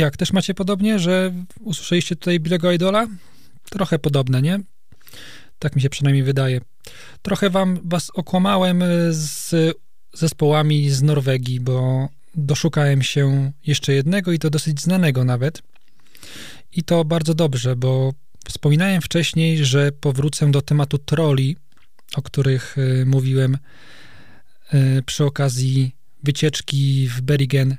jak, 0.02 0.16
też 0.16 0.32
macie 0.32 0.54
podobnie, 0.54 0.98
że 0.98 1.32
usłyszeliście 1.60 2.16
tutaj 2.16 2.40
Billego 2.40 2.72
Idola? 2.72 3.06
Trochę 3.70 3.98
podobne, 3.98 4.42
nie? 4.42 4.60
Tak 5.58 5.76
mi 5.76 5.82
się 5.82 5.90
przynajmniej 5.90 6.22
wydaje. 6.22 6.60
Trochę 7.22 7.50
wam 7.50 7.78
was 7.84 8.10
okłamałem 8.14 8.82
y, 8.82 9.12
z 9.12 9.54
zespołami 10.12 10.90
z 10.90 11.02
Norwegii, 11.02 11.60
bo 11.60 12.08
doszukałem 12.34 13.02
się 13.02 13.52
jeszcze 13.66 13.92
jednego 13.92 14.32
i 14.32 14.38
to 14.38 14.50
dosyć 14.50 14.80
znanego 14.80 15.24
nawet. 15.24 15.62
I 16.72 16.82
to 16.82 17.04
bardzo 17.04 17.34
dobrze, 17.34 17.76
bo 17.76 18.12
wspominałem 18.48 19.02
wcześniej, 19.02 19.64
że 19.64 19.92
powrócę 19.92 20.50
do 20.50 20.62
tematu 20.62 20.98
troli, 20.98 21.56
o 22.14 22.22
których 22.22 22.78
y, 22.78 23.04
mówiłem 23.06 23.58
y, 24.74 25.02
przy 25.06 25.24
okazji 25.24 25.94
wycieczki 26.22 27.08
w 27.08 27.20
Bergen 27.20 27.76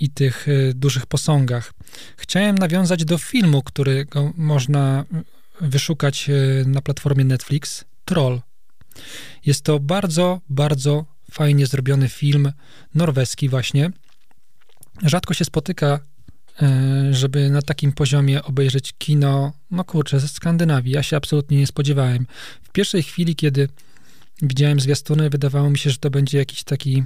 i 0.00 0.10
tych 0.10 0.48
y, 0.48 0.72
dużych 0.74 1.06
posągach. 1.06 1.72
Chciałem 2.16 2.58
nawiązać 2.58 3.04
do 3.04 3.18
filmu, 3.18 3.62
którego 3.62 4.32
można 4.36 5.04
y, 5.62 5.68
wyszukać 5.68 6.28
y, 6.28 6.64
na 6.66 6.80
platformie 6.82 7.24
Netflix, 7.24 7.84
Troll. 8.04 8.40
Jest 9.46 9.64
to 9.64 9.80
bardzo, 9.80 10.40
bardzo 10.48 11.04
fajnie 11.30 11.66
zrobiony 11.66 12.08
film, 12.08 12.52
norweski 12.94 13.48
właśnie. 13.48 13.90
Rzadko 15.02 15.34
się 15.34 15.44
spotyka, 15.44 16.00
żeby 17.10 17.50
na 17.50 17.62
takim 17.62 17.92
poziomie 17.92 18.42
obejrzeć 18.42 18.92
kino, 18.98 19.52
no 19.70 19.84
kurczę, 19.84 20.20
ze 20.20 20.28
Skandynawii. 20.28 20.92
Ja 20.92 21.02
się 21.02 21.16
absolutnie 21.16 21.58
nie 21.58 21.66
spodziewałem. 21.66 22.26
W 22.62 22.72
pierwszej 22.72 23.02
chwili, 23.02 23.36
kiedy 23.36 23.68
widziałem 24.42 24.80
zwiastuny, 24.80 25.30
wydawało 25.30 25.70
mi 25.70 25.78
się, 25.78 25.90
że 25.90 25.98
to 25.98 26.10
będzie 26.10 26.38
jakiś 26.38 26.64
taki 26.64 27.04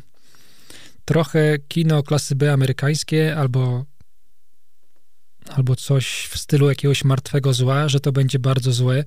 trochę 1.04 1.58
kino 1.58 2.02
klasy 2.02 2.34
B 2.34 2.52
amerykańskie 2.52 3.36
albo 3.36 3.84
albo 5.48 5.76
coś 5.76 6.28
w 6.30 6.38
stylu 6.38 6.68
jakiegoś 6.68 7.04
martwego 7.04 7.52
zła, 7.52 7.88
że 7.88 8.00
to 8.00 8.12
będzie 8.12 8.38
bardzo 8.38 8.72
złe. 8.72 9.04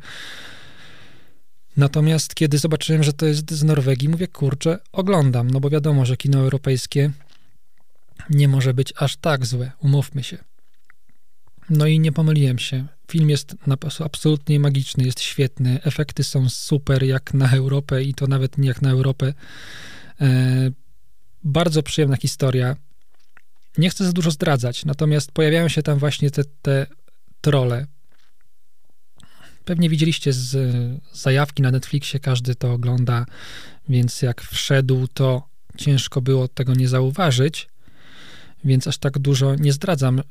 Natomiast 1.78 2.36
kiedy 2.36 2.58
zobaczyłem, 2.58 3.04
że 3.04 3.14
to 3.14 3.26
jest 3.26 3.52
z 3.52 3.64
Norwegii, 3.64 4.10
mówię, 4.10 4.28
kurczę, 4.28 4.80
oglądam, 4.92 5.52
no 5.52 5.60
bo 5.60 5.70
wiadomo, 5.70 6.06
że 6.06 6.18
kino 6.18 6.40
europejskie 6.40 7.12
nie 8.30 8.48
może 8.48 8.74
być 8.74 8.94
aż 8.98 9.18
tak 9.18 9.46
złe, 9.46 9.72
umówmy 9.80 10.24
się. 10.24 10.38
No 11.70 11.88
i 11.88 12.00
nie 12.00 12.12
pomyliłem 12.12 12.60
się. 12.60 12.88
Film 13.12 13.30
jest 13.30 13.56
absolutnie 14.06 14.60
magiczny, 14.60 15.04
jest 15.04 15.20
świetny, 15.20 15.80
efekty 15.84 16.24
są 16.24 16.50
super 16.50 17.04
jak 17.04 17.34
na 17.34 17.52
Europę 17.52 18.04
i 18.04 18.14
to 18.14 18.28
nawet 18.28 18.58
nie 18.58 18.68
jak 18.68 18.82
na 18.82 18.92
Europę. 18.92 19.34
E, 20.22 20.72
bardzo 21.44 21.84
przyjemna 21.84 22.18
historia. 22.18 22.76
Nie 23.78 23.90
chcę 23.90 24.06
za 24.06 24.12
dużo 24.12 24.32
zdradzać, 24.32 24.86
natomiast 24.86 25.32
pojawiają 25.32 25.68
się 25.68 25.84
tam 25.84 26.00
właśnie 26.00 26.32
te, 26.32 26.44
te 26.62 26.88
trole. 27.42 27.88
Pewnie 29.66 29.90
widzieliście 29.90 30.34
z, 30.34 30.58
zajawki 31.14 31.62
na 31.64 31.72
Netflixie, 31.72 32.20
każdy 32.20 32.56
to 32.56 32.74
ogląda, 32.74 33.26
więc 33.90 34.22
jak 34.22 34.42
wszedł, 34.42 35.08
to 35.08 35.50
ciężko 35.78 36.22
było 36.22 36.48
tego 36.48 36.74
nie 36.74 36.88
zauważyć, 36.88 37.70
więc 38.64 38.88
aż 38.88 38.98
tak 38.98 39.20
dużo 39.20 39.56
nie 39.56 39.74
zdradzam, 39.74 40.22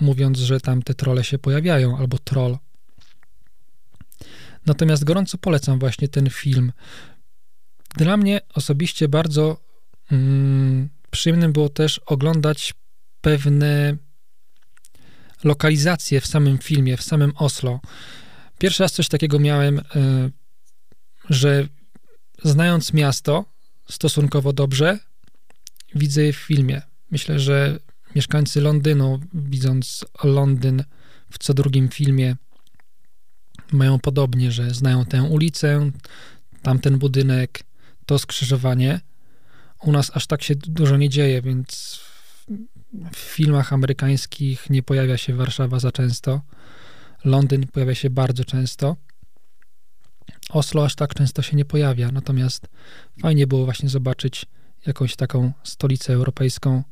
mówiąc, 0.00 0.38
że 0.38 0.60
tam 0.60 0.82
te 0.82 0.94
trole 0.94 1.24
się 1.24 1.38
pojawiają, 1.38 1.98
albo 1.98 2.18
troll. 2.18 2.58
Natomiast 4.66 5.04
gorąco 5.04 5.38
polecam 5.38 5.78
właśnie 5.78 6.08
ten 6.08 6.30
film. 6.30 6.72
Dla 7.96 8.16
mnie 8.16 8.40
osobiście 8.54 9.08
bardzo 9.08 9.67
mm, 10.12 10.88
przyjemnym 11.10 11.52
było 11.52 11.68
też 11.68 11.98
oglądać 11.98 12.74
pewne 13.20 13.96
lokalizacje 15.44 16.20
w 16.20 16.26
samym 16.26 16.58
filmie, 16.58 16.96
w 16.96 17.02
samym 17.02 17.32
Oslo. 17.36 17.80
Pierwszy 18.58 18.82
raz 18.82 18.92
coś 18.92 19.08
takiego 19.08 19.38
miałem, 19.38 19.78
y, 19.78 19.82
że 21.30 21.68
znając 22.44 22.92
miasto 22.92 23.44
stosunkowo 23.90 24.52
dobrze, 24.52 24.98
widzę 25.94 26.22
je 26.22 26.32
w 26.32 26.36
filmie. 26.36 26.82
Myślę, 27.10 27.40
że 27.40 27.78
mieszkańcy 28.14 28.60
Londynu, 28.60 29.20
widząc 29.34 30.04
Londyn 30.24 30.84
w 31.30 31.38
co 31.38 31.54
drugim 31.54 31.88
filmie, 31.88 32.36
mają 33.72 33.98
podobnie, 33.98 34.52
że 34.52 34.74
znają 34.74 35.04
tę 35.04 35.22
ulicę, 35.22 35.90
tamten 36.62 36.98
budynek, 36.98 37.62
to 38.06 38.18
skrzyżowanie. 38.18 39.00
U 39.82 39.92
nas 39.92 40.10
aż 40.14 40.26
tak 40.26 40.42
się 40.42 40.54
dużo 40.54 40.96
nie 40.96 41.08
dzieje, 41.08 41.42
więc 41.42 42.00
w 43.12 43.16
filmach 43.16 43.72
amerykańskich 43.72 44.70
nie 44.70 44.82
pojawia 44.82 45.16
się 45.16 45.34
Warszawa 45.34 45.80
za 45.80 45.92
często. 45.92 46.40
Londyn 47.24 47.66
pojawia 47.66 47.94
się 47.94 48.10
bardzo 48.10 48.44
często. 48.44 48.96
Oslo 50.50 50.84
aż 50.84 50.94
tak 50.94 51.14
często 51.14 51.42
się 51.42 51.56
nie 51.56 51.64
pojawia, 51.64 52.12
natomiast 52.12 52.68
fajnie 53.22 53.46
było 53.46 53.64
właśnie 53.64 53.88
zobaczyć 53.88 54.46
jakąś 54.86 55.16
taką 55.16 55.52
stolicę 55.62 56.12
europejską, 56.12 56.82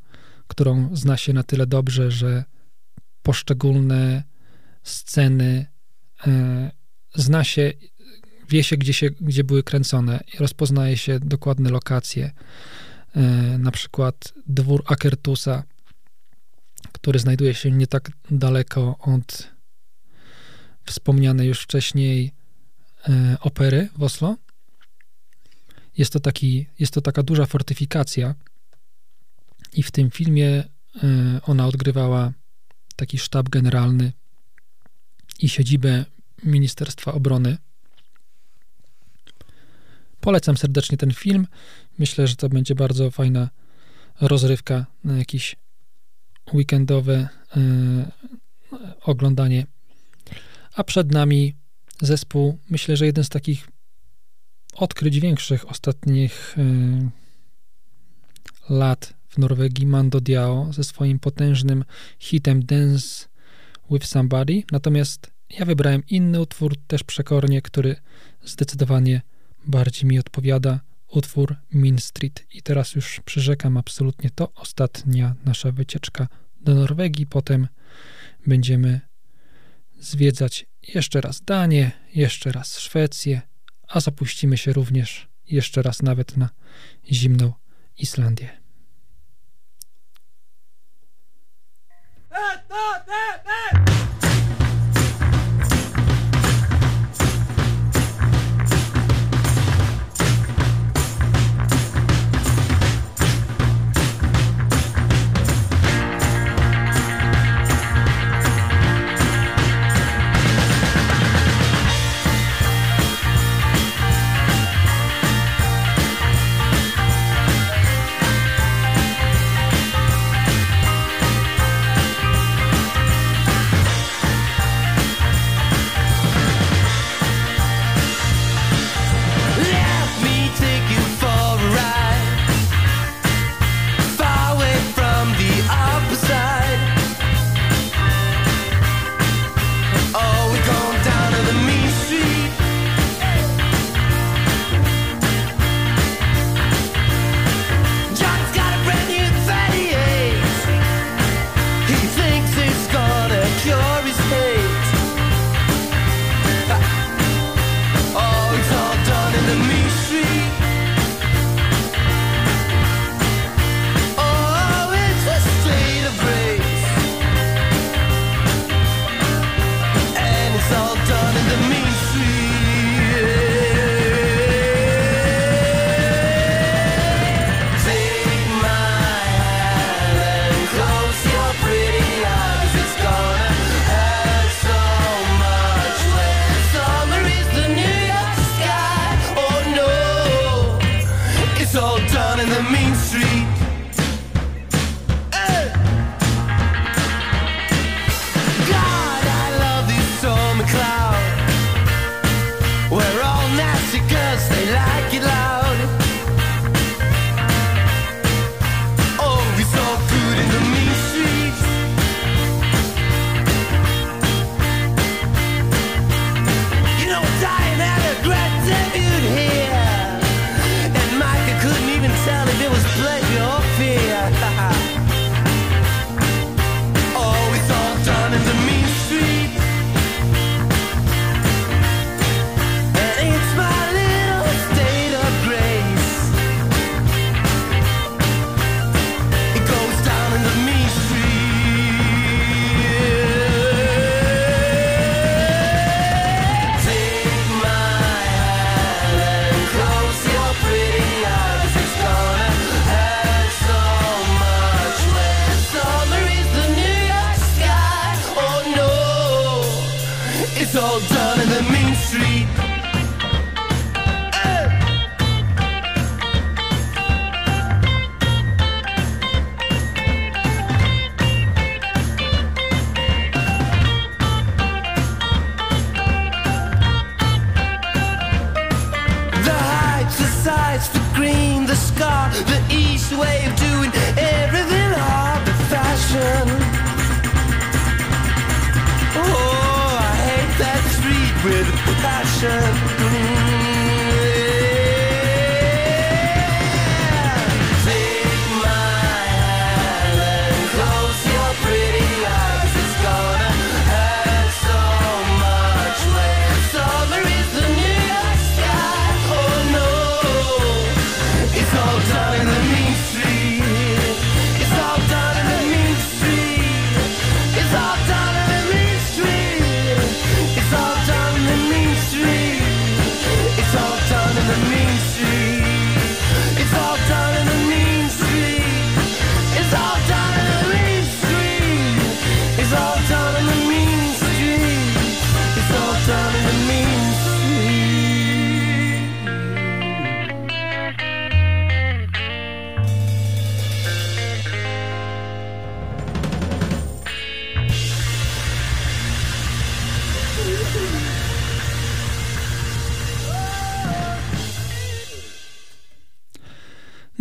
którą 0.46 0.96
zna 0.96 1.16
się 1.16 1.32
na 1.32 1.42
tyle 1.42 1.66
dobrze, 1.66 2.10
że 2.10 2.44
poszczególne 3.22 4.22
sceny 4.82 5.66
e, 6.26 6.70
zna 7.14 7.44
się, 7.44 7.72
wie 8.48 8.64
się 8.64 8.76
gdzie, 8.76 8.92
się, 8.92 9.10
gdzie 9.20 9.44
były 9.44 9.62
kręcone 9.62 10.20
rozpoznaje 10.38 10.96
się 10.96 11.20
dokładne 11.20 11.70
lokacje. 11.70 12.30
E, 13.16 13.22
na 13.58 13.70
przykład 13.70 14.32
dwór 14.46 14.82
Akertusa, 14.86 15.64
który 16.92 17.18
znajduje 17.18 17.54
się 17.54 17.70
nie 17.70 17.86
tak 17.86 18.10
daleko 18.30 18.98
od 18.98 19.48
wspomnianej 20.84 21.48
już 21.48 21.60
wcześniej 21.60 22.32
e, 23.08 23.36
opery 23.40 23.88
w 23.98 24.02
Oslo. 24.02 24.36
Jest 25.98 26.12
to, 26.12 26.20
taki, 26.20 26.66
jest 26.78 26.94
to 26.94 27.00
taka 27.00 27.22
duża 27.22 27.46
fortyfikacja 27.46 28.34
i 29.72 29.82
w 29.82 29.90
tym 29.90 30.10
filmie 30.10 30.48
e, 30.48 30.66
ona 31.42 31.66
odgrywała 31.66 32.32
taki 32.96 33.18
sztab 33.18 33.48
generalny 33.48 34.12
i 35.38 35.48
siedzibę 35.48 36.04
Ministerstwa 36.44 37.12
Obrony. 37.12 37.58
Polecam 40.26 40.56
serdecznie 40.56 40.98
ten 40.98 41.12
film. 41.12 41.46
Myślę, 41.98 42.26
że 42.26 42.36
to 42.36 42.48
będzie 42.48 42.74
bardzo 42.74 43.10
fajna 43.10 43.50
rozrywka 44.20 44.86
na 45.04 45.18
jakieś 45.18 45.56
weekendowe 46.54 47.28
e, 47.56 48.10
oglądanie. 49.02 49.66
A 50.74 50.84
przed 50.84 51.12
nami 51.12 51.54
zespół, 52.02 52.58
myślę, 52.70 52.96
że 52.96 53.06
jeden 53.06 53.24
z 53.24 53.28
takich 53.28 53.68
odkryć 54.74 55.20
większych 55.20 55.70
ostatnich 55.70 56.56
e, 56.58 57.10
lat 58.70 59.14
w 59.28 59.38
Norwegii, 59.38 59.86
Mando 59.86 60.20
Diao, 60.20 60.72
ze 60.72 60.84
swoim 60.84 61.18
potężnym 61.18 61.84
hitem 62.18 62.64
Dance 62.64 63.26
with 63.90 64.06
Somebody. 64.06 64.62
Natomiast 64.72 65.30
ja 65.50 65.64
wybrałem 65.64 66.02
inny 66.08 66.40
utwór, 66.40 66.76
też 66.86 67.02
przekornie, 67.02 67.62
który 67.62 67.96
zdecydowanie 68.44 69.22
bardziej 69.66 70.04
mi 70.04 70.18
odpowiada. 70.18 70.80
Utwór 71.08 71.56
Mean 71.72 71.98
Street. 71.98 72.46
I 72.50 72.62
teraz 72.62 72.94
już 72.94 73.20
przyrzekam 73.24 73.76
absolutnie 73.76 74.30
to 74.30 74.52
ostatnia 74.54 75.34
nasza 75.44 75.72
wycieczka 75.72 76.28
do 76.60 76.74
Norwegii. 76.74 77.26
Potem 77.26 77.68
będziemy 78.46 79.00
zwiedzać 79.98 80.66
jeszcze 80.94 81.20
raz 81.20 81.40
Danię, 81.40 81.90
jeszcze 82.14 82.52
raz 82.52 82.78
Szwecję, 82.78 83.40
a 83.88 84.00
zapuścimy 84.00 84.56
się 84.56 84.72
również 84.72 85.28
jeszcze 85.48 85.82
raz 85.82 86.02
nawet 86.02 86.36
na 86.36 86.50
zimną 87.12 87.52
Islandię. 87.98 88.50
Let 92.30 93.95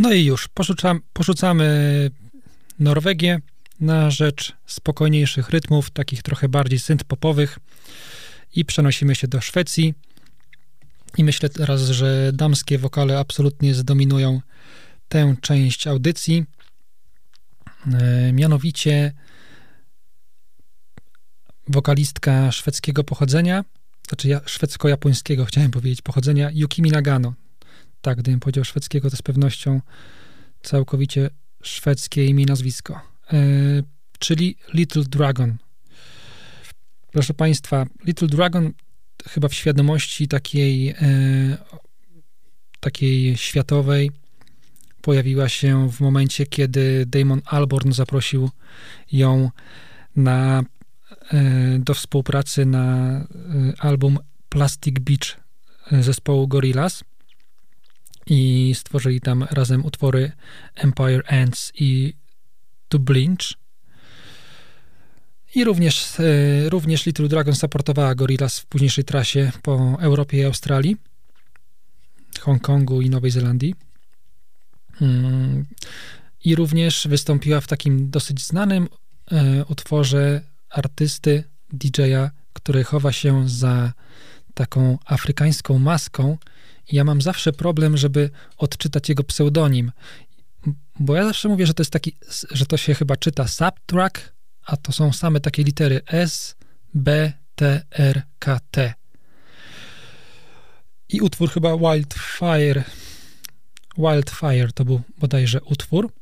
No 0.05 0.13
i 0.13 0.25
już, 0.25 0.47
porzucam, 0.47 1.01
porzucamy 1.13 2.09
Norwegię 2.79 3.39
na 3.79 4.11
rzecz 4.11 4.53
spokojniejszych 4.65 5.49
rytmów, 5.49 5.89
takich 5.89 6.23
trochę 6.23 6.49
bardziej 6.49 6.79
synth-popowych 6.79 7.59
i 8.55 8.65
przenosimy 8.65 9.15
się 9.15 9.27
do 9.27 9.41
Szwecji. 9.41 9.93
I 11.17 11.23
myślę 11.23 11.49
teraz, 11.49 11.81
że 11.81 12.31
damskie 12.33 12.77
wokale 12.77 13.19
absolutnie 13.19 13.75
zdominują 13.75 14.41
tę 15.09 15.35
część 15.41 15.87
audycji. 15.87 16.45
E, 17.93 18.33
mianowicie 18.33 19.13
wokalistka 21.67 22.51
szwedzkiego 22.51 23.03
pochodzenia, 23.03 23.65
znaczy 24.07 24.27
ja, 24.27 24.41
szwedzko-japońskiego 24.45 25.45
chciałem 25.45 25.71
powiedzieć 25.71 26.01
pochodzenia, 26.01 26.49
Yukimi 26.53 26.91
Nagano. 26.91 27.33
Tak, 28.05 28.17
gdybym 28.17 28.39
powiedział 28.39 28.63
szwedzkiego, 28.63 29.09
to 29.09 29.17
z 29.17 29.21
pewnością 29.21 29.81
całkowicie 30.61 31.29
szwedzkie 31.63 32.25
imię 32.25 32.43
i 32.43 32.45
nazwisko. 32.45 33.01
E, 33.33 33.37
czyli 34.19 34.57
Little 34.73 35.03
Dragon. 35.03 35.57
Proszę 37.11 37.33
Państwa, 37.33 37.85
Little 38.03 38.27
Dragon 38.27 38.73
chyba 39.27 39.47
w 39.47 39.53
świadomości 39.53 40.27
takiej, 40.27 40.89
e, 40.89 40.95
takiej 42.79 43.37
światowej 43.37 44.11
pojawiła 45.01 45.49
się 45.49 45.89
w 45.91 45.99
momencie, 45.99 46.45
kiedy 46.45 47.05
Damon 47.05 47.41
Albarn 47.45 47.91
zaprosił 47.91 48.49
ją 49.11 49.49
na, 50.15 50.63
e, 51.31 51.79
do 51.79 51.93
współpracy 51.93 52.65
na 52.65 53.17
e, 53.19 53.25
album 53.79 54.19
Plastic 54.49 54.99
Beach 54.99 55.39
e, 55.91 56.03
zespołu 56.03 56.47
Gorillaz 56.47 57.03
i 58.25 58.71
stworzyli 58.75 59.21
tam 59.21 59.45
razem 59.51 59.85
utwory 59.85 60.31
Empire 60.75 61.21
Ants 61.27 61.71
i 61.75 62.13
To 62.87 62.99
Blinch. 62.99 63.53
I 65.55 65.63
również, 65.63 66.19
e, 66.19 66.69
również 66.69 67.05
Little 67.05 67.27
Dragon 67.27 67.55
supportowała 67.55 68.15
Gorillaz 68.15 68.59
w 68.59 68.65
późniejszej 68.65 69.03
trasie 69.03 69.51
po 69.61 69.97
Europie 70.01 70.37
i 70.37 70.45
Australii, 70.45 70.97
Hongkongu 72.39 73.01
i 73.01 73.09
Nowej 73.09 73.31
Zelandii. 73.31 73.75
Mm, 75.01 75.65
I 76.43 76.55
również 76.55 77.07
wystąpiła 77.07 77.61
w 77.61 77.67
takim 77.67 78.09
dosyć 78.09 78.45
znanym 78.45 78.87
e, 79.31 79.65
utworze 79.65 80.41
artysty, 80.69 81.43
DJ-a, 81.73 82.31
który 82.53 82.83
chowa 82.83 83.11
się 83.11 83.49
za 83.49 83.93
taką 84.53 84.97
afrykańską 85.05 85.79
maską. 85.79 86.37
Ja 86.91 87.03
mam 87.03 87.21
zawsze 87.21 87.53
problem, 87.53 87.97
żeby 87.97 88.29
odczytać 88.57 89.09
jego 89.09 89.23
pseudonim. 89.23 89.91
Bo 90.99 91.15
ja 91.15 91.23
zawsze 91.23 91.49
mówię, 91.49 91.67
że 91.67 91.73
to 91.73 91.81
jest 91.81 91.91
taki, 91.91 92.17
że 92.51 92.65
to 92.65 92.77
się 92.77 92.93
chyba 92.93 93.17
czyta 93.17 93.47
Subtrack, 93.47 94.33
a 94.65 94.77
to 94.77 94.91
są 94.91 95.13
same 95.13 95.39
takie 95.39 95.63
litery 95.63 96.01
S, 96.07 96.55
B, 96.93 97.33
T, 97.55 97.85
R, 97.91 98.21
K, 98.39 98.59
T. 98.71 98.93
I 101.09 101.21
utwór 101.21 101.51
chyba 101.51 101.77
Wildfire. 101.77 102.83
Wildfire 103.97 104.71
to 104.73 104.85
był 104.85 105.01
bodajże 105.17 105.61
utwór. 105.61 106.13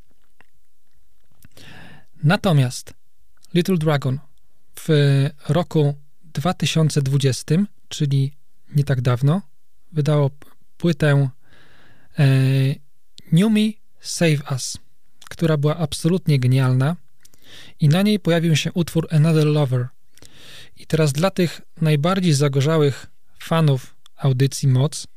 Natomiast 2.23 2.93
Little 3.53 3.77
Dragon 3.77 4.19
w 4.79 4.89
roku 5.49 5.93
2020, 6.23 7.55
czyli 7.87 8.35
nie 8.75 8.83
tak 8.83 9.01
dawno, 9.01 9.41
wydało 9.91 10.29
płytę 10.83 11.29
e, 12.19 12.25
Me 13.31 13.71
Save 13.99 14.51
Us, 14.51 14.77
która 15.29 15.57
była 15.57 15.77
absolutnie 15.77 16.39
genialna 16.39 16.95
i 17.79 17.89
na 17.89 18.01
niej 18.01 18.19
pojawił 18.19 18.55
się 18.55 18.73
utwór 18.73 19.07
Another 19.11 19.45
Lover. 19.45 19.87
I 20.77 20.87
teraz 20.87 21.13
dla 21.13 21.31
tych 21.31 21.61
najbardziej 21.81 22.33
zagorzałych 22.33 23.07
fanów 23.39 23.95
audycji 24.15 24.67
Moc, 24.67 25.07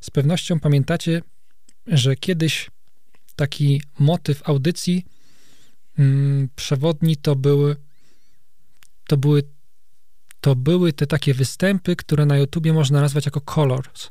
z 0.00 0.10
pewnością 0.10 0.60
pamiętacie, 0.60 1.22
że 1.86 2.16
kiedyś 2.16 2.70
taki 3.36 3.82
motyw 3.98 4.48
audycji 4.48 5.04
mm, 5.98 6.48
przewodni 6.56 7.16
to 7.16 7.36
były 7.36 7.76
to 9.06 9.16
były 9.16 9.42
to 10.40 10.56
były 10.56 10.92
te 10.92 11.06
takie 11.06 11.34
występy, 11.34 11.96
które 11.96 12.26
na 12.26 12.38
YouTubie 12.38 12.72
można 12.72 13.00
nazwać 13.00 13.26
jako 13.26 13.40
colors. 13.40 14.10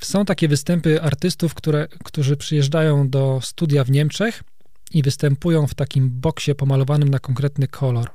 Są 0.00 0.24
takie 0.24 0.48
występy 0.48 1.02
artystów, 1.02 1.54
które, 1.54 1.88
którzy 2.04 2.36
przyjeżdżają 2.36 3.10
do 3.10 3.40
studia 3.42 3.84
w 3.84 3.90
Niemczech 3.90 4.42
i 4.90 5.02
występują 5.02 5.66
w 5.66 5.74
takim 5.74 6.10
boksie 6.10 6.54
pomalowanym 6.54 7.08
na 7.08 7.18
konkretny 7.18 7.68
kolor. 7.68 8.10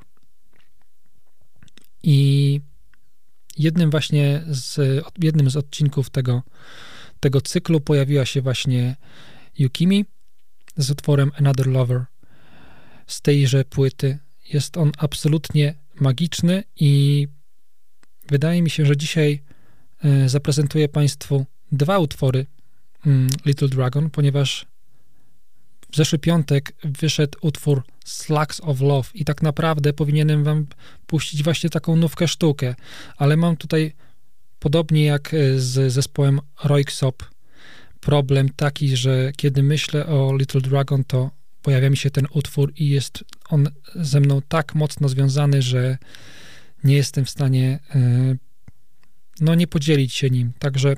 I 2.02 2.60
jednym 3.58 3.90
właśnie 3.90 4.42
z, 4.46 4.80
jednym 5.22 5.50
z 5.50 5.56
odcinków 5.56 6.10
tego, 6.10 6.42
tego 7.20 7.40
cyklu 7.40 7.80
pojawiła 7.80 8.24
się 8.24 8.42
właśnie 8.42 8.96
Yukimi 9.58 10.04
z 10.76 10.90
utworem 10.90 11.30
Another 11.38 11.66
Lover 11.66 12.04
z 13.06 13.20
tejże 13.20 13.64
płyty. 13.64 14.18
Jest 14.52 14.76
on 14.76 14.92
absolutnie 14.98 15.74
magiczny 16.00 16.64
i 16.76 17.28
wydaje 18.28 18.62
mi 18.62 18.70
się, 18.70 18.86
że 18.86 18.96
dzisiaj 18.96 19.42
e, 20.04 20.28
zaprezentuję 20.28 20.88
Państwu 20.88 21.46
dwa 21.76 21.98
utwory 21.98 22.46
mm, 23.06 23.28
Little 23.46 23.68
Dragon, 23.68 24.10
ponieważ 24.10 24.66
w 25.92 25.96
zeszły 25.96 26.18
piątek 26.18 26.72
wyszedł 26.84 27.38
utwór 27.40 27.82
Slugs 28.04 28.60
of 28.60 28.80
Love 28.80 29.08
i 29.14 29.24
tak 29.24 29.42
naprawdę 29.42 29.92
powinienem 29.92 30.44
wam 30.44 30.66
puścić 31.06 31.42
właśnie 31.42 31.70
taką 31.70 31.96
nówkę 31.96 32.28
sztukę, 32.28 32.74
ale 33.16 33.36
mam 33.36 33.56
tutaj 33.56 33.92
podobnie 34.58 35.04
jak 35.04 35.34
e, 35.34 35.60
z 35.60 35.92
zespołem 35.92 36.40
Royksop 36.64 37.24
problem 38.00 38.48
taki, 38.56 38.96
że 38.96 39.32
kiedy 39.36 39.62
myślę 39.62 40.06
o 40.06 40.36
Little 40.36 40.60
Dragon, 40.60 41.04
to 41.04 41.30
pojawia 41.62 41.90
mi 41.90 41.96
się 41.96 42.10
ten 42.10 42.26
utwór 42.30 42.72
i 42.76 42.88
jest 42.88 43.24
on 43.48 43.68
ze 43.94 44.20
mną 44.20 44.42
tak 44.48 44.74
mocno 44.74 45.08
związany, 45.08 45.62
że 45.62 45.98
nie 46.84 46.96
jestem 46.96 47.24
w 47.24 47.30
stanie 47.30 47.78
e, 47.94 48.36
no 49.40 49.54
nie 49.54 49.66
podzielić 49.66 50.14
się 50.14 50.30
nim. 50.30 50.52
Także 50.58 50.96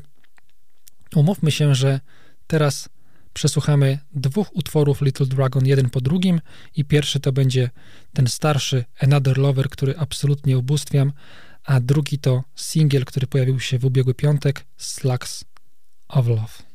umówmy 1.14 1.50
się, 1.50 1.74
że 1.74 2.00
teraz 2.46 2.88
przesłuchamy 3.32 3.98
dwóch 4.14 4.56
utworów 4.56 5.02
Little 5.02 5.26
Dragon 5.26 5.66
jeden 5.66 5.90
po 5.90 6.00
drugim 6.00 6.40
i 6.76 6.84
pierwszy 6.84 7.20
to 7.20 7.32
będzie 7.32 7.70
ten 8.12 8.26
starszy 8.26 8.84
Another 9.00 9.38
Lover, 9.38 9.68
który 9.68 9.98
absolutnie 9.98 10.58
ubóstwiam, 10.58 11.12
a 11.64 11.80
drugi 11.80 12.18
to 12.18 12.44
singiel, 12.54 13.04
który 13.04 13.26
pojawił 13.26 13.60
się 13.60 13.78
w 13.78 13.84
ubiegły 13.84 14.14
piątek, 14.14 14.66
Slugs 14.76 15.44
of 16.08 16.26
Love. 16.26 16.66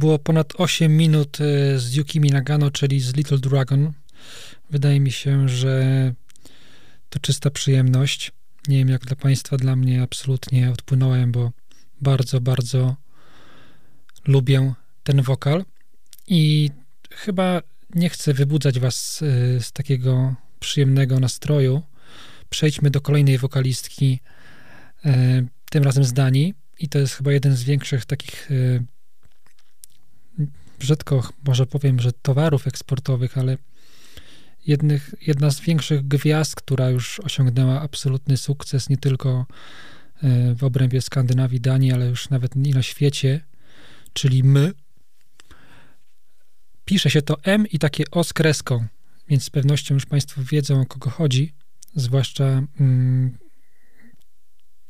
Było 0.00 0.18
ponad 0.18 0.52
8 0.56 0.96
minut 0.96 1.38
e, 1.40 1.78
z 1.78 1.94
Yukimi 1.94 2.30
Nagano, 2.30 2.70
czyli 2.70 3.00
z 3.00 3.16
Little 3.16 3.38
Dragon. 3.38 3.92
Wydaje 4.70 5.00
mi 5.00 5.12
się, 5.12 5.48
że 5.48 5.74
to 7.10 7.18
czysta 7.20 7.50
przyjemność. 7.50 8.32
Nie 8.68 8.78
wiem 8.78 8.88
jak 8.88 9.04
dla 9.04 9.16
Państwa, 9.16 9.56
dla 9.56 9.76
mnie 9.76 10.02
absolutnie 10.02 10.70
odpłynąłem, 10.70 11.32
bo 11.32 11.52
bardzo, 12.00 12.40
bardzo 12.40 12.96
lubię 14.26 14.74
ten 15.04 15.22
wokal 15.22 15.64
i 16.26 16.70
chyba 17.10 17.62
nie 17.94 18.08
chcę 18.08 18.34
wybudzać 18.34 18.80
Was 18.80 19.22
y, 19.22 19.58
z 19.62 19.72
takiego 19.72 20.34
przyjemnego 20.60 21.20
nastroju. 21.20 21.82
Przejdźmy 22.50 22.90
do 22.90 23.00
kolejnej 23.00 23.38
wokalistki, 23.38 24.20
y, 25.06 25.10
tym 25.70 25.84
razem 25.84 26.04
z 26.04 26.12
Danii 26.12 26.54
i 26.78 26.88
to 26.88 26.98
jest 26.98 27.14
chyba 27.14 27.32
jeden 27.32 27.56
z 27.56 27.62
większych 27.62 28.04
takich 28.04 28.50
brzydko 30.80 31.32
może 31.44 31.66
powiem, 31.66 32.00
że 32.00 32.12
towarów 32.12 32.66
eksportowych, 32.66 33.38
ale 33.38 33.58
jednych, 34.66 35.14
jedna 35.26 35.50
z 35.50 35.60
większych 35.60 36.08
gwiazd, 36.08 36.54
która 36.54 36.90
już 36.90 37.20
osiągnęła 37.20 37.80
absolutny 37.80 38.36
sukces 38.36 38.88
nie 38.88 38.96
tylko 38.96 39.46
e, 40.22 40.54
w 40.54 40.64
obrębie 40.64 41.00
Skandynawii, 41.00 41.60
Danii, 41.60 41.92
ale 41.92 42.06
już 42.06 42.30
nawet 42.30 42.56
i 42.56 42.70
na 42.70 42.82
świecie, 42.82 43.40
czyli 44.12 44.44
my. 44.44 44.72
Pisze 46.84 47.10
się 47.10 47.22
to 47.22 47.36
M 47.42 47.66
i 47.66 47.78
takie 47.78 48.04
O 48.10 48.24
z 48.24 48.32
kreską, 48.32 48.86
więc 49.28 49.44
z 49.44 49.50
pewnością 49.50 49.94
już 49.94 50.06
Państwo 50.06 50.42
wiedzą, 50.44 50.80
o 50.80 50.86
kogo 50.86 51.10
chodzi, 51.10 51.52
zwłaszcza 51.94 52.62
mm, 52.80 53.38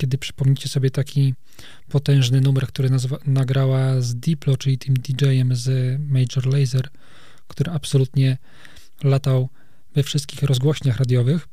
kiedy 0.00 0.18
przypomnicie 0.18 0.68
sobie 0.68 0.90
taki 0.90 1.34
potężny 1.88 2.40
numer, 2.40 2.66
który 2.66 2.90
nazwa, 2.90 3.18
nagrała 3.26 4.00
z 4.00 4.14
Diplo, 4.14 4.56
czyli 4.56 4.78
tym 4.78 4.94
DJ-em 4.94 5.56
z 5.56 5.98
Major 6.00 6.46
Lazer, 6.46 6.88
który 7.48 7.72
absolutnie 7.72 8.38
latał 9.02 9.48
we 9.94 10.02
wszystkich 10.02 10.42
rozgłośniach 10.42 10.96
radiowych. 10.96 11.48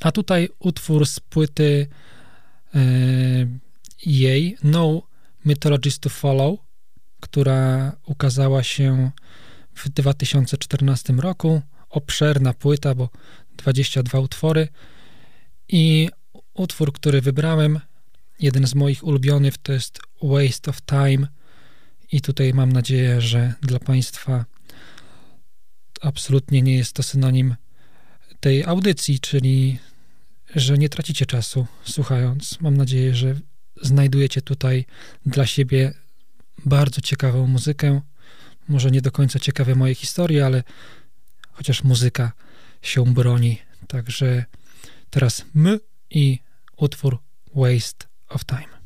A 0.00 0.12
tutaj 0.12 0.48
utwór 0.58 1.06
z 1.06 1.20
płyty 1.20 1.86
e, 2.74 2.80
jej 4.06 4.56
No 4.62 5.02
Mythologies 5.44 5.98
to 5.98 6.08
Follow, 6.08 6.58
która 7.20 7.92
ukazała 8.06 8.62
się 8.62 9.10
w 9.74 9.88
2014 9.88 11.12
roku. 11.12 11.62
Obszerna 11.90 12.54
płyta, 12.54 12.94
bo 12.94 13.08
22 13.56 14.20
utwory. 14.20 14.68
I 15.68 16.08
utwór, 16.60 16.92
który 16.92 17.20
wybrałem, 17.20 17.80
jeden 18.40 18.66
z 18.66 18.74
moich 18.74 19.04
ulubionych, 19.04 19.58
to 19.58 19.72
jest 19.72 19.98
Waste 20.22 20.70
of 20.70 20.82
Time. 20.82 21.28
I 22.12 22.20
tutaj 22.20 22.54
mam 22.54 22.72
nadzieję, 22.72 23.20
że 23.20 23.54
dla 23.62 23.78
Państwa 23.78 24.44
absolutnie 26.00 26.62
nie 26.62 26.76
jest 26.76 26.92
to 26.92 27.02
synonim 27.02 27.56
tej 28.40 28.64
audycji, 28.64 29.20
czyli 29.20 29.78
że 30.54 30.78
nie 30.78 30.88
tracicie 30.88 31.26
czasu 31.26 31.66
słuchając. 31.84 32.60
Mam 32.60 32.76
nadzieję, 32.76 33.14
że 33.14 33.34
znajdujecie 33.82 34.42
tutaj 34.42 34.84
dla 35.26 35.46
siebie 35.46 35.94
bardzo 36.66 37.00
ciekawą 37.00 37.46
muzykę. 37.46 38.00
Może 38.68 38.90
nie 38.90 39.02
do 39.02 39.10
końca 39.10 39.38
ciekawe 39.38 39.74
moje 39.74 39.94
historie, 39.94 40.46
ale 40.46 40.62
chociaż 41.52 41.84
muzyka 41.84 42.32
się 42.82 43.14
broni. 43.14 43.58
Także 43.88 44.44
teraz 45.10 45.44
my 45.54 45.80
i 46.10 46.38
utwór 46.78 47.18
Waste 47.54 48.06
of 48.28 48.44
Time. 48.44 48.78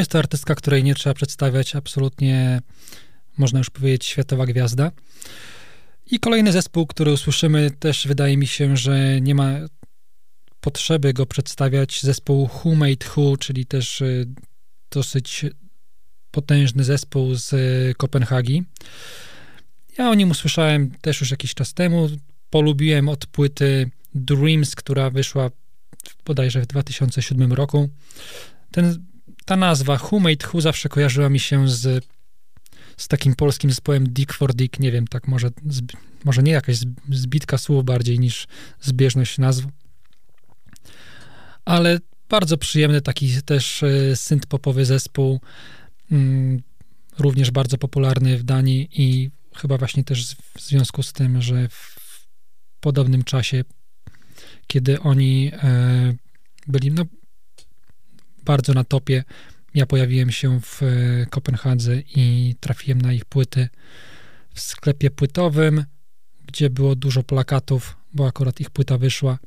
Jest 0.00 0.10
to 0.10 0.18
artystka, 0.18 0.54
której 0.54 0.84
nie 0.84 0.94
trzeba 0.94 1.14
przedstawiać, 1.14 1.76
absolutnie 1.76 2.60
można 3.38 3.58
już 3.58 3.70
powiedzieć 3.70 4.06
światowa 4.06 4.46
gwiazda. 4.46 4.92
I 6.10 6.20
kolejny 6.20 6.52
zespół, 6.52 6.86
który 6.86 7.12
usłyszymy, 7.12 7.70
też 7.70 8.06
wydaje 8.06 8.36
mi 8.36 8.46
się, 8.46 8.76
że 8.76 9.20
nie 9.20 9.34
ma 9.34 9.52
potrzeby 10.60 11.12
go 11.12 11.26
przedstawiać. 11.26 12.02
Zespół 12.02 12.48
Who 12.54 12.74
Made 12.74 13.06
Who, 13.16 13.36
czyli 13.36 13.66
też 13.66 14.00
y, 14.00 14.26
dosyć 14.90 15.46
potężny 16.30 16.84
zespół 16.84 17.34
z 17.34 17.52
y, 17.52 17.94
Kopenhagi. 17.96 18.62
Ja 19.98 20.10
o 20.10 20.14
nim 20.14 20.30
usłyszałem 20.30 20.90
też 21.00 21.20
już 21.20 21.30
jakiś 21.30 21.54
czas 21.54 21.74
temu. 21.74 22.08
Polubiłem 22.50 23.08
od 23.08 23.26
płyty 23.26 23.90
Dreams, 24.14 24.74
która 24.74 25.10
wyszła 25.10 25.50
bodajże 26.24 26.60
w 26.60 26.66
2007 26.66 27.52
roku. 27.52 27.88
Ten, 28.70 29.09
ta 29.50 29.56
nazwa 29.56 29.98
Who 30.12 30.20
Made 30.20 30.48
Who 30.52 30.60
zawsze 30.60 30.88
kojarzyła 30.88 31.28
mi 31.28 31.40
się 31.40 31.68
z, 31.68 32.04
z 32.96 33.08
takim 33.08 33.34
polskim 33.34 33.70
zespołem 33.70 34.08
Dick 34.12 34.32
for 34.32 34.54
Dick. 34.54 34.78
Nie 34.80 34.92
wiem, 34.92 35.06
tak 35.06 35.28
może, 35.28 35.50
zb, 35.66 35.92
może 36.24 36.42
nie 36.42 36.52
jakaś 36.52 36.76
zb- 36.76 36.94
zbitka 37.10 37.58
słów 37.58 37.84
bardziej 37.84 38.18
niż 38.18 38.46
zbieżność 38.80 39.38
nazw. 39.38 39.64
Ale 41.64 41.98
bardzo 42.28 42.58
przyjemny 42.58 43.00
taki 43.00 43.42
też 43.42 43.82
y, 43.82 44.12
synth-popowy 44.16 44.84
zespół. 44.84 45.40
Mm, 46.12 46.62
również 47.18 47.50
bardzo 47.50 47.78
popularny 47.78 48.38
w 48.38 48.42
Danii 48.42 48.88
i 48.92 49.30
chyba 49.56 49.78
właśnie 49.78 50.04
też 50.04 50.26
z- 50.26 50.34
w 50.34 50.60
związku 50.60 51.02
z 51.02 51.12
tym, 51.12 51.42
że 51.42 51.68
w 51.68 51.96
podobnym 52.80 53.24
czasie, 53.24 53.64
kiedy 54.66 55.00
oni 55.00 55.50
e, 55.54 56.14
byli 56.66 56.90
no, 56.90 57.04
bardzo 58.44 58.74
na 58.74 58.84
topie, 58.84 59.24
ja 59.74 59.86
pojawiłem 59.86 60.30
się 60.30 60.60
w 60.60 60.82
e, 60.82 60.86
Kopenhadze 61.26 62.00
i 62.00 62.54
trafiłem 62.60 63.00
na 63.00 63.12
ich 63.12 63.24
płyty 63.24 63.68
w 64.54 64.60
sklepie 64.60 65.10
płytowym, 65.10 65.84
gdzie 66.46 66.70
było 66.70 66.96
dużo 66.96 67.22
plakatów, 67.22 67.96
bo 68.14 68.26
akurat 68.26 68.60
ich 68.60 68.70
płyta 68.70 68.98
wyszła. 68.98 69.38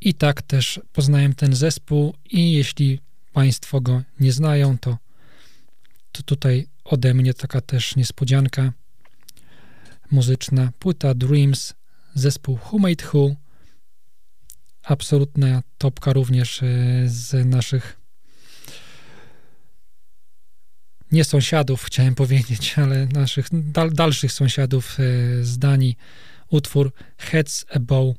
I 0.00 0.14
tak 0.14 0.42
też 0.42 0.80
poznałem 0.92 1.34
ten 1.34 1.54
zespół 1.54 2.14
i 2.30 2.52
jeśli 2.52 3.00
Państwo 3.32 3.80
go 3.80 4.02
nie 4.20 4.32
znają, 4.32 4.78
to, 4.78 4.98
to 6.12 6.22
tutaj 6.22 6.66
ode 6.84 7.14
mnie 7.14 7.34
taka 7.34 7.60
też 7.60 7.96
niespodzianka 7.96 8.72
muzyczna. 10.10 10.72
Płyta 10.78 11.14
Dreams, 11.14 11.74
zespół 12.14 12.58
Who 12.66 12.78
Made 12.78 13.04
Who. 13.12 13.34
Absolutna 14.82 15.62
topka 15.78 16.12
również 16.12 16.62
e, 16.62 16.66
z 17.06 17.46
naszych 17.46 18.00
nie 21.12 21.24
sąsiadów, 21.24 21.84
chciałem 21.84 22.14
powiedzieć, 22.24 22.78
ale 22.78 23.06
naszych 23.06 23.46
dal, 23.52 23.90
dalszych 23.92 24.32
sąsiadów 24.32 24.96
e, 25.00 25.44
z 25.44 25.58
Danii. 25.58 25.96
Utwór 26.50 26.92
Heads 27.18 27.64
Above 27.74 28.14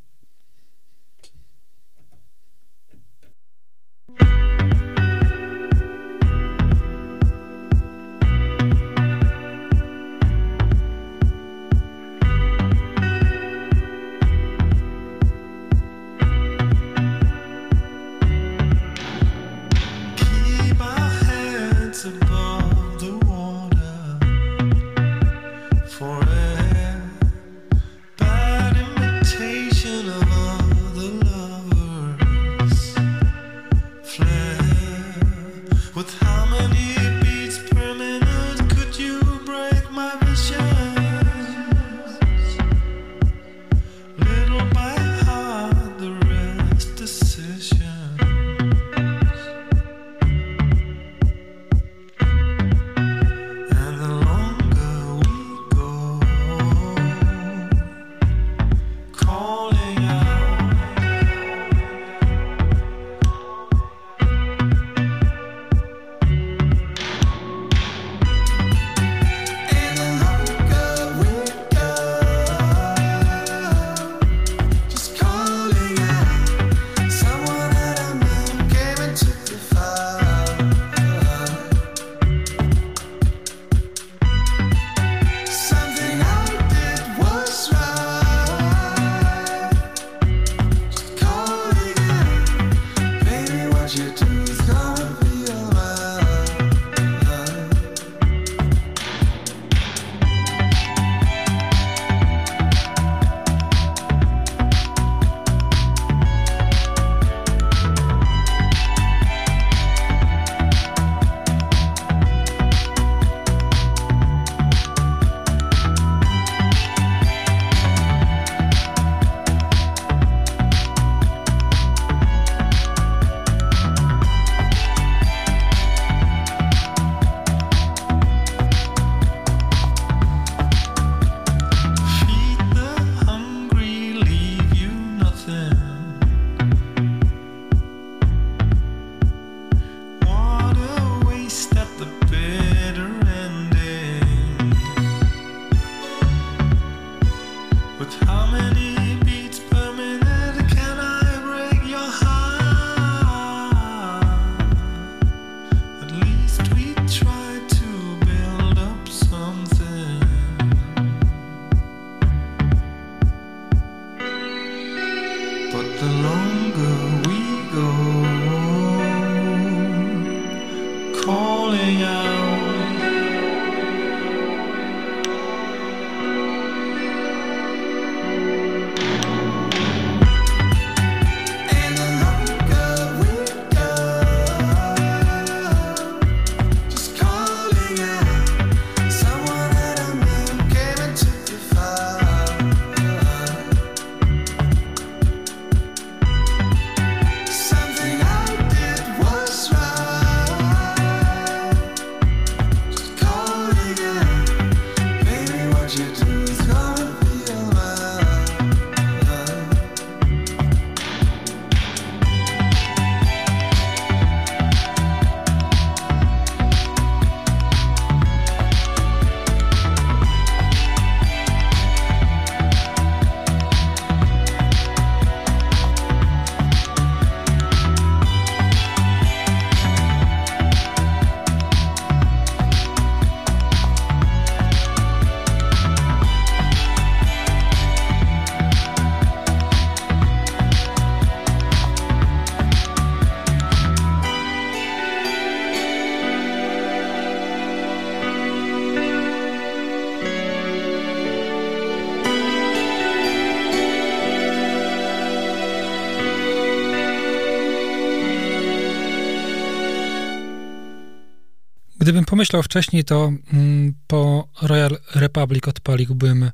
Gdybym 262.12 262.26
pomyślał 262.26 262.64
wcześniej, 262.64 263.04
to 263.04 263.34
mm, 263.54 263.94
po 264.08 264.48
Royal 264.62 264.98
Republic 265.16 265.68
odpaliłbym 265.68 266.52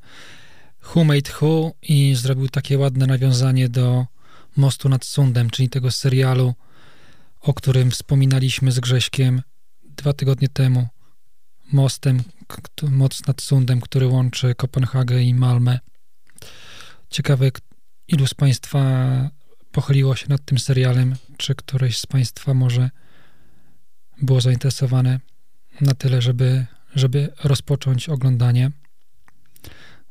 Who 0.89 1.03
Made 1.03 1.31
Who 1.41 1.73
i 1.81 2.15
zrobił 2.15 2.49
takie 2.49 2.77
ładne 2.77 3.07
nawiązanie 3.07 3.69
do 3.69 4.05
Mostu 4.57 4.89
nad 4.89 5.05
Sundem, 5.05 5.49
czyli 5.49 5.69
tego 5.69 5.91
serialu, 5.91 6.53
o 7.41 7.53
którym 7.53 7.91
wspominaliśmy 7.91 8.71
z 8.71 8.79
Grześkiem 8.79 9.41
dwa 9.84 10.13
tygodnie 10.13 10.49
temu. 10.49 10.88
Mostem, 11.71 12.23
most 12.89 13.27
nad 13.27 13.41
Sundem, 13.41 13.81
który 13.81 14.07
łączy 14.07 14.55
Kopenhagę 14.55 15.21
i 15.21 15.34
Malmę. 15.34 15.79
Ciekawe, 17.09 17.51
ilu 18.07 18.27
z 18.27 18.34
Państwa 18.34 18.79
pochyliło 19.71 20.15
się 20.15 20.25
nad 20.29 20.45
tym 20.45 20.59
serialem, 20.59 21.15
czy 21.38 21.55
któreś 21.55 21.97
z 21.97 22.05
Państwa 22.05 22.53
może 22.53 22.89
było 24.21 24.41
zainteresowane 24.41 25.19
na 25.82 25.94
tyle, 25.94 26.22
żeby, 26.22 26.66
żeby 26.95 27.30
rozpocząć 27.44 28.10
oglądanie. 28.10 28.72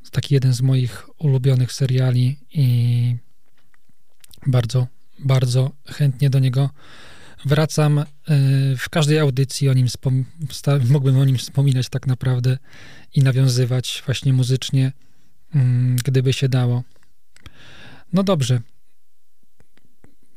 To 0.04 0.10
taki 0.10 0.34
jeden 0.34 0.52
z 0.52 0.60
moich 0.60 1.06
ulubionych 1.18 1.72
seriali 1.72 2.38
i 2.52 3.16
bardzo, 4.46 4.86
bardzo 5.18 5.72
chętnie 5.86 6.30
do 6.30 6.38
niego 6.38 6.70
wracam. 7.44 7.98
Y, 7.98 8.04
W 8.78 8.88
każdej 8.90 9.18
audycji 9.18 9.68
o 9.68 9.74
nim 9.74 9.86
mógłbym 10.90 11.18
o 11.18 11.24
nim 11.24 11.36
wspominać 11.36 11.88
tak 11.88 12.06
naprawdę 12.06 12.58
i 13.14 13.22
nawiązywać 13.22 14.02
właśnie 14.06 14.32
muzycznie, 14.32 14.92
mm, 15.54 15.96
gdyby 16.04 16.32
się 16.32 16.48
dało. 16.48 16.82
No 18.12 18.22
dobrze. 18.22 18.60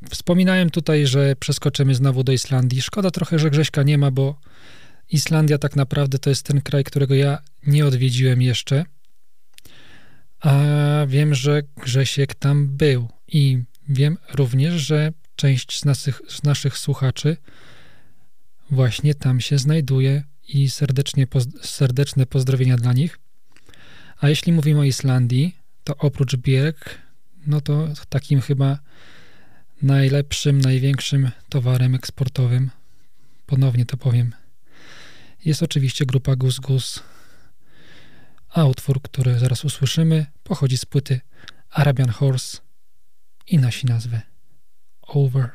Wspominałem 0.09 0.69
tutaj, 0.69 1.07
że 1.07 1.35
przeskoczymy 1.35 1.95
znowu 1.95 2.23
do 2.23 2.31
Islandii. 2.31 2.81
Szkoda 2.81 3.11
trochę, 3.11 3.39
że 3.39 3.49
Grześka 3.49 3.83
nie 3.83 3.97
ma, 3.97 4.11
bo 4.11 4.39
Islandia 5.09 5.57
tak 5.57 5.75
naprawdę 5.75 6.19
to 6.19 6.29
jest 6.29 6.43
ten 6.43 6.61
kraj, 6.61 6.83
którego 6.83 7.15
ja 7.15 7.37
nie 7.67 7.85
odwiedziłem 7.85 8.41
jeszcze. 8.41 8.85
A 10.39 10.61
wiem, 11.07 11.35
że 11.35 11.61
Grzesiek 11.83 12.35
tam 12.35 12.67
był 12.67 13.07
i 13.27 13.63
wiem 13.89 14.17
również, 14.33 14.73
że 14.73 15.11
część 15.35 15.79
z 15.79 15.85
naszych, 15.85 16.21
z 16.27 16.43
naszych 16.43 16.77
słuchaczy 16.77 17.37
właśnie 18.71 19.15
tam 19.15 19.41
się 19.41 19.57
znajduje 19.57 20.23
i 20.47 20.69
serdecznie 20.69 21.27
serdeczne 21.61 22.25
pozdrowienia 22.25 22.77
dla 22.77 22.93
nich. 22.93 23.19
A 24.19 24.29
jeśli 24.29 24.51
mówimy 24.51 24.79
o 24.79 24.83
Islandii, 24.83 25.55
to 25.83 25.97
oprócz 25.97 26.35
Bierg, 26.35 26.99
no 27.47 27.61
to 27.61 27.87
takim 28.09 28.41
chyba 28.41 28.79
najlepszym, 29.81 30.61
największym 30.61 31.31
towarem 31.49 31.95
eksportowym, 31.95 32.69
ponownie 33.45 33.85
to 33.85 33.97
powiem, 33.97 34.33
jest 35.45 35.63
oczywiście 35.63 36.05
grupa 36.05 36.35
Gus 36.35 36.59
Gus, 36.59 37.03
a 38.49 38.65
utwór, 38.65 39.01
który 39.01 39.39
zaraz 39.39 39.65
usłyszymy, 39.65 40.25
pochodzi 40.43 40.77
z 40.77 40.85
płyty 40.85 41.21
Arabian 41.69 42.09
Horse 42.09 42.57
i 43.47 43.57
nosi 43.57 43.87
nazwę 43.87 44.21
Over. 45.01 45.49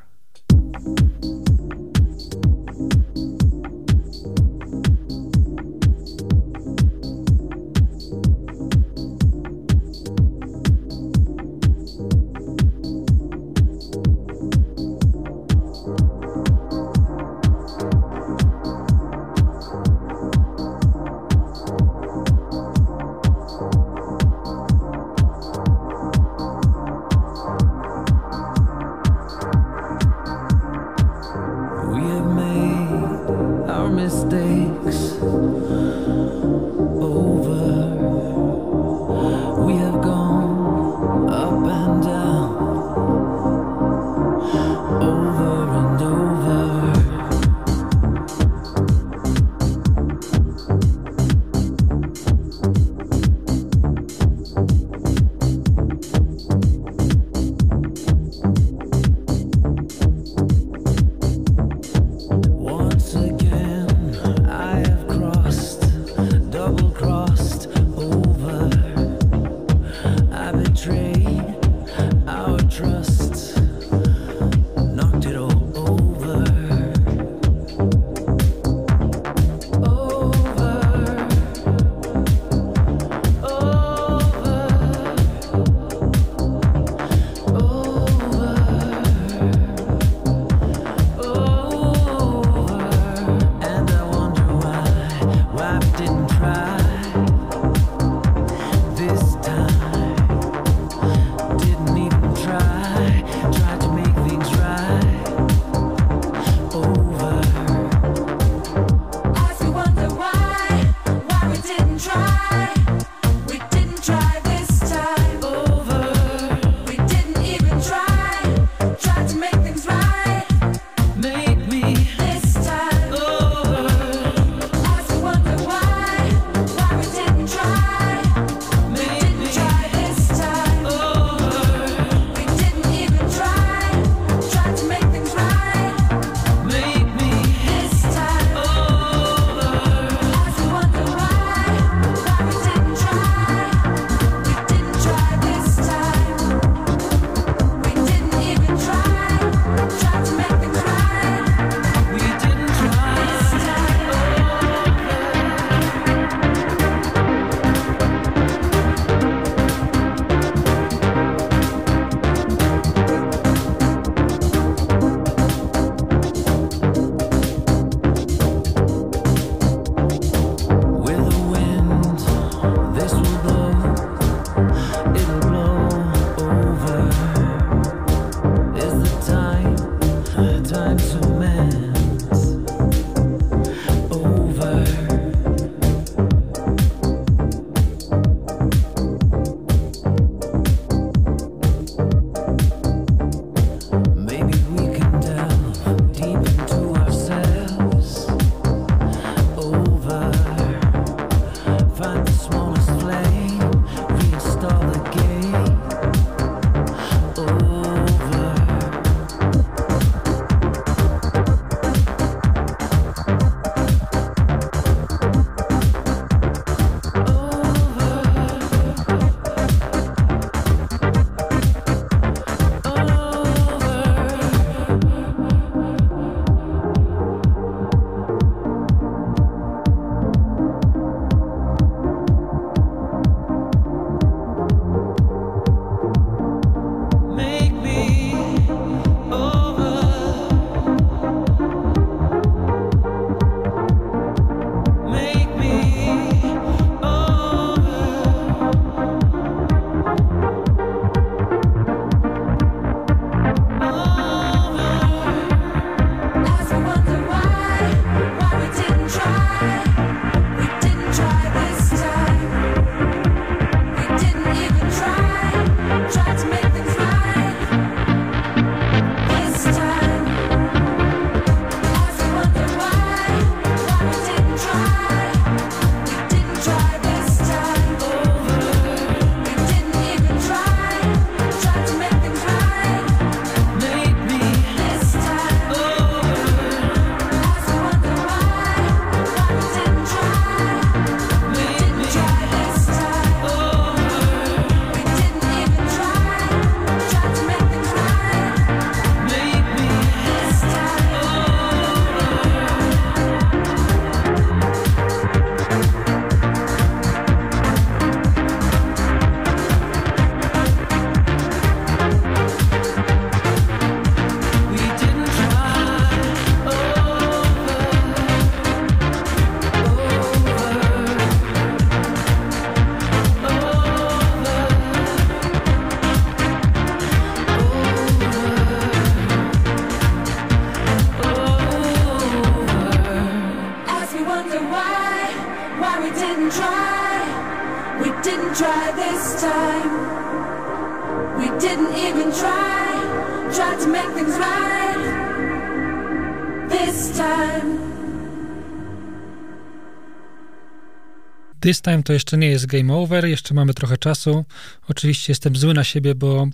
This 351.64 351.82
time 351.82 352.02
to 352.02 352.12
jeszcze 352.12 352.38
nie 352.38 352.46
jest 352.46 352.66
game 352.66 352.94
over, 352.94 353.26
jeszcze 353.26 353.54
mamy 353.54 353.74
trochę 353.74 353.98
czasu. 353.98 354.44
Oczywiście 354.88 355.30
jestem 355.30 355.56
zły 355.56 355.74
na 355.74 355.84
siebie, 355.84 356.14
bo 356.14 356.48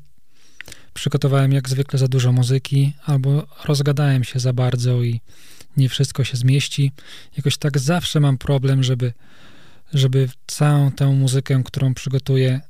przygotowałem 0.95 1.53
jak 1.53 1.69
zwykle 1.69 1.99
za 1.99 2.09
dużo 2.09 2.33
muzyki, 2.33 2.93
albo 3.05 3.47
rozgadałem 3.65 4.25
się 4.25 4.41
za 4.41 4.53
bardzo 4.53 5.03
i 5.03 5.21
nie 5.77 5.89
wszystko 5.89 6.25
się 6.25 6.37
zmieści. 6.37 6.93
Jakoś 7.37 7.57
tak 7.57 7.79
zawsze 7.79 8.21
mam 8.21 8.39
problem, 8.39 8.83
żeby, 8.83 9.13
żeby 9.95 10.29
całą 10.47 10.93
tę 10.93 11.07
muzykę, 11.07 11.63
którą 11.65 11.95
przygotuję, 11.95 12.61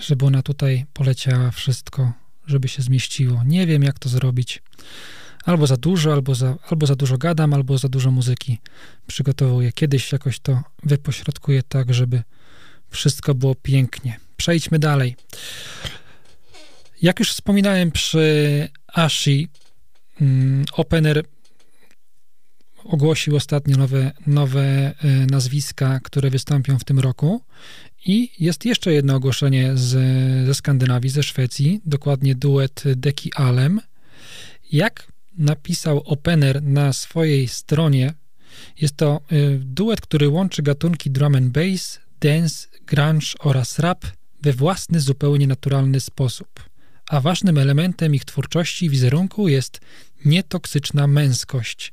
żeby 0.00 0.26
ona 0.26 0.42
tutaj 0.42 0.86
poleciała 0.92 1.50
wszystko, 1.50 2.12
żeby 2.46 2.68
się 2.68 2.82
zmieściło. 2.82 3.42
Nie 3.46 3.66
wiem, 3.66 3.82
jak 3.82 3.98
to 3.98 4.08
zrobić. 4.08 4.62
Albo 5.44 5.66
za 5.66 5.76
dużo, 5.76 6.12
albo 6.12 6.34
za, 6.34 6.56
albo 6.70 6.86
za 6.86 6.94
dużo 6.94 7.18
gadam, 7.18 7.54
albo 7.54 7.78
za 7.78 7.88
dużo 7.88 8.10
muzyki 8.10 8.58
przygotowuję. 9.06 9.72
Kiedyś 9.72 10.12
jakoś 10.12 10.40
to 10.40 10.62
wypośrodkuję 10.82 11.62
tak, 11.62 11.94
żeby 11.94 12.22
wszystko 12.90 13.34
było 13.34 13.54
pięknie. 13.54 14.20
Przejdźmy 14.36 14.78
dalej. 14.78 15.16
Jak 17.02 17.18
już 17.18 17.30
wspominałem 17.32 17.90
przy 17.90 18.68
Ashi, 18.86 19.48
mm, 20.20 20.64
Opener 20.72 21.24
ogłosił 22.84 23.36
ostatnio 23.36 23.76
nowe, 23.76 24.12
nowe 24.26 24.62
e, 24.62 24.94
nazwiska, 25.26 26.00
które 26.04 26.30
wystąpią 26.30 26.78
w 26.78 26.84
tym 26.84 26.98
roku. 26.98 27.42
I 28.06 28.30
jest 28.38 28.64
jeszcze 28.64 28.92
jedno 28.92 29.14
ogłoszenie 29.14 29.76
z, 29.76 29.90
ze 30.46 30.54
Skandynawii, 30.54 31.10
ze 31.10 31.22
Szwecji, 31.22 31.80
dokładnie 31.86 32.34
duet 32.34 32.82
Deki 32.96 33.34
Alem. 33.34 33.80
Jak 34.72 35.12
napisał 35.38 35.98
Opener 35.98 36.62
na 36.62 36.92
swojej 36.92 37.48
stronie, 37.48 38.14
jest 38.80 38.96
to 38.96 39.20
y, 39.32 39.60
duet, 39.64 40.00
który 40.00 40.28
łączy 40.28 40.62
gatunki 40.62 41.10
drum 41.10 41.34
and 41.34 41.48
bass, 41.48 42.00
dance, 42.20 42.68
grunge 42.86 43.26
oraz 43.38 43.78
rap 43.78 44.06
we 44.42 44.52
własny, 44.52 45.00
zupełnie 45.00 45.46
naturalny 45.46 46.00
sposób. 46.00 46.48
A 47.08 47.20
ważnym 47.20 47.58
elementem 47.58 48.14
ich 48.14 48.24
twórczości 48.24 48.86
i 48.86 48.90
wizerunku 48.90 49.48
jest 49.48 49.80
nietoksyczna 50.24 51.06
męskość, 51.06 51.92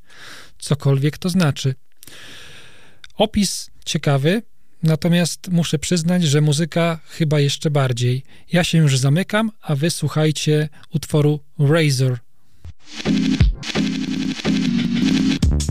cokolwiek 0.59 1.18
to 1.18 1.30
znaczy. 1.30 1.76
Opis 3.15 3.69
ciekawy, 3.85 4.41
natomiast 4.84 5.47
muszę 5.47 5.80
przyznać, 5.80 6.23
że 6.23 6.41
muzyka 6.41 6.99
chyba 7.05 7.39
jeszcze 7.39 7.72
bardziej. 7.72 8.23
Ja 8.51 8.64
się 8.64 8.77
już 8.77 8.97
zamykam, 8.97 9.51
a 9.61 9.76
wy 9.76 9.89
słuchajcie 9.89 10.69
utworu 10.89 11.39
Razor. 11.59 12.27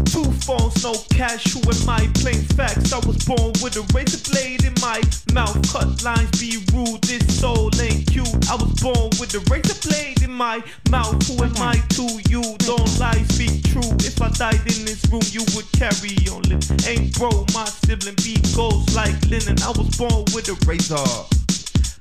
Two 0.07 0.25
phones, 0.45 0.83
no 0.85 0.95
cash, 1.11 1.45
who 1.53 1.61
am 1.61 1.89
I? 1.89 2.09
Plain 2.15 2.43
facts, 2.57 2.93
I 2.93 2.99
was 3.07 3.17
born 3.25 3.53
with 3.63 3.77
a 3.77 3.85
razor 3.95 4.31
blade 4.31 4.65
in 4.65 4.75
my 4.81 5.01
mouth. 5.33 5.57
Cut 5.73 6.03
lines, 6.05 6.31
be 6.39 6.59
rude, 6.73 7.03
this 7.03 7.41
soul 7.41 7.71
ain't 7.81 8.07
cute. 8.11 8.29
I 8.51 8.57
was 8.57 8.73
born 8.81 9.11
with 9.19 9.35
a 9.35 9.41
razor 9.51 9.79
blade 9.89 10.23
in 10.23 10.33
my 10.33 10.63
mouth. 10.91 11.17
Who 11.29 11.43
am 11.43 11.57
I 11.57 11.77
to 11.97 12.05
you? 12.29 12.43
Don't 12.59 12.99
lie, 12.99 13.25
speak 13.31 13.65
true. 13.65 13.93
If 14.05 14.21
I 14.21 14.29
died 14.31 14.61
in 14.61 14.85
this 14.85 15.05
room, 15.11 15.25
you 15.33 15.45
would 15.55 15.71
carry 15.73 16.17
on. 16.29 16.45
Ain't 16.87 17.19
bro, 17.19 17.31
my 17.55 17.65
sibling 17.65 18.17
be 18.17 18.37
goes 18.55 18.95
like 18.95 19.17
linen. 19.27 19.57
I 19.63 19.71
was 19.71 19.97
born 19.97 20.25
with 20.35 20.49
a 20.49 20.57
razor. 20.67 21.46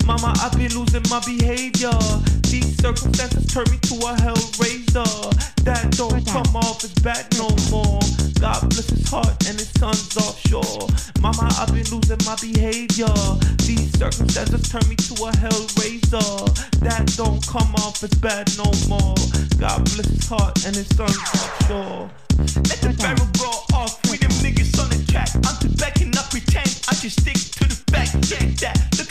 Mama, 0.05 0.33
I've 0.37 0.55
been 0.55 0.71
losing 0.77 1.01
my 1.09 1.19
behavior. 1.25 1.89
These 2.45 2.77
circumstances 2.77 3.47
turn 3.47 3.65
me 3.71 3.77
to 3.89 3.95
a 4.05 4.13
hellraiser. 4.21 5.09
That 5.65 5.89
don't 5.97 6.23
come 6.27 6.55
off 6.55 6.83
as 6.83 6.93
bad 7.01 7.25
no 7.41 7.49
more. 7.73 7.99
God 8.39 8.69
bless 8.69 8.87
his 8.89 9.09
heart 9.09 9.33
and 9.49 9.57
his 9.57 9.71
son's 9.81 10.15
offshore. 10.15 10.87
Mama, 11.21 11.49
I've 11.57 11.73
been 11.73 11.89
losing 11.89 12.21
my 12.21 12.37
behavior. 12.37 13.09
These 13.65 13.97
circumstances 13.97 14.69
turn 14.69 14.85
me 14.87 14.95
to 15.09 15.13
a 15.25 15.31
hellraiser. 15.41 16.53
That 16.85 17.09
don't 17.17 17.41
come 17.47 17.73
off 17.81 18.03
as 18.03 18.13
bad 18.21 18.45
no 18.61 18.69
more. 18.87 19.15
God 19.57 19.83
bless 19.89 20.05
his 20.05 20.29
heart 20.29 20.65
and 20.67 20.75
his 20.75 20.87
son's 20.95 21.17
offshore. 21.17 22.11
Let 22.37 22.79
the 22.85 22.93
barrel 23.01 23.25
go 23.41 23.49
off 23.73 23.97
with 24.05 24.21
them 24.21 24.31
niggas 24.45 24.77
on 24.77 24.89
the 24.93 25.01
track. 25.11 25.33
I'm 25.33 25.57
too 25.57 25.73
back 25.81 25.99
and 26.01 26.13
not 26.13 26.29
pretend. 26.29 26.69
I 26.87 26.93
just 26.93 27.21
stick 27.21 27.41
to 27.57 27.65
the 27.65 27.75
fact. 27.89 28.13
Look 28.29 28.59
that. 28.61 29.04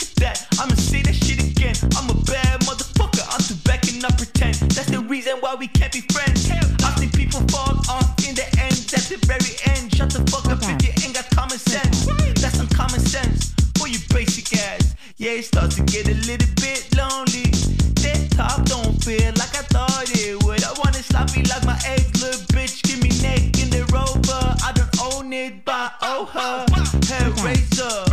I'ma 0.65 0.73
say 0.81 1.03
that 1.03 1.13
shit 1.13 1.37
again. 1.37 1.75
I'm 1.93 2.09
a 2.09 2.17
bad 2.25 2.61
motherfucker. 2.61 3.21
I'm 3.29 3.37
too 3.45 3.53
back 3.69 3.85
and 3.87 4.01
not 4.01 4.17
pretend. 4.17 4.55
That's 4.73 4.89
the 4.89 4.99
reason 4.99 5.37
why 5.41 5.53
we 5.53 5.67
can't 5.67 5.93
be 5.93 6.01
friends. 6.09 6.49
I've 6.49 6.97
seen 6.97 7.11
people 7.11 7.41
fall 7.53 7.77
off 7.85 8.17
in 8.25 8.33
the 8.33 8.49
end. 8.57 8.73
That's 8.89 9.13
the 9.13 9.21
very 9.29 9.53
end. 9.77 9.93
Shut 9.93 10.09
the 10.09 10.25
fuck 10.25 10.49
up 10.49 10.57
if 10.65 10.81
you 10.81 10.89
ain't 11.05 11.13
got 11.13 11.29
common 11.37 11.59
sense. 11.59 12.09
That's 12.41 12.57
some 12.57 12.67
common 12.69 12.99
sense 12.99 13.53
for 13.77 13.87
you 13.87 13.99
basic 14.09 14.57
ass. 14.57 14.95
Yeah, 15.17 15.37
it 15.37 15.45
starts 15.45 15.75
to 15.75 15.83
get 15.83 16.09
a 16.09 16.17
little 16.25 16.49
bit 16.57 16.81
lonely. 16.97 17.45
That 18.01 18.33
top 18.33 18.65
don't 18.65 18.97
feel 19.05 19.37
like 19.37 19.53
I 19.53 19.69
thought 19.69 20.09
it 20.17 20.41
would. 20.45 20.63
I 20.65 20.73
wanna 20.81 21.05
slap 21.05 21.29
me 21.37 21.43
like 21.45 21.63
my 21.63 21.77
ex, 21.85 22.09
little 22.25 22.41
bitch. 22.49 22.81
Give 22.81 22.97
me 23.05 23.13
neck 23.21 23.53
in 23.61 23.69
the 23.69 23.85
rover. 23.93 24.41
I 24.65 24.73
don't 24.73 24.89
own 25.13 25.29
it, 25.31 25.63
but 25.63 25.93
I 26.01 26.17
owe 26.17 26.25
her. 26.25 26.65
Hair 27.05 27.29
razor, 27.45 28.09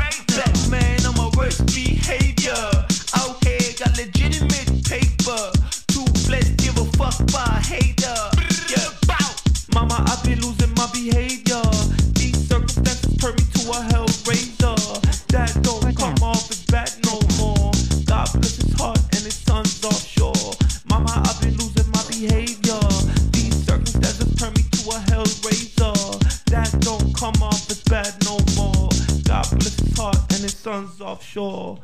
son's 30.63 31.01
offshore. 31.01 31.81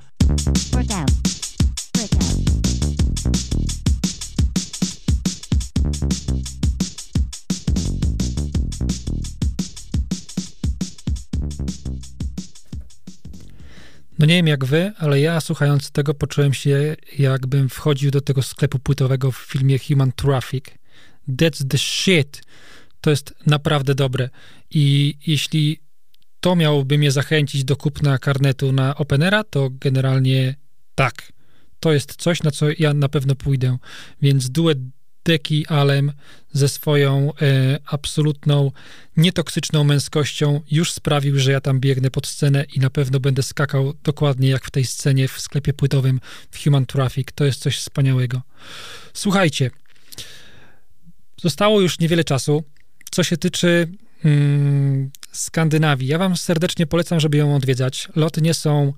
Work 0.72 0.90
out. 0.92 1.10
Work 1.96 2.14
out. 2.14 2.38
No 14.18 14.26
nie 14.26 14.34
wiem 14.34 14.46
jak 14.46 14.64
wy, 14.64 14.92
ale 14.98 15.20
ja 15.20 15.40
słuchając 15.40 15.90
tego 15.90 16.14
poczułem 16.14 16.54
się 16.54 16.96
jakbym 17.18 17.68
wchodził 17.68 18.10
do 18.10 18.20
tego 18.20 18.42
sklepu 18.42 18.78
płytowego 18.78 19.32
w 19.32 19.36
filmie 19.36 19.78
Human 19.78 20.12
Traffic. 20.12 20.64
That's 21.28 21.68
the 21.68 21.78
shit. 21.78 22.42
To 23.00 23.10
jest 23.10 23.34
naprawdę 23.46 23.94
dobre. 23.94 24.30
I 24.70 25.14
jeśli 25.26 25.80
to 26.40 26.56
miałoby 26.56 26.98
mnie 26.98 27.10
zachęcić 27.10 27.64
do 27.64 27.76
kupna 27.76 28.18
karnetu 28.18 28.72
na 28.72 28.94
Openera, 28.94 29.44
to 29.44 29.70
generalnie 29.70 30.54
tak. 30.94 31.32
To 31.80 31.92
jest 31.92 32.16
coś, 32.16 32.42
na 32.42 32.50
co 32.50 32.66
ja 32.78 32.94
na 32.94 33.08
pewno 33.08 33.34
pójdę. 33.34 33.78
Więc 34.22 34.50
duet 34.50 34.78
Deki 35.24 35.66
Alem 35.66 36.12
ze 36.52 36.68
swoją 36.68 37.32
e, 37.42 37.78
absolutną, 37.86 38.72
nietoksyczną 39.16 39.84
męskością 39.84 40.60
już 40.70 40.92
sprawił, 40.92 41.38
że 41.38 41.52
ja 41.52 41.60
tam 41.60 41.80
biegnę 41.80 42.10
pod 42.10 42.26
scenę 42.26 42.64
i 42.74 42.80
na 42.80 42.90
pewno 42.90 43.20
będę 43.20 43.42
skakał 43.42 43.94
dokładnie 44.04 44.48
jak 44.48 44.64
w 44.64 44.70
tej 44.70 44.84
scenie 44.84 45.28
w 45.28 45.40
sklepie 45.40 45.72
płytowym 45.72 46.20
w 46.50 46.64
Human 46.64 46.86
Traffic. 46.86 47.28
To 47.34 47.44
jest 47.44 47.60
coś 47.60 47.78
wspaniałego. 47.78 48.42
Słuchajcie, 49.14 49.70
zostało 51.42 51.80
już 51.80 51.98
niewiele 51.98 52.24
czasu. 52.24 52.64
Co 53.10 53.22
się 53.22 53.36
tyczy 53.36 53.88
mm, 54.24 55.10
Skandynawii, 55.38 56.08
ja 56.08 56.18
wam 56.18 56.36
serdecznie 56.36 56.86
polecam, 56.86 57.20
żeby 57.20 57.36
ją 57.36 57.56
odwiedzać. 57.56 58.08
Loty 58.16 58.42
nie 58.42 58.54
są 58.54 58.92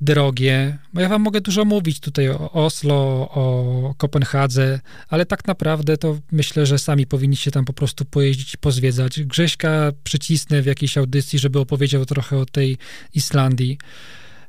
drogie. 0.00 0.78
Ja 0.94 1.08
wam 1.08 1.22
mogę 1.22 1.40
dużo 1.40 1.64
mówić 1.64 2.00
tutaj 2.00 2.28
o 2.28 2.52
Oslo, 2.52 2.94
o 3.30 3.94
Kopenhadze, 3.98 4.80
ale 5.08 5.26
tak 5.26 5.46
naprawdę 5.46 5.96
to 5.96 6.18
myślę, 6.32 6.66
że 6.66 6.78
sami 6.78 7.06
powinniście 7.06 7.50
tam 7.50 7.64
po 7.64 7.72
prostu 7.72 8.04
pojeździć 8.04 8.54
i 8.54 8.58
pozwiedzać. 8.58 9.22
Grześka 9.22 9.92
przycisnę 10.04 10.62
w 10.62 10.66
jakiejś 10.66 10.98
audycji, 10.98 11.38
żeby 11.38 11.58
opowiedział 11.58 12.06
trochę 12.06 12.38
o 12.38 12.46
tej 12.46 12.78
Islandii. 13.14 13.78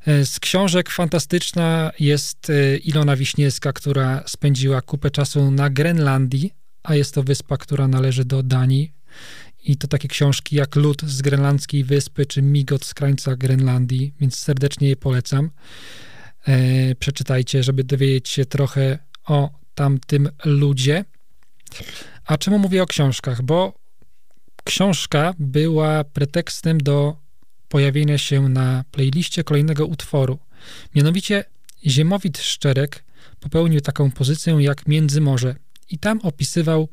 E, 0.05 0.25
Z 0.25 0.39
książek 0.39 0.89
fantastyczna 0.89 1.91
jest 1.99 2.49
e, 2.49 2.77
Ilona 2.77 3.15
Wiśniewska, 3.15 3.73
która 3.73 4.23
spędziła 4.27 4.81
kupę 4.81 5.11
czasu 5.11 5.51
na 5.51 5.69
Grenlandii, 5.69 6.53
a 6.83 6.95
jest 6.95 7.13
to 7.13 7.23
wyspa, 7.23 7.57
która 7.57 7.87
należy 7.87 8.25
do 8.25 8.43
Danii. 8.43 8.96
I 9.63 9.77
to 9.77 9.87
takie 9.87 10.07
książki 10.07 10.55
jak 10.55 10.75
Lud 10.75 11.01
z 11.01 11.21
grenlandzkiej 11.21 11.83
wyspy, 11.83 12.25
czy 12.25 12.41
Migot 12.41 12.85
z 12.85 12.93
krańca 12.93 13.35
Grenlandii, 13.35 14.13
więc 14.19 14.37
serdecznie 14.37 14.89
je 14.89 14.95
polecam. 14.95 15.51
e, 16.47 16.95
przeczytajcie, 16.95 17.63
żeby 17.63 17.83
dowiedzieć 17.83 18.29
się 18.29 18.45
trochę 18.45 18.99
o 19.25 19.49
tamtym 19.75 20.29
ludzie. 20.45 21.05
A 22.25 22.37
czemu 22.37 22.59
mówię 22.59 22.83
o 22.83 22.85
książkach? 22.85 23.41
Bo 23.41 23.73
książka 24.63 25.33
była 25.39 26.03
pretekstem 26.03 26.77
do 26.77 27.17
pojawienia 27.69 28.17
się 28.17 28.49
na 28.49 28.83
playliście 28.91 29.43
kolejnego 29.43 29.85
utworu. 29.85 30.39
Mianowicie 30.95 31.43
Ziemowit 31.85 32.37
Szczerek 32.37 33.03
popełnił 33.39 33.81
taką 33.81 34.11
pozycję 34.11 34.57
jak 34.59 34.87
Międzymorze 34.87 35.55
i 35.89 35.97
tam 35.97 36.19
opisywał 36.19 36.89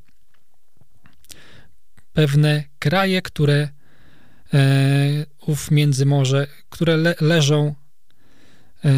pewne 2.15 2.65
kraje, 2.79 3.23
które 3.23 3.69
e, 4.55 5.27
ów 5.47 5.71
Międzymorze, 5.71 6.47
które 6.69 6.97
le, 6.97 7.15
leżą 7.21 7.75
e, 8.85 8.91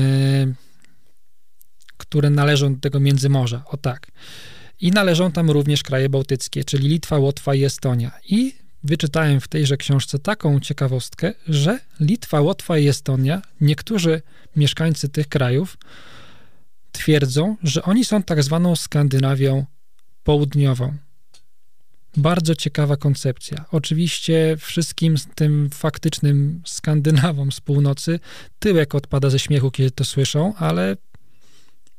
które 1.97 2.31
należą 2.31 2.75
do 2.75 2.81
tego 2.81 3.01
Międzymorza, 3.01 3.63
o 3.67 3.77
tak. 3.77 4.07
I 4.81 4.91
należą 4.91 5.33
tam 5.33 5.51
również 5.51 5.83
kraje 5.83 6.09
bałtyckie, 6.09 6.65
czyli 6.65 6.89
Litwa, 6.89 7.19
Łotwa 7.19 7.55
i 7.55 7.65
Estonia. 7.65 8.11
I 8.29 8.55
wyczytałem 8.85 9.41
w 9.41 9.49
tejże 9.49 9.77
książce 9.77 10.19
taką 10.19 10.61
ciekawostkę, 10.61 11.35
że 11.49 11.79
Litwa, 12.01 12.41
Łotwa 12.41 12.79
i 12.79 12.89
Estonia, 12.89 13.43
niektórzy 13.61 14.23
mieszkańcy 14.57 15.09
tych 15.09 15.29
krajów 15.29 15.79
twierdzą, 16.93 17.57
że 17.63 17.83
oni 17.83 18.05
są 18.05 18.23
tak 18.23 18.43
zwaną 18.43 18.77
Skandynawią 18.77 19.65
południową. 20.25 20.97
Bardzo 22.17 22.55
ciekawa 22.55 22.97
koncepcja. 22.97 23.65
Oczywiście 23.71 24.57
wszystkim 24.61 25.17
tym 25.35 25.71
faktycznym 25.71 26.63
Skandynawom 26.65 27.53
z 27.53 27.61
północy 27.61 28.21
tyłek 28.59 28.95
odpada 28.95 29.31
ze 29.31 29.39
śmiechu, 29.39 29.71
kiedy 29.71 29.91
to 29.91 30.05
słyszą, 30.05 30.55
ale 30.55 30.97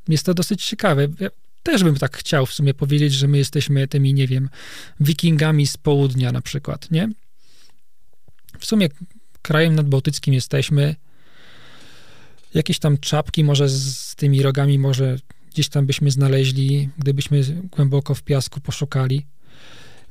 jest 0.07 0.26
to 0.26 0.34
dosyć 0.34 0.65
ciekawe. 0.65 1.07
Ja 1.19 1.30
też 1.64 1.84
bym 1.84 1.95
tak 1.95 2.18
chciał 2.18 2.45
w 2.45 2.53
sumie 2.53 2.73
powiedzieć, 2.73 3.14
że 3.14 3.27
my 3.27 3.38
jesteśmy 3.38 3.88
tymi, 3.88 4.14
nie 4.14 4.27
wiem, 4.27 4.49
wikingami 4.99 5.68
z 5.68 5.77
południa 5.77 6.31
na 6.31 6.41
przykład, 6.41 6.91
nie? 6.91 7.10
W 8.60 8.65
sumie 8.65 8.89
krajem 9.41 9.76
nadbałtyckim 9.76 10.34
jesteśmy. 10.34 10.95
Jakieś 12.53 12.80
tam 12.80 12.98
czapki 12.98 13.44
może 13.44 13.69
z 13.69 14.15
tymi 14.15 14.41
rogami 14.41 14.80
może 14.80 15.18
gdzieś 15.52 15.69
tam 15.69 15.85
byśmy 15.85 16.11
znaleźli, 16.11 16.89
gdybyśmy 16.98 17.44
głęboko 17.72 18.15
w 18.15 18.23
piasku 18.23 18.60
poszukali. 18.60 19.26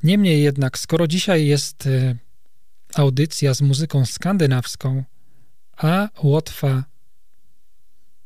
Niemniej 0.03 0.43
jednak, 0.43 0.77
skoro 0.77 1.07
dzisiaj 1.07 1.47
jest 1.47 1.87
e, 1.87 2.15
audycja 2.95 3.53
z 3.53 3.61
muzyką 3.61 4.05
skandynawską, 4.05 5.03
a 5.77 6.09
Łotwa 6.23 6.83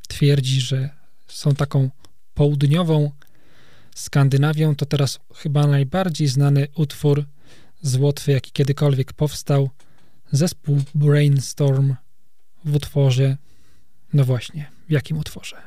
twierdzi, 0.08 0.62
że 0.62 0.90
są 1.28 1.56
taką 1.56 1.90
południową 2.34 3.12
Skandynawią, 3.96 4.76
to 4.76 4.86
teraz 4.86 5.20
chyba 5.36 5.68
najbardziej 5.68 6.28
znany 6.28 6.68
utwór 6.76 7.26
z 7.82 7.96
Łotwy, 7.96 8.32
jaki 8.32 8.52
kiedykolwiek 8.52 9.14
powstał, 9.14 9.70
zespół 10.32 10.82
Brainstorm 10.96 11.96
w 12.66 12.76
utworze, 12.76 13.38
no 14.14 14.26
właśnie, 14.26 14.72
w 14.88 14.92
jakim 14.92 15.18
utworze? 15.18 15.62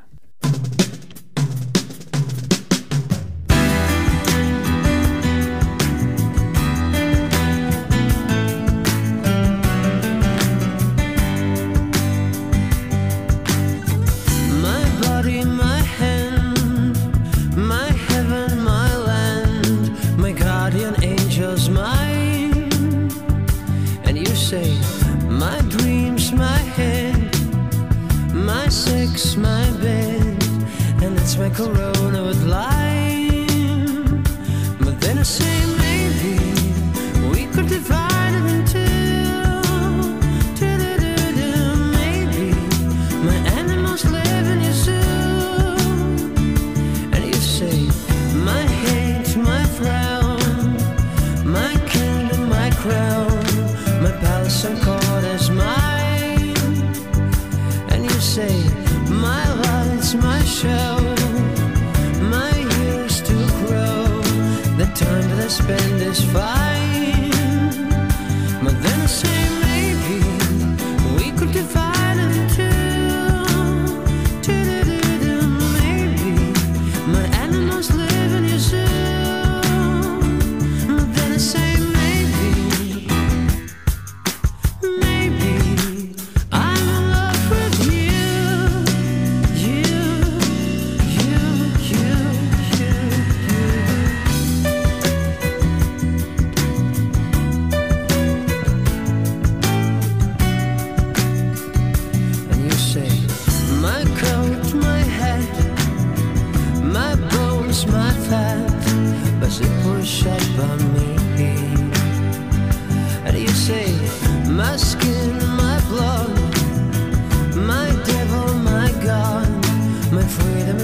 My 29.15 29.37
my 29.37 29.71
bed, 29.81 30.43
and 31.01 31.17
it's 31.17 31.37
my 31.37 31.49
corona 31.49 32.25
with 32.25 32.43
lime. 32.47 32.74
spend 65.51 66.01
this 66.01 66.25
fine. 66.33 66.84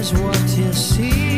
Is 0.01 0.13
what 0.13 0.57
you 0.57 0.73
see. 0.73 1.30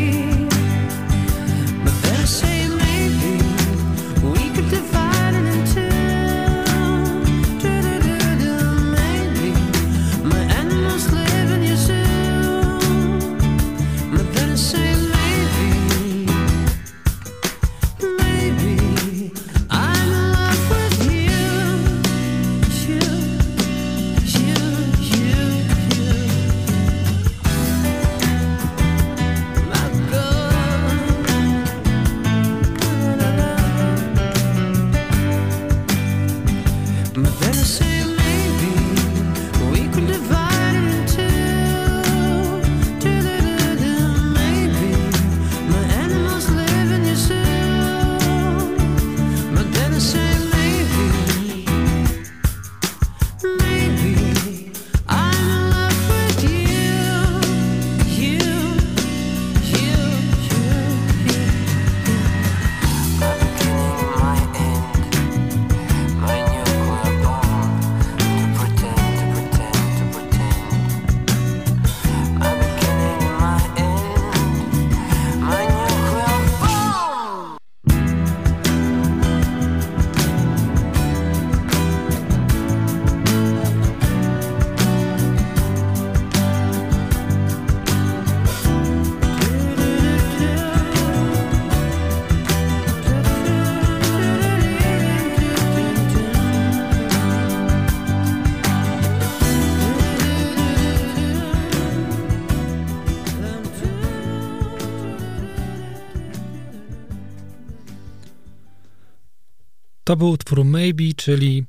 To 110.14 110.18
był 110.18 110.30
utwór 110.30 110.64
Maybe, 110.64 111.04
czyli 111.16 111.64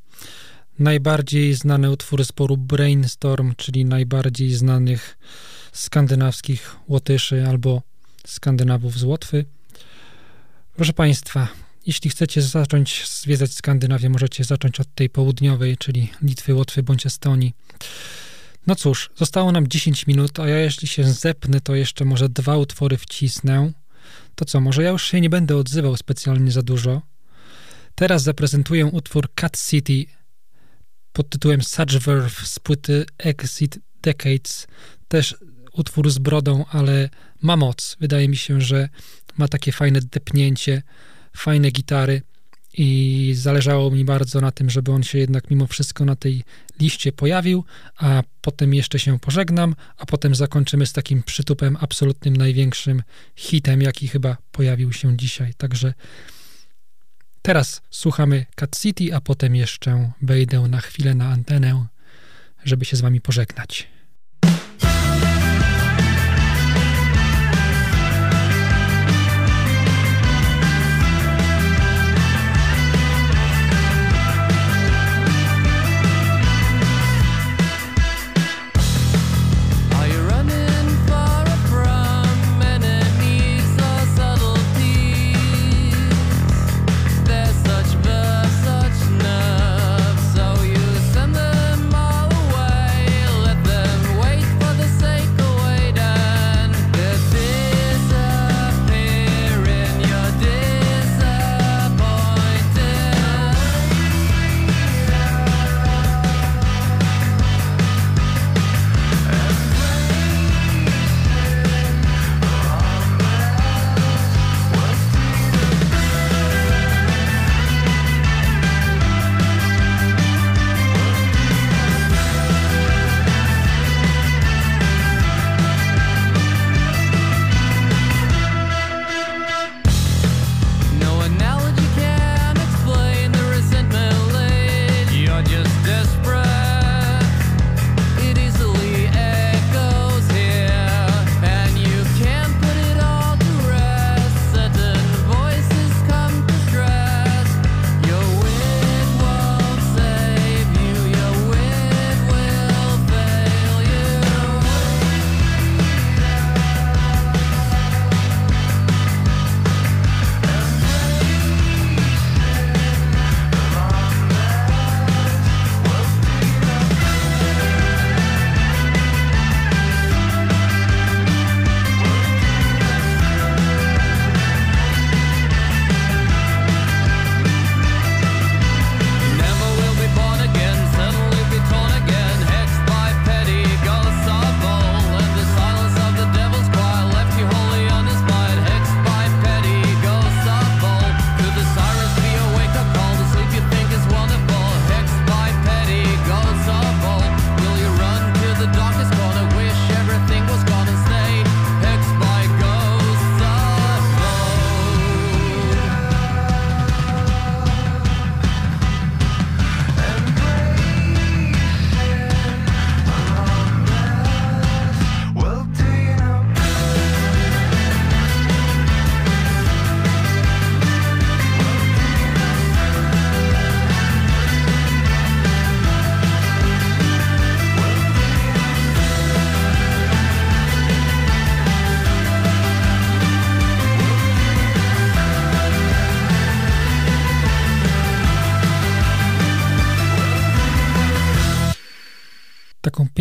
najbardziej 0.79 1.53
znany 1.53 1.91
utwór 1.91 2.23
zboru 2.23 2.57
Brainstorm, 2.57 3.53
czyli 3.57 3.85
najbardziej 3.85 4.53
znanych 4.53 5.17
skandynawskich 5.71 6.75
Łotyszy 6.87 7.47
albo 7.47 7.81
Skandynawów 8.25 8.97
z 8.99 9.03
Łotwy. 9.03 9.45
Proszę 10.75 10.93
Państwa, 10.93 11.47
jeśli 11.85 12.09
chcecie 12.09 12.41
zacząć 12.41 13.07
zwiedzać 13.09 13.53
Skandynawię, 13.53 14.09
możecie 14.09 14.43
zacząć 14.43 14.79
od 14.79 14.95
tej 14.95 15.09
południowej, 15.09 15.77
czyli 15.77 16.11
Litwy, 16.21 16.53
Łotwy 16.53 16.83
bądź 16.83 17.05
Estonii. 17.05 17.53
No 18.67 18.75
cóż, 18.75 19.09
zostało 19.15 19.51
nam 19.51 19.67
10 19.67 20.07
minut, 20.07 20.39
a 20.39 20.47
ja 20.47 20.57
jeśli 20.57 20.87
się 20.87 21.03
zepnę, 21.03 21.61
to 21.61 21.75
jeszcze 21.75 22.05
może 22.05 22.29
dwa 22.29 22.57
utwory 22.57 22.97
wcisnę. 22.97 23.71
To 24.35 24.45
co, 24.45 24.61
może 24.61 24.83
ja 24.83 24.89
już 24.89 25.03
się 25.03 25.21
nie 25.21 25.29
będę 25.29 25.57
odzywał 25.57 25.97
specjalnie 25.97 26.51
za 26.51 26.61
dużo. 26.61 27.14
Teraz 27.95 28.23
zaprezentuję 28.23 28.85
utwór 28.85 29.27
Cat 29.35 29.57
City 29.69 30.05
pod 31.13 31.29
tytułem 31.29 31.61
Such 31.61 32.01
Verve 32.01 32.47
z 32.47 32.59
płyty 32.59 33.05
Exit 33.17 33.79
Decades. 34.01 34.67
Też 35.07 35.35
utwór 35.71 36.11
z 36.11 36.17
brodą, 36.17 36.65
ale 36.71 37.09
ma 37.41 37.57
moc. 37.57 37.97
Wydaje 37.99 38.29
mi 38.29 38.37
się, 38.37 38.61
że 38.61 38.89
ma 39.37 39.47
takie 39.47 39.71
fajne 39.71 39.99
depnięcie, 40.01 40.81
fajne 41.37 41.71
gitary 41.71 42.21
i 42.77 43.33
zależało 43.35 43.91
mi 43.91 44.05
bardzo 44.05 44.41
na 44.41 44.51
tym, 44.51 44.69
żeby 44.69 44.91
on 44.91 45.03
się 45.03 45.17
jednak 45.17 45.49
mimo 45.49 45.67
wszystko 45.67 46.05
na 46.05 46.15
tej 46.15 46.43
liście 46.79 47.11
pojawił, 47.11 47.63
a 47.97 48.23
potem 48.41 48.73
jeszcze 48.73 48.99
się 48.99 49.19
pożegnam, 49.19 49.75
a 49.97 50.05
potem 50.05 50.35
zakończymy 50.35 50.85
z 50.85 50.93
takim 50.93 51.23
przytupem 51.23 51.77
absolutnym 51.79 52.37
największym 52.37 53.03
hitem, 53.35 53.81
jaki 53.81 54.07
chyba 54.07 54.37
pojawił 54.51 54.93
się 54.93 55.17
dzisiaj. 55.17 55.53
Także 55.53 55.93
teraz 57.45 57.81
słuchamy 57.89 58.45
Cat 58.55 58.79
City, 58.79 59.15
a 59.15 59.21
potem 59.21 59.55
jeszcze 59.55 60.11
wejdę 60.21 60.59
na 60.59 60.79
chwilę 60.81 61.15
na 61.15 61.29
antenę, 61.29 61.85
żeby 62.63 62.85
się 62.85 62.97
z 62.97 63.01
wami 63.01 63.21
pożegnać. 63.21 63.87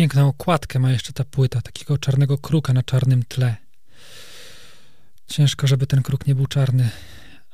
Piękną 0.05 0.27
okładkę 0.27 0.79
ma 0.79 0.91
jeszcze 0.91 1.13
ta 1.13 1.23
płyta, 1.23 1.61
takiego 1.61 1.97
czarnego 1.97 2.37
kruka 2.37 2.73
na 2.73 2.83
czarnym 2.83 3.23
tle. 3.23 3.55
Ciężko, 5.27 5.67
żeby 5.67 5.87
ten 5.87 6.01
kruk 6.01 6.27
nie 6.27 6.35
był 6.35 6.47
czarny, 6.47 6.89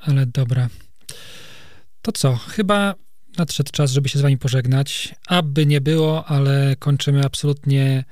ale 0.01 0.25
dobra. 0.25 0.69
To 2.01 2.11
co? 2.11 2.35
Chyba 2.35 2.95
nadszedł 3.38 3.71
czas, 3.71 3.91
żeby 3.91 4.09
się 4.09 4.19
z 4.19 4.21
wami 4.21 4.38
pożegnać. 4.38 5.15
Aby 5.27 5.65
nie 5.65 5.81
było, 5.81 6.25
ale 6.25 6.75
kończymy 6.80 7.25
absolutnie 7.25 8.03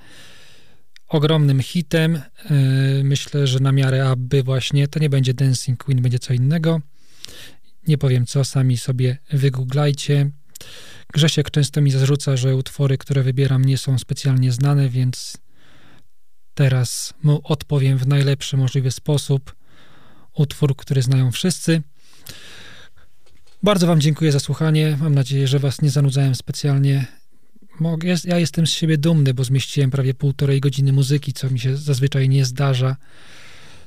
ogromnym 1.08 1.62
hitem. 1.62 2.22
Yy, 2.50 3.04
myślę, 3.04 3.48
że 3.48 3.60
na 3.60 3.72
miarę 3.72 4.10
aby 4.10 4.44
właśnie 4.44 4.88
to 4.88 5.00
nie 5.00 5.10
będzie 5.10 5.34
Dancing 5.34 5.84
Queen, 5.84 6.02
będzie 6.02 6.20
co 6.20 6.34
innego. 6.34 6.82
Nie 7.88 7.98
powiem 7.98 8.26
co, 8.26 8.44
sami 8.44 8.78
sobie 8.78 9.18
wygooglajcie. 9.32 10.32
Grzesiek 11.14 11.52
często 11.52 11.82
mi 11.82 11.92
zarzuca, 11.92 12.38
że 12.38 12.56
utwory, 12.56 12.98
które 12.98 13.24
wybieram, 13.24 13.66
nie 13.66 13.78
są 13.78 13.98
specjalnie 13.98 14.52
znane, 14.52 14.90
więc 14.90 15.38
teraz 16.54 17.14
mu 17.24 17.42
odpowiem 17.44 17.98
w 17.98 18.08
najlepszy 18.08 18.58
możliwy 18.58 18.92
sposób. 18.92 19.56
Utwór, 20.34 20.76
który 20.76 21.02
znają 21.02 21.32
wszyscy. 21.32 21.82
Bardzo 23.64 23.88
Wam 23.88 24.02
dziękuję 24.02 24.32
za 24.32 24.40
słuchanie. 24.40 24.98
Mam 25.02 25.16
nadzieję, 25.16 25.48
że 25.48 25.60
Was 25.60 25.82
nie 25.82 25.90
zanudzałem 25.90 26.36
specjalnie. 26.36 27.06
Ja 28.24 28.40
jestem 28.40 28.68
z 28.68 28.72
siebie 28.72 28.98
dumny, 28.98 29.34
bo 29.34 29.44
zmieściłem 29.44 29.92
prawie 29.92 30.14
półtorej 30.14 30.62
godziny 30.62 30.94
muzyki, 30.94 31.34
co 31.34 31.50
mi 31.50 31.60
się 31.60 31.78
zazwyczaj 31.78 32.30
nie 32.30 32.46
zdarza. 32.46 32.96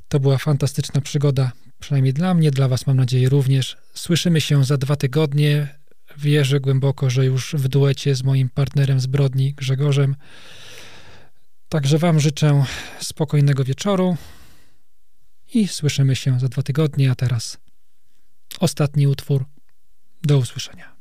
To 0.08 0.20
była 0.20 0.38
fantastyczna 0.38 1.00
przygoda, 1.00 1.52
przynajmniej 1.80 2.12
dla 2.12 2.34
mnie, 2.34 2.50
dla 2.50 2.68
Was 2.68 2.86
mam 2.86 2.96
nadzieję 2.96 3.28
również. 3.28 3.76
Słyszymy 3.94 4.40
się 4.40 4.64
za 4.64 4.76
dwa 4.76 4.96
tygodnie 4.96 5.81
wierzę 6.16 6.60
głęboko, 6.60 7.10
że 7.10 7.24
już 7.24 7.54
w 7.54 7.68
duecie 7.68 8.14
z 8.14 8.22
moim 8.22 8.48
partnerem 8.48 9.00
zbrodni 9.00 9.54
Grzegorzem. 9.54 10.16
Także 11.68 11.98
Wam 11.98 12.20
życzę 12.20 12.64
spokojnego 13.00 13.64
wieczoru 13.64 14.16
i 15.54 15.68
słyszymy 15.68 16.16
się 16.16 16.40
za 16.40 16.48
dwa 16.48 16.62
tygodnie, 16.62 17.10
a 17.10 17.14
teraz 17.14 17.58
ostatni 18.60 19.06
utwór. 19.06 19.44
Do 20.22 20.38
usłyszenia. 20.38 20.91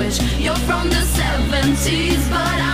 language. 0.00 0.20
You're 0.40 0.54
from 0.56 0.88
the 0.88 0.96
70s, 0.96 2.30
but 2.30 2.40
I 2.40 2.69